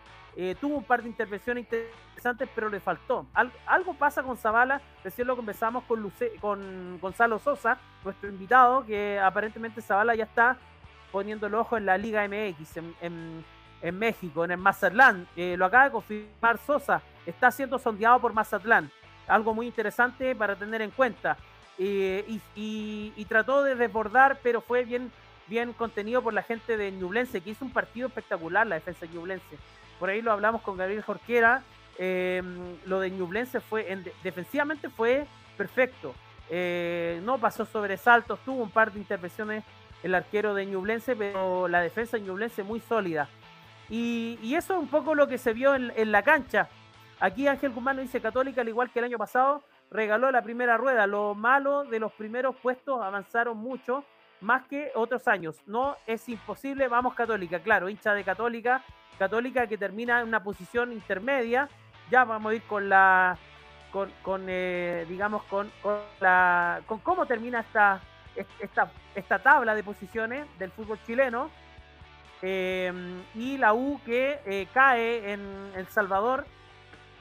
tuvo 0.62 0.78
un 0.78 0.84
par 0.86 1.04
de 1.04 1.10
intervenciones 1.10 1.66
interesantes, 1.66 2.48
pero 2.56 2.70
le 2.70 2.80
faltó. 2.80 3.26
algo 3.66 3.94
pasa 3.96 4.24
con 4.24 4.38
Zavala, 4.38 4.82
recién 5.04 5.28
lo 5.28 5.36
conversamos 5.36 5.84
con, 5.84 6.10
con 6.40 7.00
Gonzalo 7.02 7.38
Sosa, 7.38 7.78
nuestro 8.06 8.30
invitado, 8.30 8.86
que 8.86 9.20
aparentemente 9.20 9.82
Zavala 9.82 10.16
ya 10.16 10.24
está 10.24 10.58
poniendo 11.12 11.48
el 11.48 11.56
ojo 11.56 11.76
en 11.76 11.86
la 11.86 11.98
Liga 11.98 12.26
MX 12.26 12.78
México, 13.92 14.46
en 14.46 14.52
el 14.52 14.58
Mazatlán. 14.58 15.28
Eh, 15.36 15.56
lo 15.58 15.66
acaba 15.66 15.86
de 15.86 15.92
confirmar 15.92 16.58
Sosa, 16.60 17.02
está 17.26 17.50
siendo 17.52 17.80
sondeado 17.80 18.20
por 18.20 18.34
Mazatlán. 18.34 18.92
Algo 19.28 19.54
muy 19.54 19.68
interesante 19.68 20.36
para 20.36 20.56
tener 20.56 20.82
en 20.82 20.92
cuenta. 20.92 21.38
Eh, 21.78 22.40
y, 22.56 23.26
trató 23.26 23.64
de 23.64 23.76
desbordar, 23.76 24.40
pero 24.44 24.62
fue 24.62 24.84
bien, 24.84 25.12
bien 25.48 25.74
contenido 25.74 26.22
por 26.22 26.34
la 26.34 26.44
gente 26.44 26.76
de 26.76 26.92
Ñublense, 26.92 27.42
que 27.42 27.52
hizo 27.52 27.64
un 27.64 27.72
partido 27.72 28.08
espectacular 28.08 28.68
la 28.68 28.76
defensa 28.76 29.06
de 29.06 29.14
Ñublense. 29.14 29.58
Por 30.00 30.10
ahí 30.10 30.22
lo 30.22 30.32
hablamos 30.32 30.62
con 30.62 30.78
Gabriel 30.78 31.02
Jorquera. 31.02 31.64
Em, 31.98 32.76
lo 32.86 33.00
de 33.00 33.10
Ñublense 33.12 33.62
fue, 33.62 34.04
defensivamente 34.24 34.90
fue 34.90 35.26
perfecto. 35.58 36.14
Eh, 36.50 37.22
no 37.24 37.38
pasó 37.38 37.66
sobresaltos, 37.66 38.40
tuvo 38.44 38.64
un 38.64 38.72
par 38.72 38.92
de 38.92 39.00
intervenciones 39.00 39.64
el 40.04 40.16
arquero 40.16 40.54
de 40.54 40.66
Ñublense, 40.66 41.16
pero 41.16 41.68
la 41.68 41.82
defensa 41.82 42.18
de 42.18 42.24
Ñublense 42.24 42.64
muy 42.64 42.80
sólida. 42.80 43.30
Y, 43.92 44.56
eso 44.56 44.76
es 44.76 44.80
un 44.80 44.88
poco 44.88 45.14
lo 45.16 45.28
que 45.28 45.38
se 45.38 45.52
vio 45.52 45.76
en, 45.76 46.12
la 46.12 46.24
cancha. 46.24 46.70
Aquí 47.20 47.48
Ángel 47.48 47.74
Guzmán 47.74 47.98
dice 47.98 48.22
Católica, 48.22 48.62
al 48.62 48.70
igual 48.70 48.90
que 48.90 49.00
el 49.00 49.06
año 49.06 49.18
pasado, 49.18 49.64
regaló 49.92 50.32
la 50.32 50.42
primera 50.42 50.78
rueda. 50.78 51.06
Lo 51.06 51.36
malo 51.36 51.84
de 51.84 52.00
los 52.00 52.14
primeros 52.14 52.56
puestos 52.56 53.02
avanzaron 53.02 53.58
mucho, 53.58 54.06
más 54.40 54.66
que 54.68 54.92
otros 54.96 55.28
años. 55.28 55.58
No 55.68 55.98
es 56.08 56.30
imposible, 56.30 56.88
vamos 56.88 57.16
Católica, 57.16 57.60
claro, 57.60 57.90
hincha 57.90 58.14
de 58.14 58.24
Católica, 58.24 58.82
Católica 59.20 59.68
que 59.68 59.78
termina 59.78 60.22
en 60.22 60.30
una 60.30 60.42
posición 60.42 60.94
intermedia. 60.94 61.68
Ya 62.10 62.24
vamos 62.24 62.54
a 62.54 62.56
ir 62.56 62.64
con 62.64 62.88
la, 62.88 63.38
con, 63.92 64.46
eh, 64.48 65.06
digamos, 65.10 65.44
con, 65.44 65.70
con, 65.82 66.00
con 66.86 67.00
cómo 67.00 67.26
termina 67.26 67.60
esta, 67.60 68.00
esta, 68.58 68.90
esta 69.16 69.40
tabla 69.40 69.76
de 69.76 69.84
posiciones 69.84 70.48
del 70.58 70.72
fútbol 70.72 70.98
chileno. 71.06 71.50
Eh, 72.42 72.92
y 73.36 73.58
la 73.58 73.74
U 73.74 74.00
que 74.04 74.40
eh, 74.46 74.68
cae 74.74 75.34
en 75.34 75.42
El 75.76 75.88
Salvador, 75.88 76.46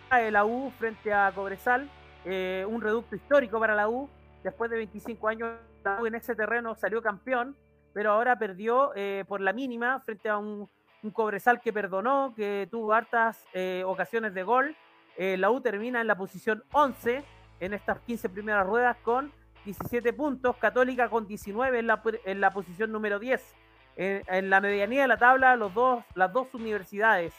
cae 0.09 0.31
la 0.31 0.45
U 0.45 0.73
frente 0.79 1.12
a 1.12 1.31
Cobresal, 1.35 1.91
eh, 2.25 2.64
un 2.68 2.81
reducto 2.81 3.16
histórico 3.16 3.61
para 3.61 3.75
la 3.75 3.89
U. 3.89 4.09
Después 4.43 4.71
de 4.71 4.79
25 4.79 5.29
años, 5.29 5.51
en 5.85 6.14
ese 6.14 6.35
terreno 6.35 6.75
salió 6.75 7.03
campeón, 7.03 7.55
pero 7.93 8.12
ahora 8.12 8.39
perdió 8.39 8.93
por 9.29 9.43
la 9.43 9.53
mínima 9.53 10.01
frente 10.01 10.31
a 10.31 10.39
un, 10.39 10.71
un, 11.03 11.11
Cobresal 11.11 11.61
que 11.61 11.75
perdonó, 11.75 12.33
que 12.35 12.66
tuvo 12.71 12.95
hartas 12.95 13.45
ocasiones 13.85 14.33
de 14.33 14.43
gol. 14.43 14.75
la 15.18 15.51
U 15.51 15.61
termina 15.61 16.01
en 16.01 16.07
la 16.07 16.16
posición 16.16 16.64
11 16.73 17.23
en 17.61 17.75
estas 17.75 18.01
15 18.01 18.31
primeras 18.31 18.66
ruedas 18.66 18.97
con 19.03 19.31
17 19.66 20.14
puntos, 20.14 20.57
Católica 20.57 21.11
con 21.11 21.27
19 21.27 21.79
en 21.79 21.87
la, 21.87 22.03
en 22.25 22.41
la 22.41 22.51
posición 22.51 22.93
número 22.93 23.18
10. 23.18 23.55
En, 24.03 24.48
la 24.48 24.62
medianía 24.62 25.03
de 25.03 25.09
la 25.09 25.18
tabla, 25.18 25.57
los 25.57 25.74
dos, 25.74 26.03
las 26.14 26.32
dos 26.32 26.55
universidades. 26.55 27.34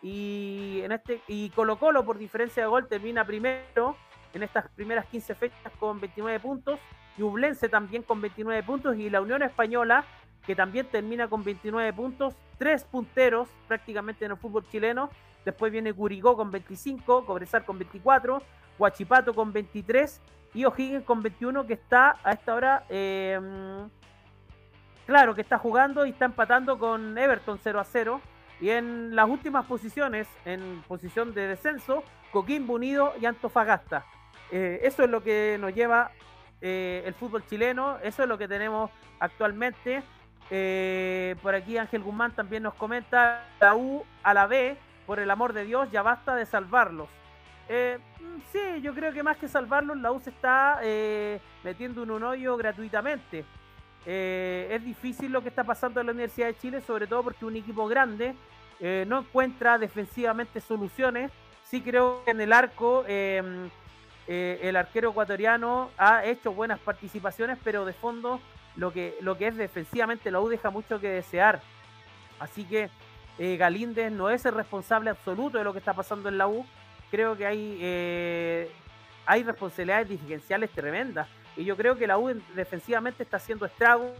Y, 0.00 0.80
en 0.84 0.92
este, 0.92 1.20
y 1.26 1.50
Colo 1.50 1.76
Colo, 1.76 2.04
por 2.04 2.18
diferencia 2.18 2.62
de 2.62 2.68
gol, 2.68 2.86
termina 2.86 3.24
primero 3.24 3.96
en 4.32 4.44
estas 4.44 4.68
primeras 4.70 5.06
15 5.06 5.34
fechas 5.34 5.72
con 5.80 5.98
29 6.00 6.38
puntos. 6.38 6.78
Ublense 7.18 7.68
también 7.68 8.04
con 8.04 8.20
29 8.20 8.62
puntos. 8.62 8.96
Y 8.96 9.10
la 9.10 9.20
Unión 9.20 9.42
Española, 9.42 10.04
que 10.46 10.54
también 10.54 10.86
termina 10.86 11.26
con 11.26 11.42
29 11.42 11.92
puntos. 11.92 12.36
Tres 12.58 12.84
punteros 12.84 13.48
prácticamente 13.66 14.24
en 14.24 14.30
el 14.30 14.36
fútbol 14.36 14.64
chileno. 14.68 15.10
Después 15.44 15.72
viene 15.72 15.92
Curigó 15.92 16.36
con 16.36 16.52
25, 16.52 17.26
Cobresal 17.26 17.64
con 17.64 17.76
24, 17.76 18.40
Huachipato 18.78 19.34
con 19.34 19.52
23 19.52 20.20
y 20.54 20.64
O'Higgins 20.64 21.04
con 21.04 21.22
21 21.22 21.66
que 21.66 21.74
está 21.74 22.18
a 22.22 22.32
esta 22.32 22.54
hora, 22.54 22.84
em, 22.88 23.90
claro, 25.06 25.34
que 25.34 25.40
está 25.40 25.58
jugando 25.58 26.06
y 26.06 26.10
está 26.10 26.26
empatando 26.26 26.78
con 26.78 27.16
Everton 27.16 27.58
0 27.62 27.80
a 27.80 27.84
0. 27.84 28.20
Y 28.60 28.70
en 28.70 29.14
las 29.14 29.28
últimas 29.28 29.66
posiciones, 29.66 30.28
en 30.44 30.82
posición 30.86 31.34
de 31.34 31.48
descenso, 31.48 32.04
Coquimbo 32.32 32.74
Unido 32.74 33.12
y 33.20 33.26
Antofagasta. 33.26 34.04
Eh, 34.50 34.80
eso 34.82 35.04
es 35.04 35.10
lo 35.10 35.22
que 35.22 35.56
nos 35.60 35.74
lleva 35.74 36.10
eh, 36.60 37.02
el 37.04 37.14
fútbol 37.14 37.44
chileno, 37.46 37.98
eso 38.02 38.22
es 38.22 38.28
lo 38.28 38.38
que 38.38 38.48
tenemos 38.48 38.90
actualmente. 39.18 40.02
Eh, 40.50 41.36
por 41.42 41.54
aquí 41.54 41.78
Ángel 41.78 42.02
Guzmán 42.02 42.32
también 42.32 42.62
nos 42.62 42.74
comenta, 42.74 43.44
la 43.60 43.74
U 43.74 44.04
a 44.22 44.34
la 44.34 44.46
B, 44.46 44.76
por 45.06 45.18
el 45.18 45.30
amor 45.30 45.52
de 45.52 45.64
Dios, 45.64 45.90
ya 45.90 46.02
basta 46.02 46.34
de 46.36 46.46
salvarlos. 46.46 47.08
Mm, 47.68 48.40
sí, 48.52 48.80
yo 48.82 48.94
creo 48.94 49.12
que 49.12 49.22
más 49.22 49.36
que 49.36 49.48
salvarlo, 49.48 49.94
la 49.94 50.12
U 50.12 50.20
se 50.20 50.30
está 50.30 50.80
eh, 50.82 51.40
metiendo 51.62 52.02
en 52.02 52.10
un 52.10 52.22
hoyo 52.22 52.56
gratuitamente. 52.56 53.44
Eh, 54.06 54.68
es 54.70 54.84
difícil 54.84 55.32
lo 55.32 55.42
que 55.42 55.48
está 55.48 55.64
pasando 55.64 56.00
en 56.00 56.06
la 56.06 56.12
Universidad 56.12 56.48
de 56.48 56.56
Chile, 56.56 56.80
sobre 56.80 57.06
todo 57.06 57.22
porque 57.22 57.44
un 57.44 57.56
equipo 57.56 57.86
grande 57.86 58.34
no 59.06 59.20
encuentra 59.20 59.78
defensivamente 59.78 60.60
soluciones. 60.60 61.30
Sí 61.62 61.80
creo 61.80 62.22
que 62.24 62.32
en 62.32 62.40
el 62.42 62.52
arco 62.52 63.02
em, 63.06 63.70
el 64.26 64.76
arquero 64.76 65.10
ecuatoriano 65.10 65.90
ha 65.96 66.22
hecho 66.26 66.52
buenas 66.52 66.80
participaciones, 66.80 67.56
pero 67.64 67.86
de 67.86 67.94
fondo 67.94 68.40
lo 68.76 68.92
que, 68.92 69.16
lo 69.22 69.38
que 69.38 69.46
es 69.46 69.56
defensivamente 69.56 70.30
la 70.30 70.40
U 70.40 70.48
deja 70.48 70.68
mucho 70.68 71.00
que 71.00 71.08
desear. 71.08 71.62
Así 72.38 72.64
que 72.64 72.90
Galíndez 73.56 74.12
no 74.12 74.28
es 74.28 74.44
el 74.44 74.54
responsable 74.54 75.08
absoluto 75.08 75.56
de 75.56 75.64
lo 75.64 75.72
que 75.72 75.78
está 75.78 75.94
pasando 75.94 76.28
en 76.28 76.36
la 76.36 76.46
U 76.46 76.66
creo 77.14 77.36
que 77.36 77.46
hay, 77.46 77.78
eh, 77.80 78.68
hay 79.24 79.44
responsabilidades 79.44 80.08
dirigenciales 80.08 80.70
tremendas. 80.70 81.28
Y 81.56 81.64
yo 81.64 81.76
creo 81.76 81.96
que 81.96 82.06
la 82.06 82.18
U 82.18 82.32
defensivamente 82.54 83.22
está 83.22 83.36
haciendo 83.36 83.66
estragos. 83.66 84.10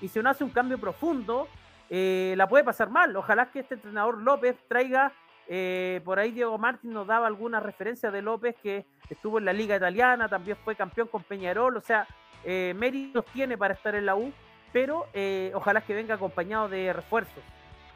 Y 0.00 0.08
si 0.08 0.18
uno 0.18 0.30
hace 0.30 0.44
un 0.44 0.50
cambio 0.50 0.78
profundo, 0.78 1.48
eh, 1.90 2.34
la 2.36 2.48
puede 2.48 2.64
pasar 2.64 2.90
mal. 2.90 3.14
Ojalá 3.16 3.50
que 3.50 3.60
este 3.60 3.74
entrenador 3.74 4.18
López 4.18 4.56
traiga. 4.68 5.12
Eh, 5.48 6.00
por 6.04 6.18
ahí 6.18 6.30
Diego 6.30 6.56
Martín 6.56 6.92
nos 6.92 7.06
daba 7.06 7.26
alguna 7.26 7.60
referencia 7.60 8.10
de 8.10 8.22
López 8.22 8.56
que 8.62 8.86
estuvo 9.10 9.38
en 9.38 9.44
la 9.44 9.52
Liga 9.52 9.76
Italiana, 9.76 10.28
también 10.28 10.56
fue 10.64 10.76
campeón 10.76 11.08
con 11.08 11.22
Peñarol. 11.24 11.76
O 11.76 11.80
sea, 11.80 12.06
méritos 12.44 13.24
tiene 13.26 13.58
para 13.58 13.74
estar 13.74 13.94
en 13.94 14.06
la 14.06 14.16
U. 14.16 14.32
pero 14.72 15.06
eh, 15.12 15.52
ojalá 15.54 15.82
que 15.82 15.94
venga 15.94 16.14
acompañado 16.14 16.68
de 16.68 16.92
refuerzos. 16.92 17.42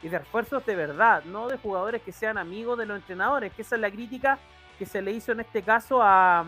Y 0.03 0.09
de 0.09 0.19
refuerzos 0.19 0.65
de 0.65 0.75
verdad, 0.75 1.23
no 1.25 1.47
de 1.47 1.57
jugadores 1.57 2.01
que 2.03 2.11
sean 2.11 2.37
amigos 2.37 2.77
de 2.77 2.85
los 2.85 2.97
entrenadores, 2.97 3.51
que 3.53 3.63
esa 3.63 3.75
es 3.75 3.81
la 3.81 3.89
crítica 3.89 4.37
que 4.77 4.85
se 4.85 5.01
le 5.01 5.11
hizo 5.11 5.31
en 5.31 5.39
este 5.39 5.63
caso 5.63 6.01
a, 6.03 6.45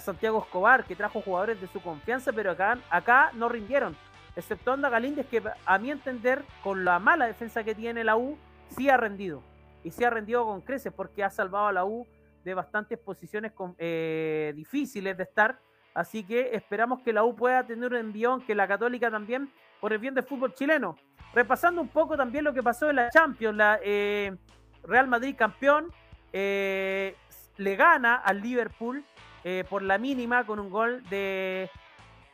Santiago 0.00 0.40
Escobar, 0.42 0.84
que 0.84 0.96
trajo 0.96 1.20
jugadores 1.20 1.60
de 1.60 1.66
su 1.68 1.80
confianza, 1.80 2.32
pero 2.32 2.50
acá, 2.50 2.78
acá 2.90 3.30
no 3.34 3.48
rindieron. 3.48 3.96
Excepto 4.34 4.72
Anda 4.72 4.90
Galíndez, 4.90 5.26
que 5.26 5.42
a 5.64 5.78
mi 5.78 5.90
entender, 5.90 6.44
con 6.62 6.84
la 6.84 6.98
mala 6.98 7.26
defensa 7.26 7.64
que 7.64 7.74
tiene 7.74 8.04
la 8.04 8.16
U, 8.16 8.36
sí 8.68 8.90
ha 8.90 8.96
rendido. 8.96 9.42
Y 9.82 9.90
sí 9.90 10.04
ha 10.04 10.10
rendido 10.10 10.44
con 10.44 10.60
creces, 10.60 10.92
porque 10.92 11.24
ha 11.24 11.30
salvado 11.30 11.68
a 11.68 11.72
la 11.72 11.84
U 11.84 12.06
de 12.44 12.54
bastantes 12.54 12.98
posiciones 12.98 13.52
eh, 13.78 14.52
difíciles 14.54 15.16
de 15.16 15.22
estar. 15.22 15.58
Así 15.94 16.22
que 16.22 16.54
esperamos 16.54 17.00
que 17.02 17.12
la 17.12 17.24
U 17.24 17.34
pueda 17.34 17.66
tener 17.66 17.92
un 17.92 17.98
envión, 17.98 18.42
que 18.42 18.54
la 18.54 18.68
Católica 18.68 19.10
también, 19.10 19.50
por 19.80 19.92
el 19.92 19.98
bien 19.98 20.14
del 20.14 20.24
fútbol 20.24 20.52
chileno. 20.52 20.96
Repasando 21.32 21.80
un 21.80 21.88
poco 21.88 22.16
también 22.16 22.44
lo 22.44 22.52
que 22.52 22.62
pasó 22.62 22.90
en 22.90 22.96
la 22.96 23.10
Champions, 23.10 23.56
la 23.56 23.80
eh, 23.82 24.36
Real 24.84 25.08
Madrid 25.08 25.34
campeón, 25.36 25.90
eh, 26.32 27.16
le 27.56 27.76
gana 27.76 28.16
al 28.16 28.42
Liverpool 28.42 29.02
eh, 29.48 29.62
por 29.70 29.80
la 29.80 29.96
mínima 29.96 30.42
con 30.42 30.58
un 30.58 30.70
gol 30.70 31.04
de, 31.08 31.70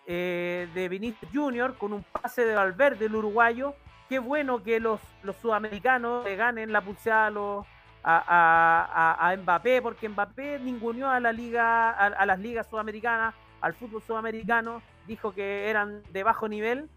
eh, 0.07 0.67
de 0.73 0.89
Vinicius 0.89 1.31
Junior, 1.31 1.77
con 1.77 1.93
un 1.93 2.03
pase 2.05 2.47
de 2.47 2.55
Valverde, 2.55 3.05
el 3.05 3.15
uruguayo. 3.15 3.75
Qué 4.09 4.19
bueno 4.19 4.63
que 4.63 4.81
los, 4.81 4.99
los 5.23 5.37
sudamericanos 5.37 6.25
le 6.25 6.37
ganen 6.37 6.73
la 6.73 6.81
pulsada 6.81 7.31
a, 8.03 9.37
Mbappé, 9.43 9.83
porque 9.83 10.09
Mbappé 10.09 10.59
ninguneó 10.61 11.11
a 11.11 11.21
la 11.21 11.33
liga, 11.33 11.91
a, 11.91 12.25
las 12.25 12.39
ligas 12.39 12.67
sudamericanas, 12.71 13.35
al 13.61 13.75
fútbol 13.75 14.01
sudamericano, 14.01 14.81
dijo 15.07 15.35
que 15.35 15.69
eran 15.69 16.03
de 16.13 16.23
bajo 16.23 16.49
nivel. 16.49 16.89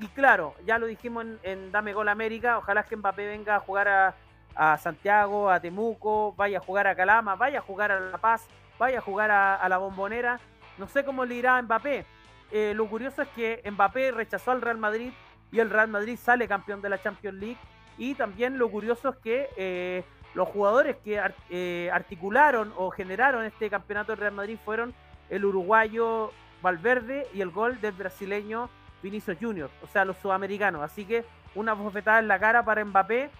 Y 0.00 0.06
claro, 0.08 0.54
ya 0.66 0.78
lo 0.78 0.84
dijimos 0.84 1.24
en, 1.42 1.72
Dame 1.72 1.94
Gol 1.94 2.10
América, 2.10 2.58
ojalá 2.58 2.82
que 2.82 2.94
Mbappé 2.94 3.26
venga 3.26 3.56
a 3.56 3.60
jugar 3.60 4.14
a 4.54 4.76
Santiago, 4.76 5.48
a 5.48 5.60
Temuco, 5.60 6.34
vaya 6.36 6.58
a 6.58 6.60
jugar 6.60 6.86
a 6.88 6.94
Calama, 6.94 7.36
vaya 7.36 7.60
a 7.60 7.62
jugar 7.62 7.90
a 7.90 8.00
La 8.00 8.18
Paz, 8.18 8.46
vaya 8.78 8.98
a 8.98 9.02
jugar 9.02 9.30
a, 9.30 9.68
la 9.68 9.78
Bombonera. 9.78 10.40
No 10.78 10.88
sé 10.88 11.04
cómo 11.04 11.24
le 11.24 11.36
irá 11.36 11.56
a 11.56 11.62
Mbappé. 11.62 12.04
Eh, 12.50 12.72
lo 12.74 12.86
curioso 12.88 13.22
es 13.22 13.28
que 13.28 13.62
Mbappé 13.70 14.12
rechazó 14.12 14.50
al 14.50 14.60
Real 14.60 14.78
Madrid 14.78 15.12
y 15.50 15.60
el 15.60 15.70
Real 15.70 15.88
Madrid 15.88 16.18
sale 16.20 16.48
campeón 16.48 16.82
de 16.82 16.88
la 16.88 17.00
Champions 17.00 17.38
League. 17.38 17.58
Y 17.98 18.14
también 18.14 18.58
lo 18.58 18.70
curioso 18.70 19.10
es 19.10 19.16
que 19.16 19.48
eh, 19.56 20.04
los 20.34 20.48
jugadores 20.48 20.96
que 21.04 21.20
eh, 21.50 21.90
articularon 21.92 22.72
o 22.76 22.90
generaron 22.90 23.44
este 23.44 23.68
campeonato 23.68 24.12
del 24.12 24.20
Real 24.20 24.32
Madrid 24.32 24.58
fueron 24.64 24.94
el 25.28 25.44
uruguayo 25.44 26.32
Valverde 26.62 27.26
y 27.34 27.40
el 27.40 27.50
gol 27.50 27.80
del 27.80 27.92
brasileño 27.92 28.70
Vinicius 29.02 29.36
Junior, 29.40 29.68
o 29.82 29.86
sea, 29.86 30.04
los 30.04 30.16
sudamericanos. 30.18 30.82
Así 30.82 31.04
que 31.04 31.24
una 31.54 31.74
bofetada 31.74 32.20
en 32.20 32.28
la 32.28 32.38
cara 32.38 32.64
para 32.64 32.84
Mbappé 32.84 33.30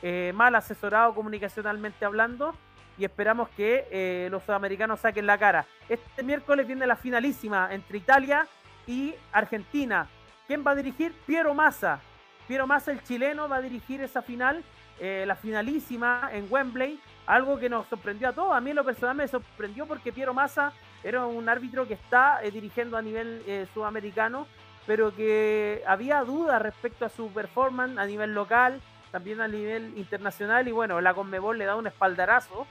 eh, 0.00 0.32
mal 0.34 0.54
asesorado 0.54 1.14
comunicacionalmente 1.14 2.04
hablando 2.04 2.54
y 2.98 3.04
esperamos 3.04 3.48
que 3.50 3.86
eh, 3.90 4.28
los 4.30 4.42
sudamericanos 4.42 5.00
saquen 5.00 5.26
la 5.26 5.38
cara. 5.38 5.66
Este 5.88 6.22
miércoles 6.22 6.66
viene 6.66 6.86
la 6.86 6.96
finalísima 6.96 7.68
entre 7.72 7.98
Italia 7.98 8.46
y 8.86 9.14
Argentina. 9.32 10.08
¿Quién 10.46 10.64
va 10.66 10.72
a 10.72 10.74
dirigir? 10.74 11.12
Piero 11.26 11.54
Massa. 11.54 12.00
Piero 12.46 12.66
Massa, 12.66 12.90
el 12.90 13.02
chileno, 13.02 13.48
va 13.48 13.56
a 13.56 13.62
dirigir 13.62 14.00
esa 14.00 14.22
final, 14.22 14.64
eh, 14.98 15.24
la 15.26 15.36
finalísima 15.36 16.30
en 16.32 16.46
Wembley. 16.50 16.98
Algo 17.26 17.58
que 17.58 17.68
nos 17.68 17.86
sorprendió 17.86 18.28
a 18.28 18.32
todos. 18.32 18.52
A 18.52 18.60
mí 18.60 18.70
en 18.70 18.76
lo 18.76 18.84
personal 18.84 19.14
me 19.14 19.28
sorprendió 19.28 19.86
porque 19.86 20.12
Piero 20.12 20.34
Massa 20.34 20.72
era 21.04 21.26
un 21.26 21.48
árbitro 21.48 21.86
que 21.86 21.94
está 21.94 22.40
dirigiendo 22.52 22.96
a 22.96 23.02
nivel 23.02 23.68
sudamericano, 23.72 24.46
pero 24.86 25.14
que 25.14 25.82
había 25.86 26.24
dudas 26.24 26.60
respecto 26.60 27.04
a 27.04 27.10
su 27.10 27.30
performance 27.30 27.98
a 27.98 28.06
nivel 28.06 28.34
local 28.34 28.80
también 29.10 29.40
a 29.40 29.48
nivel 29.48 29.96
internacional 29.96 30.68
y 30.68 30.72
bueno, 30.72 31.00
la 31.00 31.14
Conmebol 31.14 31.58
le 31.58 31.64
da 31.64 31.76
un 31.76 31.86
espaldarazo 31.86 32.66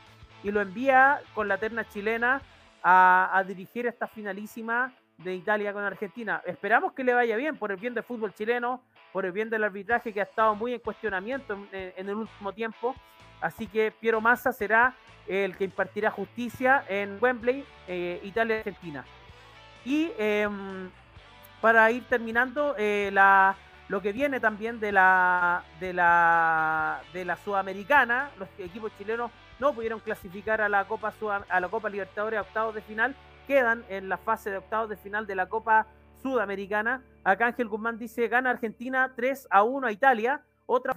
y 0.48 0.52
lo 0.52 0.62
envía 0.62 1.20
con 1.34 1.50
la 1.50 1.58
terna 1.58 1.86
chilena 1.90 2.42
a, 2.82 3.44
dirigir 3.46 3.86
esta 3.86 4.08
finalísima 4.08 4.94
de 5.18 5.36
Italia 5.36 5.74
con 5.74 5.84
Argentina. 5.84 6.42
Esperamos 6.46 6.94
que 6.94 7.04
le 7.04 7.14
vaya 7.14 7.36
bien 7.36 7.58
por 7.58 7.70
el 7.72 7.78
bien 7.78 7.94
del 7.94 8.06
fútbol 8.06 8.34
chileno, 8.34 8.82
por 9.12 9.26
el 9.26 9.34
bien 9.34 9.50
del 9.50 9.66
arbitraje 9.66 10.14
que 10.14 10.22
ha 10.22 10.24
estado 10.24 10.56
muy 10.56 10.74
en 10.74 10.80
cuestionamiento 10.80 11.58
en, 11.74 12.08
el 12.08 12.16
último 12.16 12.54
tiempo. 12.54 12.96
Así 13.42 13.68
que 13.68 13.92
Piero 13.92 14.22
Massa 14.22 14.54
será 14.54 14.96
el 15.28 15.58
que 15.58 15.66
impartirá 15.66 16.12
justicia 16.12 16.86
en 16.88 17.18
Wembley, 17.20 17.66
eh, 17.90 18.22
Italia-Argentina. 18.24 19.04
Y 19.84 20.14
em, 20.18 20.90
para 21.60 21.92
ir 21.92 22.06
terminando, 22.06 22.74
eh, 22.78 23.12
lo 23.90 24.02
que 24.02 24.14
viene 24.14 24.40
también 24.40 24.80
de 24.80 24.94
la, 24.94 25.66
de 25.82 25.92
la, 25.92 27.02
de 27.12 27.26
la 27.26 27.36
Sudamericana, 27.36 28.30
los 28.40 28.48
equipos 28.60 28.94
chilenos 28.98 29.30
no 29.60 29.74
pudieron 29.74 30.00
clasificar 30.00 30.62
a 30.62 30.70
la 30.70 30.88
Copa 30.88 31.14
a 31.50 31.60
la 31.60 31.70
Copa 31.70 31.90
Libertadores 31.90 32.40
a 32.40 32.42
octavos 32.42 32.76
de 32.76 32.82
final, 32.82 33.16
quedan 33.48 33.84
en 33.90 34.10
la 34.10 34.18
fase 34.18 34.52
de 34.52 34.58
octavos 34.58 34.90
de 34.90 34.98
final 34.98 35.26
de 35.26 35.36
la 35.36 35.48
Copa 35.48 35.88
Sudamericana. 36.22 37.02
Acá 37.24 37.48
Ángel 37.48 37.68
Guzmán 37.68 37.98
dice, 37.98 38.28
gana 38.28 38.50
Argentina 38.50 39.14
3 39.16 39.48
a 39.50 39.64
1 39.64 39.88
a 39.88 39.92
Italia, 39.92 40.42
otra 40.66 40.94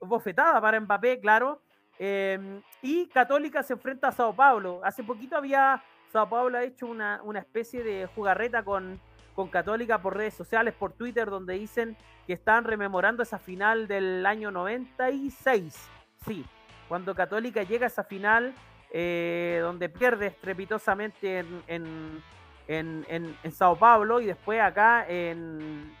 bofetada 0.00 0.60
para 0.60 0.80
Mbappé, 0.80 1.20
claro. 1.20 1.62
Em, 1.98 2.62
y 2.82 3.06
Católica 3.08 3.62
se 3.62 3.72
enfrenta 3.72 4.08
a 4.08 4.12
Sao 4.12 4.34
Paulo. 4.34 4.80
Hace 4.84 5.02
poquito 5.02 5.36
había 5.36 5.82
Sao 6.12 6.28
Paulo 6.28 6.58
ha 6.58 6.64
hecho 6.64 6.86
una, 6.86 7.20
una 7.22 7.40
especie 7.40 7.82
de 7.82 8.06
jugarreta 8.14 8.62
con, 8.64 9.00
con 9.34 9.48
Católica 9.48 10.00
por 10.00 10.16
redes 10.16 10.34
sociales, 10.34 10.74
por 10.74 10.92
Twitter, 10.92 11.30
donde 11.30 11.54
dicen 11.54 11.96
que 12.26 12.32
están 12.32 12.64
rememorando 12.64 13.22
esa 13.22 13.38
final 13.38 13.88
del 13.88 14.24
año 14.26 14.50
96. 14.50 15.88
Sí, 16.24 16.44
cuando 16.88 17.14
Católica 17.14 17.62
llega 17.62 17.86
a 17.86 17.88
esa 17.88 18.04
final, 18.04 18.54
eh, 18.90 19.60
donde 19.62 19.88
pierde 19.88 20.28
estrepitosamente 20.28 21.44
en, 21.66 22.22
en, 22.66 23.52
Sao 23.52 23.76
Paulo 23.76 24.20
y 24.20 24.26
después 24.26 24.60
acá 24.60 25.06
en, 25.08 25.94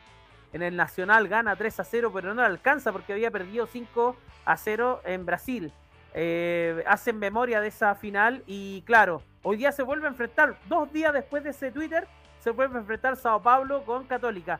el 0.52 0.76
Nacional 0.76 1.28
gana 1.28 1.54
3 1.56 1.80
a 1.80 1.84
0, 1.84 2.10
pero 2.12 2.34
no 2.34 2.42
alcanza 2.42 2.92
porque 2.92 3.12
había 3.12 3.30
perdido 3.30 3.66
5 3.66 4.16
a 4.44 4.56
0 4.56 5.02
en 5.04 5.26
Brasil. 5.26 5.72
Eh, 6.14 6.82
hacen 6.86 7.18
memoria 7.18 7.60
de 7.60 7.68
esa 7.68 7.94
final 7.94 8.42
y 8.46 8.82
claro, 8.82 9.22
hoy 9.42 9.58
día 9.58 9.72
se 9.72 9.82
vuelve 9.82 10.06
a 10.06 10.10
enfrentar, 10.10 10.58
dos 10.66 10.90
días 10.90 11.12
después 11.12 11.44
de 11.44 11.50
ese 11.50 11.70
Twitter, 11.70 12.08
se 12.40 12.54
puede 12.54 12.76
enfrentar 12.76 13.16
Sao 13.16 13.42
Paulo 13.42 13.84
con 13.84 14.06
Católica. 14.06 14.58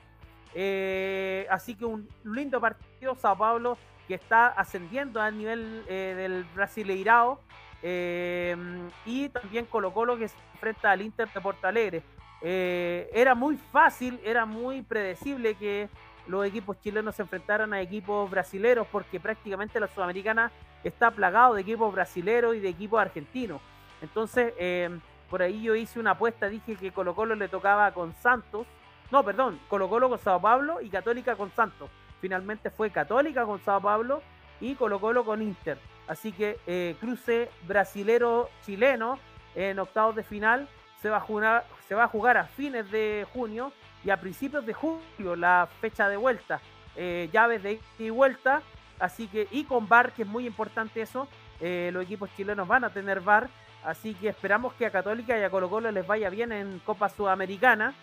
Eh, 0.55 1.47
así 1.51 1.74
que 1.74 1.85
un 1.85 2.09
lindo 2.24 2.61
partido 2.61 3.14
Sao 3.14 3.37
Paulo 3.37 3.79
que 4.09 4.14
está 4.14 4.48
ascendiendo 4.48 5.20
a 5.20 5.30
nivel 5.30 5.84
eh, 5.86 6.14
del 6.16 6.44
Brasileirao 6.54 7.38
eh, 7.82 8.56
y 9.04 9.28
también 9.28 9.66
Colo 9.66 9.92
Colo 9.92 10.16
que 10.16 10.28
se 10.28 10.36
enfrenta 10.54 10.90
al 10.90 11.02
Inter 11.02 11.28
de 11.28 11.40
Porto 11.40 11.68
Alegre. 11.68 12.02
era 12.40 13.34
muy 13.34 13.56
fácil, 13.56 14.18
era 14.24 14.46
muy 14.46 14.82
predecible 14.82 15.54
que 15.54 15.88
los 16.26 16.44
equipos 16.46 16.80
chilenos 16.80 17.14
se 17.14 17.22
enfrentaran 17.22 17.72
a 17.74 17.80
equipos 17.80 18.30
brasileros 18.30 18.86
porque 18.90 19.20
prácticamente 19.20 19.78
la 19.78 19.88
Sudamericana 19.88 20.50
está 20.82 21.11
plagado 21.11 21.54
de 21.54 21.61
equipos 21.61 21.92
brasileros 21.92 22.56
y 22.56 22.61
de 22.61 22.68
equipos 22.68 23.00
argentinos. 23.00 23.61
Entonces, 24.00 24.52
por 25.28 25.42
ahí 25.42 25.62
yo 25.62 25.74
hice 25.74 26.00
una 26.00 26.12
apuesta, 26.12 26.48
dije 26.48 26.76
que 26.76 26.92
Colo 26.92 27.14
Colo 27.14 27.34
le 27.34 27.48
tocaba 27.48 27.92
con 27.92 28.14
Santos. 28.14 28.66
No, 29.11 29.22
perdón, 29.24 29.61
Colo 29.68 29.88
Colo 29.88 30.09
con 30.09 30.18
Sao 30.18 30.40
Pablo 30.40 30.80
y 30.80 30.88
Católica 30.88 31.36
con 31.36 31.50
Santos. 31.52 31.90
Finalmente 32.20 32.70
fue 32.70 32.90
Católica 32.90 33.44
con 33.44 33.60
Sao 33.60 33.80
Pablo 33.80 34.22
y 34.60 34.74
Colo 34.74 35.00
Colo 35.00 35.24
con 35.24 35.42
Inter. 35.42 35.78
Así 36.06 36.32
que 36.32 36.58
eh, 36.66 36.96
cruce 37.00 37.50
brasilero-chileno 37.66 39.18
en 39.54 39.78
octavos 39.78 40.16
de 40.16 40.22
final 40.22 40.68
se 41.00 41.10
va, 41.10 41.18
a 41.18 41.20
jugar, 41.20 41.66
se 41.86 41.94
va 41.94 42.04
a 42.04 42.08
jugar 42.08 42.36
a 42.36 42.44
fines 42.44 42.90
de 42.90 43.26
junio 43.32 43.72
y 44.04 44.10
a 44.10 44.20
principios 44.20 44.66
de 44.66 44.74
julio 44.74 45.36
la 45.36 45.68
fecha 45.80 46.08
de 46.08 46.16
vuelta. 46.16 46.60
Eh, 46.96 47.28
llaves 47.32 47.62
de 47.62 47.74
ida 47.74 47.82
y 47.98 48.10
vuelta. 48.10 48.62
Así 48.98 49.28
que, 49.28 49.46
y 49.52 49.62
con 49.64 49.88
VAR, 49.88 50.12
que 50.12 50.22
es 50.22 50.28
muy 50.28 50.44
importante 50.46 51.00
eso, 51.00 51.28
eh, 51.60 51.90
los 51.92 52.02
equipos 52.02 52.30
chilenos 52.36 52.66
van 52.66 52.82
a 52.82 52.90
tener 52.90 53.20
VAR 53.20 53.48
Así 53.84 54.14
que 54.14 54.28
esperamos 54.28 54.74
que 54.74 54.86
a 54.86 54.90
Católica 54.90 55.38
y 55.38 55.42
a 55.42 55.50
Colo 55.50 55.70
Colo 55.70 55.90
les 55.90 56.06
vaya 56.06 56.30
bien 56.30 56.52
en 56.52 56.80
Copa 56.80 57.08
Sudamericana. 57.08 57.94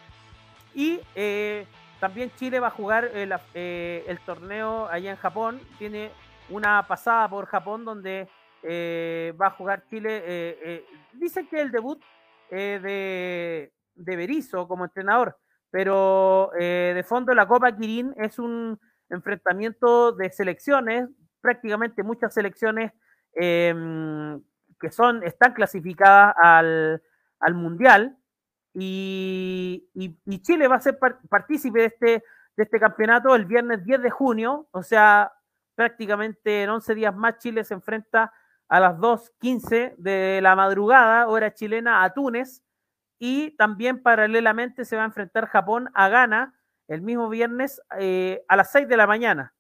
Y 0.74 1.00
eh, 1.16 1.68
también 2.00 2.32
Chile 2.36 2.60
va 2.60 2.68
a 2.68 2.72
jugar 2.72 3.06
el, 3.14 3.34
eh, 3.54 4.04
el, 4.08 4.20
torneo 4.20 4.88
allá 4.88 5.12
en 5.12 5.18
Japón. 5.18 5.60
Tiene 5.78 6.12
una 6.50 6.86
pasada 6.88 7.30
por 7.30 7.46
Japón 7.48 7.86
donde 7.86 8.28
eh, 8.64 9.34
va 9.40 9.48
a 9.48 9.52
jugar 9.52 9.86
Chile. 9.90 10.84
dicen 11.14 11.48
que 11.48 11.62
el 11.62 11.72
debut 11.72 12.02
de, 12.50 13.72
de 13.96 14.16
Berizzo 14.16 14.68
como 14.68 14.86
entrenador, 14.86 15.38
pero 15.72 16.52
de 16.56 17.06
fondo 17.08 17.34
la 17.34 17.48
Copa 17.48 17.76
Kirin 17.76 18.14
es 18.18 18.40
un 18.40 18.80
enfrentamiento 19.10 20.12
de 20.12 20.30
selecciones, 20.32 21.10
prácticamente 21.42 22.04
muchas 22.04 22.34
selecciones 22.34 22.92
em, 23.34 24.42
que 24.80 24.92
son, 24.92 25.24
están 25.24 25.54
clasificadas 25.54 26.36
al, 26.42 27.02
Mundial 27.54 28.18
y, 28.76 29.88
Chile 30.42 30.68
va 30.68 30.76
a 30.76 30.80
ser 30.80 31.00
partícipe 31.30 31.80
de 31.80 31.86
este, 31.86 32.24
este 32.58 32.80
campeonato 32.80 33.36
el 33.36 33.46
viernes 33.46 33.84
10 33.84 34.02
de 34.02 34.10
junio, 34.10 34.68
o 34.72 34.84
sea, 34.84 35.32
prácticamente 35.76 36.64
en 36.64 36.70
11 36.70 36.96
días 36.96 37.16
más 37.16 37.38
Chile 37.40 37.64
se 37.64 37.74
enfrenta 37.74 38.34
a 38.68 38.80
las 38.80 38.98
2.15 38.98 39.96
de 39.98 40.40
la 40.42 40.56
madrugada, 40.56 41.28
hora 41.28 41.54
chilena, 41.54 42.04
a 42.04 42.14
Túnez, 42.14 42.64
y 43.20 43.52
también 43.52 44.02
paralelamente 44.02 44.86
se 44.86 44.96
va 44.96 45.04
a 45.04 45.06
enfrentar 45.06 45.48
Japón 45.48 45.90
a 45.94 46.10
Ghana 46.10 46.56
el 46.88 47.02
mismo 47.02 47.30
viernes 47.30 47.82
eh, 47.98 48.44
a 48.48 48.56
las 48.56 48.72
6 48.72 48.88
de 48.88 48.98
la 48.98 49.08
mañana. 49.08 49.54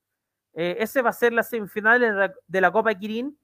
Eh, 0.53 0.77
ese 0.79 1.01
va 1.01 1.09
a 1.09 1.13
ser 1.13 1.33
la 1.33 1.43
semifinal 1.43 2.31
de 2.47 2.61
la, 2.61 2.71
Copa 2.71 2.93
Kirin 2.93 3.37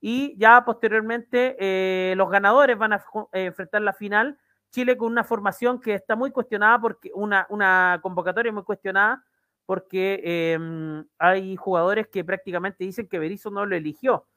y 0.00 0.36
ya 0.38 0.64
posteriormente 0.64 1.56
eh, 1.58 2.14
los 2.16 2.30
ganadores 2.30 2.76
van 2.76 2.92
a 2.92 3.04
enfrentar 3.32 3.82
la 3.82 3.92
final. 3.92 4.38
Chile 4.70 4.96
con 4.96 5.10
una 5.10 5.24
formación 5.24 5.80
que 5.80 5.94
está 5.94 6.16
muy 6.16 6.30
cuestionada 6.30 6.80
porque 6.80 7.10
una, 7.14 7.46
una 7.50 7.98
convocatoria 8.02 8.52
muy 8.52 8.64
cuestionada 8.64 9.24
porque 9.64 10.52
em, 10.54 11.04
hay 11.18 11.56
jugadores 11.56 12.06
que 12.08 12.24
prácticamente 12.24 12.84
dicen 12.84 13.08
que 13.08 13.18
Berizzo 13.18 13.50
no 13.50 13.66
lo 13.66 13.74
eligió. 13.74 14.28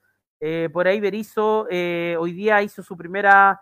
por 0.73 0.88
ahí 0.88 0.99
Berizzo 0.99 1.67
hoy 2.19 2.34
día 2.34 2.61
hizo 2.63 2.82
su 2.82 2.97
primera 2.97 3.61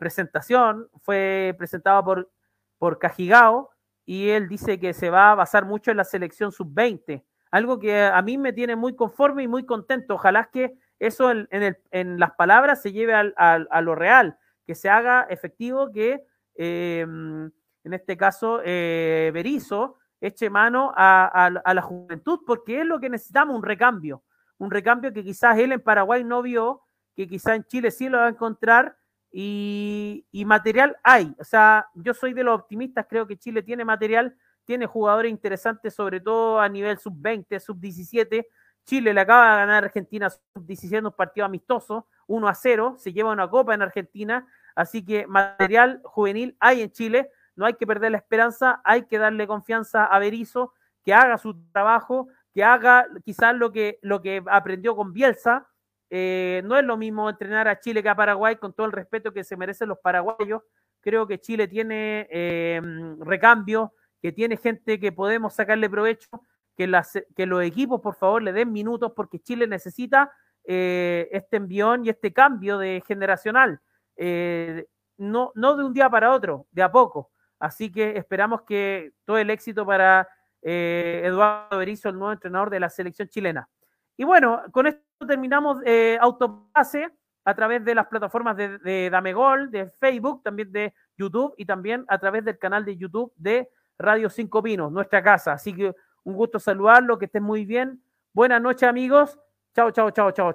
presentación, 0.00 0.88
fue 1.02 1.54
presentado 1.56 2.02
por, 2.02 2.30
por 2.78 2.98
Cajigao 2.98 3.70
y 4.08 4.30
él 4.30 4.48
dice 4.48 4.80
que 4.80 4.94
se 4.94 5.10
va 5.10 5.32
a 5.32 5.34
basar 5.34 5.66
mucho 5.66 5.90
en 5.90 5.98
la 5.98 6.04
selección 6.04 6.50
sub-20, 6.50 7.22
algo 7.50 7.78
que 7.78 8.04
a 8.04 8.22
mí 8.22 8.38
me 8.38 8.54
tiene 8.54 8.74
muy 8.74 8.96
conforme 8.96 9.42
y 9.42 9.48
muy 9.48 9.66
contento. 9.66 10.14
Ojalá 10.14 10.48
que 10.50 10.78
eso 10.98 11.30
en, 11.30 11.46
en, 11.90 12.18
las 12.18 12.30
palabras 12.32 12.80
se 12.80 12.92
lleve 12.92 13.12
a 13.14 13.80
lo 13.82 13.94
real, 13.94 14.38
que 14.68 14.74
se 14.74 14.90
haga 14.90 15.26
efectivo 15.30 15.90
que 15.90 16.22
em, 16.54 17.50
en 17.84 17.94
este 17.94 18.18
caso 18.18 18.60
eh, 18.62 19.30
Berizo 19.32 19.96
eche 20.20 20.50
mano 20.50 20.92
a, 20.94 21.48
la 21.74 21.80
juventud, 21.80 22.40
porque 22.46 22.82
es 22.82 22.86
lo 22.86 23.00
que 23.00 23.08
necesitamos, 23.08 23.56
un 23.56 23.62
recambio, 23.62 24.24
un 24.58 24.70
recambio 24.70 25.10
que 25.10 25.24
quizás 25.24 25.58
él 25.58 25.72
en 25.72 25.80
Paraguay 25.80 26.22
no 26.22 26.42
vio, 26.42 26.82
que 27.16 27.26
quizás 27.26 27.56
en 27.56 27.64
Chile 27.64 27.90
sí 27.90 28.10
lo 28.10 28.18
va 28.18 28.26
a 28.26 28.28
encontrar 28.28 28.98
y, 29.32 30.26
material 30.44 30.98
hay. 31.02 31.34
O 31.38 31.44
sea, 31.44 31.88
yo 31.94 32.12
soy 32.12 32.34
de 32.34 32.44
los 32.44 32.60
optimistas, 32.60 33.06
creo 33.08 33.26
que 33.26 33.38
Chile 33.38 33.62
tiene 33.62 33.86
material, 33.86 34.36
tiene 34.66 34.84
jugadores 34.84 35.30
interesantes, 35.30 35.94
sobre 35.94 36.20
todo 36.20 36.60
a 36.60 36.68
nivel 36.68 36.98
sub-20, 36.98 37.58
sub-17. 37.58 38.46
Chile 38.84 39.14
le 39.14 39.20
acaba 39.22 39.52
de 39.52 39.56
ganar 39.60 39.84
a 39.84 39.86
Argentina 39.86 40.28
sub-17 40.28 41.06
un 41.06 41.12
partido 41.12 41.46
amistoso, 41.46 42.06
1 42.26 42.48
a 42.48 42.54
0, 42.54 42.96
se 42.98 43.14
lleva 43.14 43.32
una 43.32 43.48
copa 43.48 43.72
en 43.74 43.82
Argentina, 43.82 44.46
así 44.78 45.04
que 45.04 45.26
material 45.26 46.00
juvenil 46.04 46.56
hay 46.60 46.82
en 46.82 46.92
Chile, 46.92 47.30
no 47.56 47.66
hay 47.66 47.74
que 47.74 47.84
perder 47.84 48.12
la 48.12 48.18
esperanza, 48.18 48.80
hay 48.84 49.06
que 49.06 49.18
darle 49.18 49.48
confianza 49.48 50.04
a 50.04 50.20
Berizzo, 50.20 50.72
que 51.04 51.12
haga 51.12 51.36
su 51.36 51.60
trabajo, 51.72 52.28
que 52.54 52.62
haga 52.62 53.08
quizás 53.24 53.56
lo 53.56 53.72
que, 53.72 53.98
lo 54.02 54.22
que 54.22 54.40
aprendió 54.46 54.94
con 54.94 55.12
Bielsa, 55.12 55.66
eh, 56.10 56.62
no 56.64 56.78
es 56.78 56.84
lo 56.84 56.96
mismo 56.96 57.28
entrenar 57.28 57.66
a 57.66 57.80
Chile 57.80 58.04
que 58.04 58.08
a 58.08 58.14
Paraguay, 58.14 58.54
con 58.54 58.72
todo 58.72 58.86
el 58.86 58.92
respeto 58.92 59.32
que 59.32 59.42
se 59.42 59.56
merecen 59.56 59.88
los 59.88 59.98
paraguayos. 59.98 60.62
Creo 61.00 61.26
que 61.26 61.40
Chile 61.40 61.66
tiene 61.66 62.28
eh, 62.30 62.80
recambio, 63.18 63.94
que 64.22 64.30
tiene 64.30 64.56
gente 64.56 65.00
que 65.00 65.10
podemos 65.10 65.54
sacarle 65.54 65.90
provecho, 65.90 66.28
que, 66.76 66.86
los 66.86 67.64
equipos, 67.64 68.00
por 68.00 68.14
favor, 68.14 68.44
le 68.44 68.52
den 68.52 68.70
minutos, 68.70 69.12
porque 69.16 69.40
Chile 69.40 69.66
necesita 69.66 70.30
eh, 70.62 71.28
este 71.32 71.56
envión 71.56 72.06
y 72.06 72.10
este 72.10 72.32
cambio 72.32 72.78
de 72.78 73.02
generacional. 73.04 73.80
No, 74.18 75.52
no 75.54 75.76
de 75.76 75.84
un 75.84 75.92
día 75.92 76.10
para 76.10 76.32
otro, 76.32 76.66
de 76.70 76.82
a 76.82 76.90
poco. 76.90 77.30
Así 77.58 77.90
que 77.90 78.16
esperamos 78.16 78.62
que 78.62 79.12
todo 79.24 79.38
el 79.38 79.50
éxito 79.50 79.84
para 79.86 80.28
Eduardo 80.62 81.78
Berizzo, 81.78 82.08
el 82.08 82.18
nuevo 82.18 82.32
entrenador 82.32 82.70
de 82.70 82.80
la 82.80 82.88
selección 82.88 83.28
chilena. 83.28 83.68
Y 84.16 84.24
bueno, 84.24 84.62
con 84.72 84.86
esto 84.86 85.26
terminamos 85.26 85.78
eh, 85.86 86.18
Autopase 86.20 87.08
a 87.44 87.54
través 87.54 87.84
de 87.84 87.94
las 87.94 88.06
plataformas 88.08 88.56
de, 88.56 88.78
de 88.78 89.08
Damegol, 89.10 89.70
de 89.70 89.88
Facebook, 90.00 90.42
también 90.42 90.70
de 90.72 90.92
YouTube 91.16 91.54
y 91.56 91.64
también 91.64 92.04
a 92.08 92.18
través 92.18 92.44
del 92.44 92.58
canal 92.58 92.84
de 92.84 92.96
YouTube 92.96 93.32
de 93.36 93.70
Radio 93.96 94.28
Cinco 94.28 94.62
Pinos, 94.62 94.92
nuestra 94.92 95.22
casa. 95.22 95.52
Así 95.52 95.72
que 95.74 95.94
un 96.24 96.34
gusto 96.34 96.58
saludarlo, 96.58 97.16
que 97.18 97.26
estén 97.26 97.44
muy 97.44 97.64
bien. 97.64 98.02
Buenas 98.34 98.60
noches, 98.60 98.88
amigos. 98.88 99.38
Chao, 99.74 99.90
chao, 99.92 100.10
chao, 100.10 100.32
chao, 100.32 100.52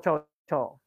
chao. 0.48 0.83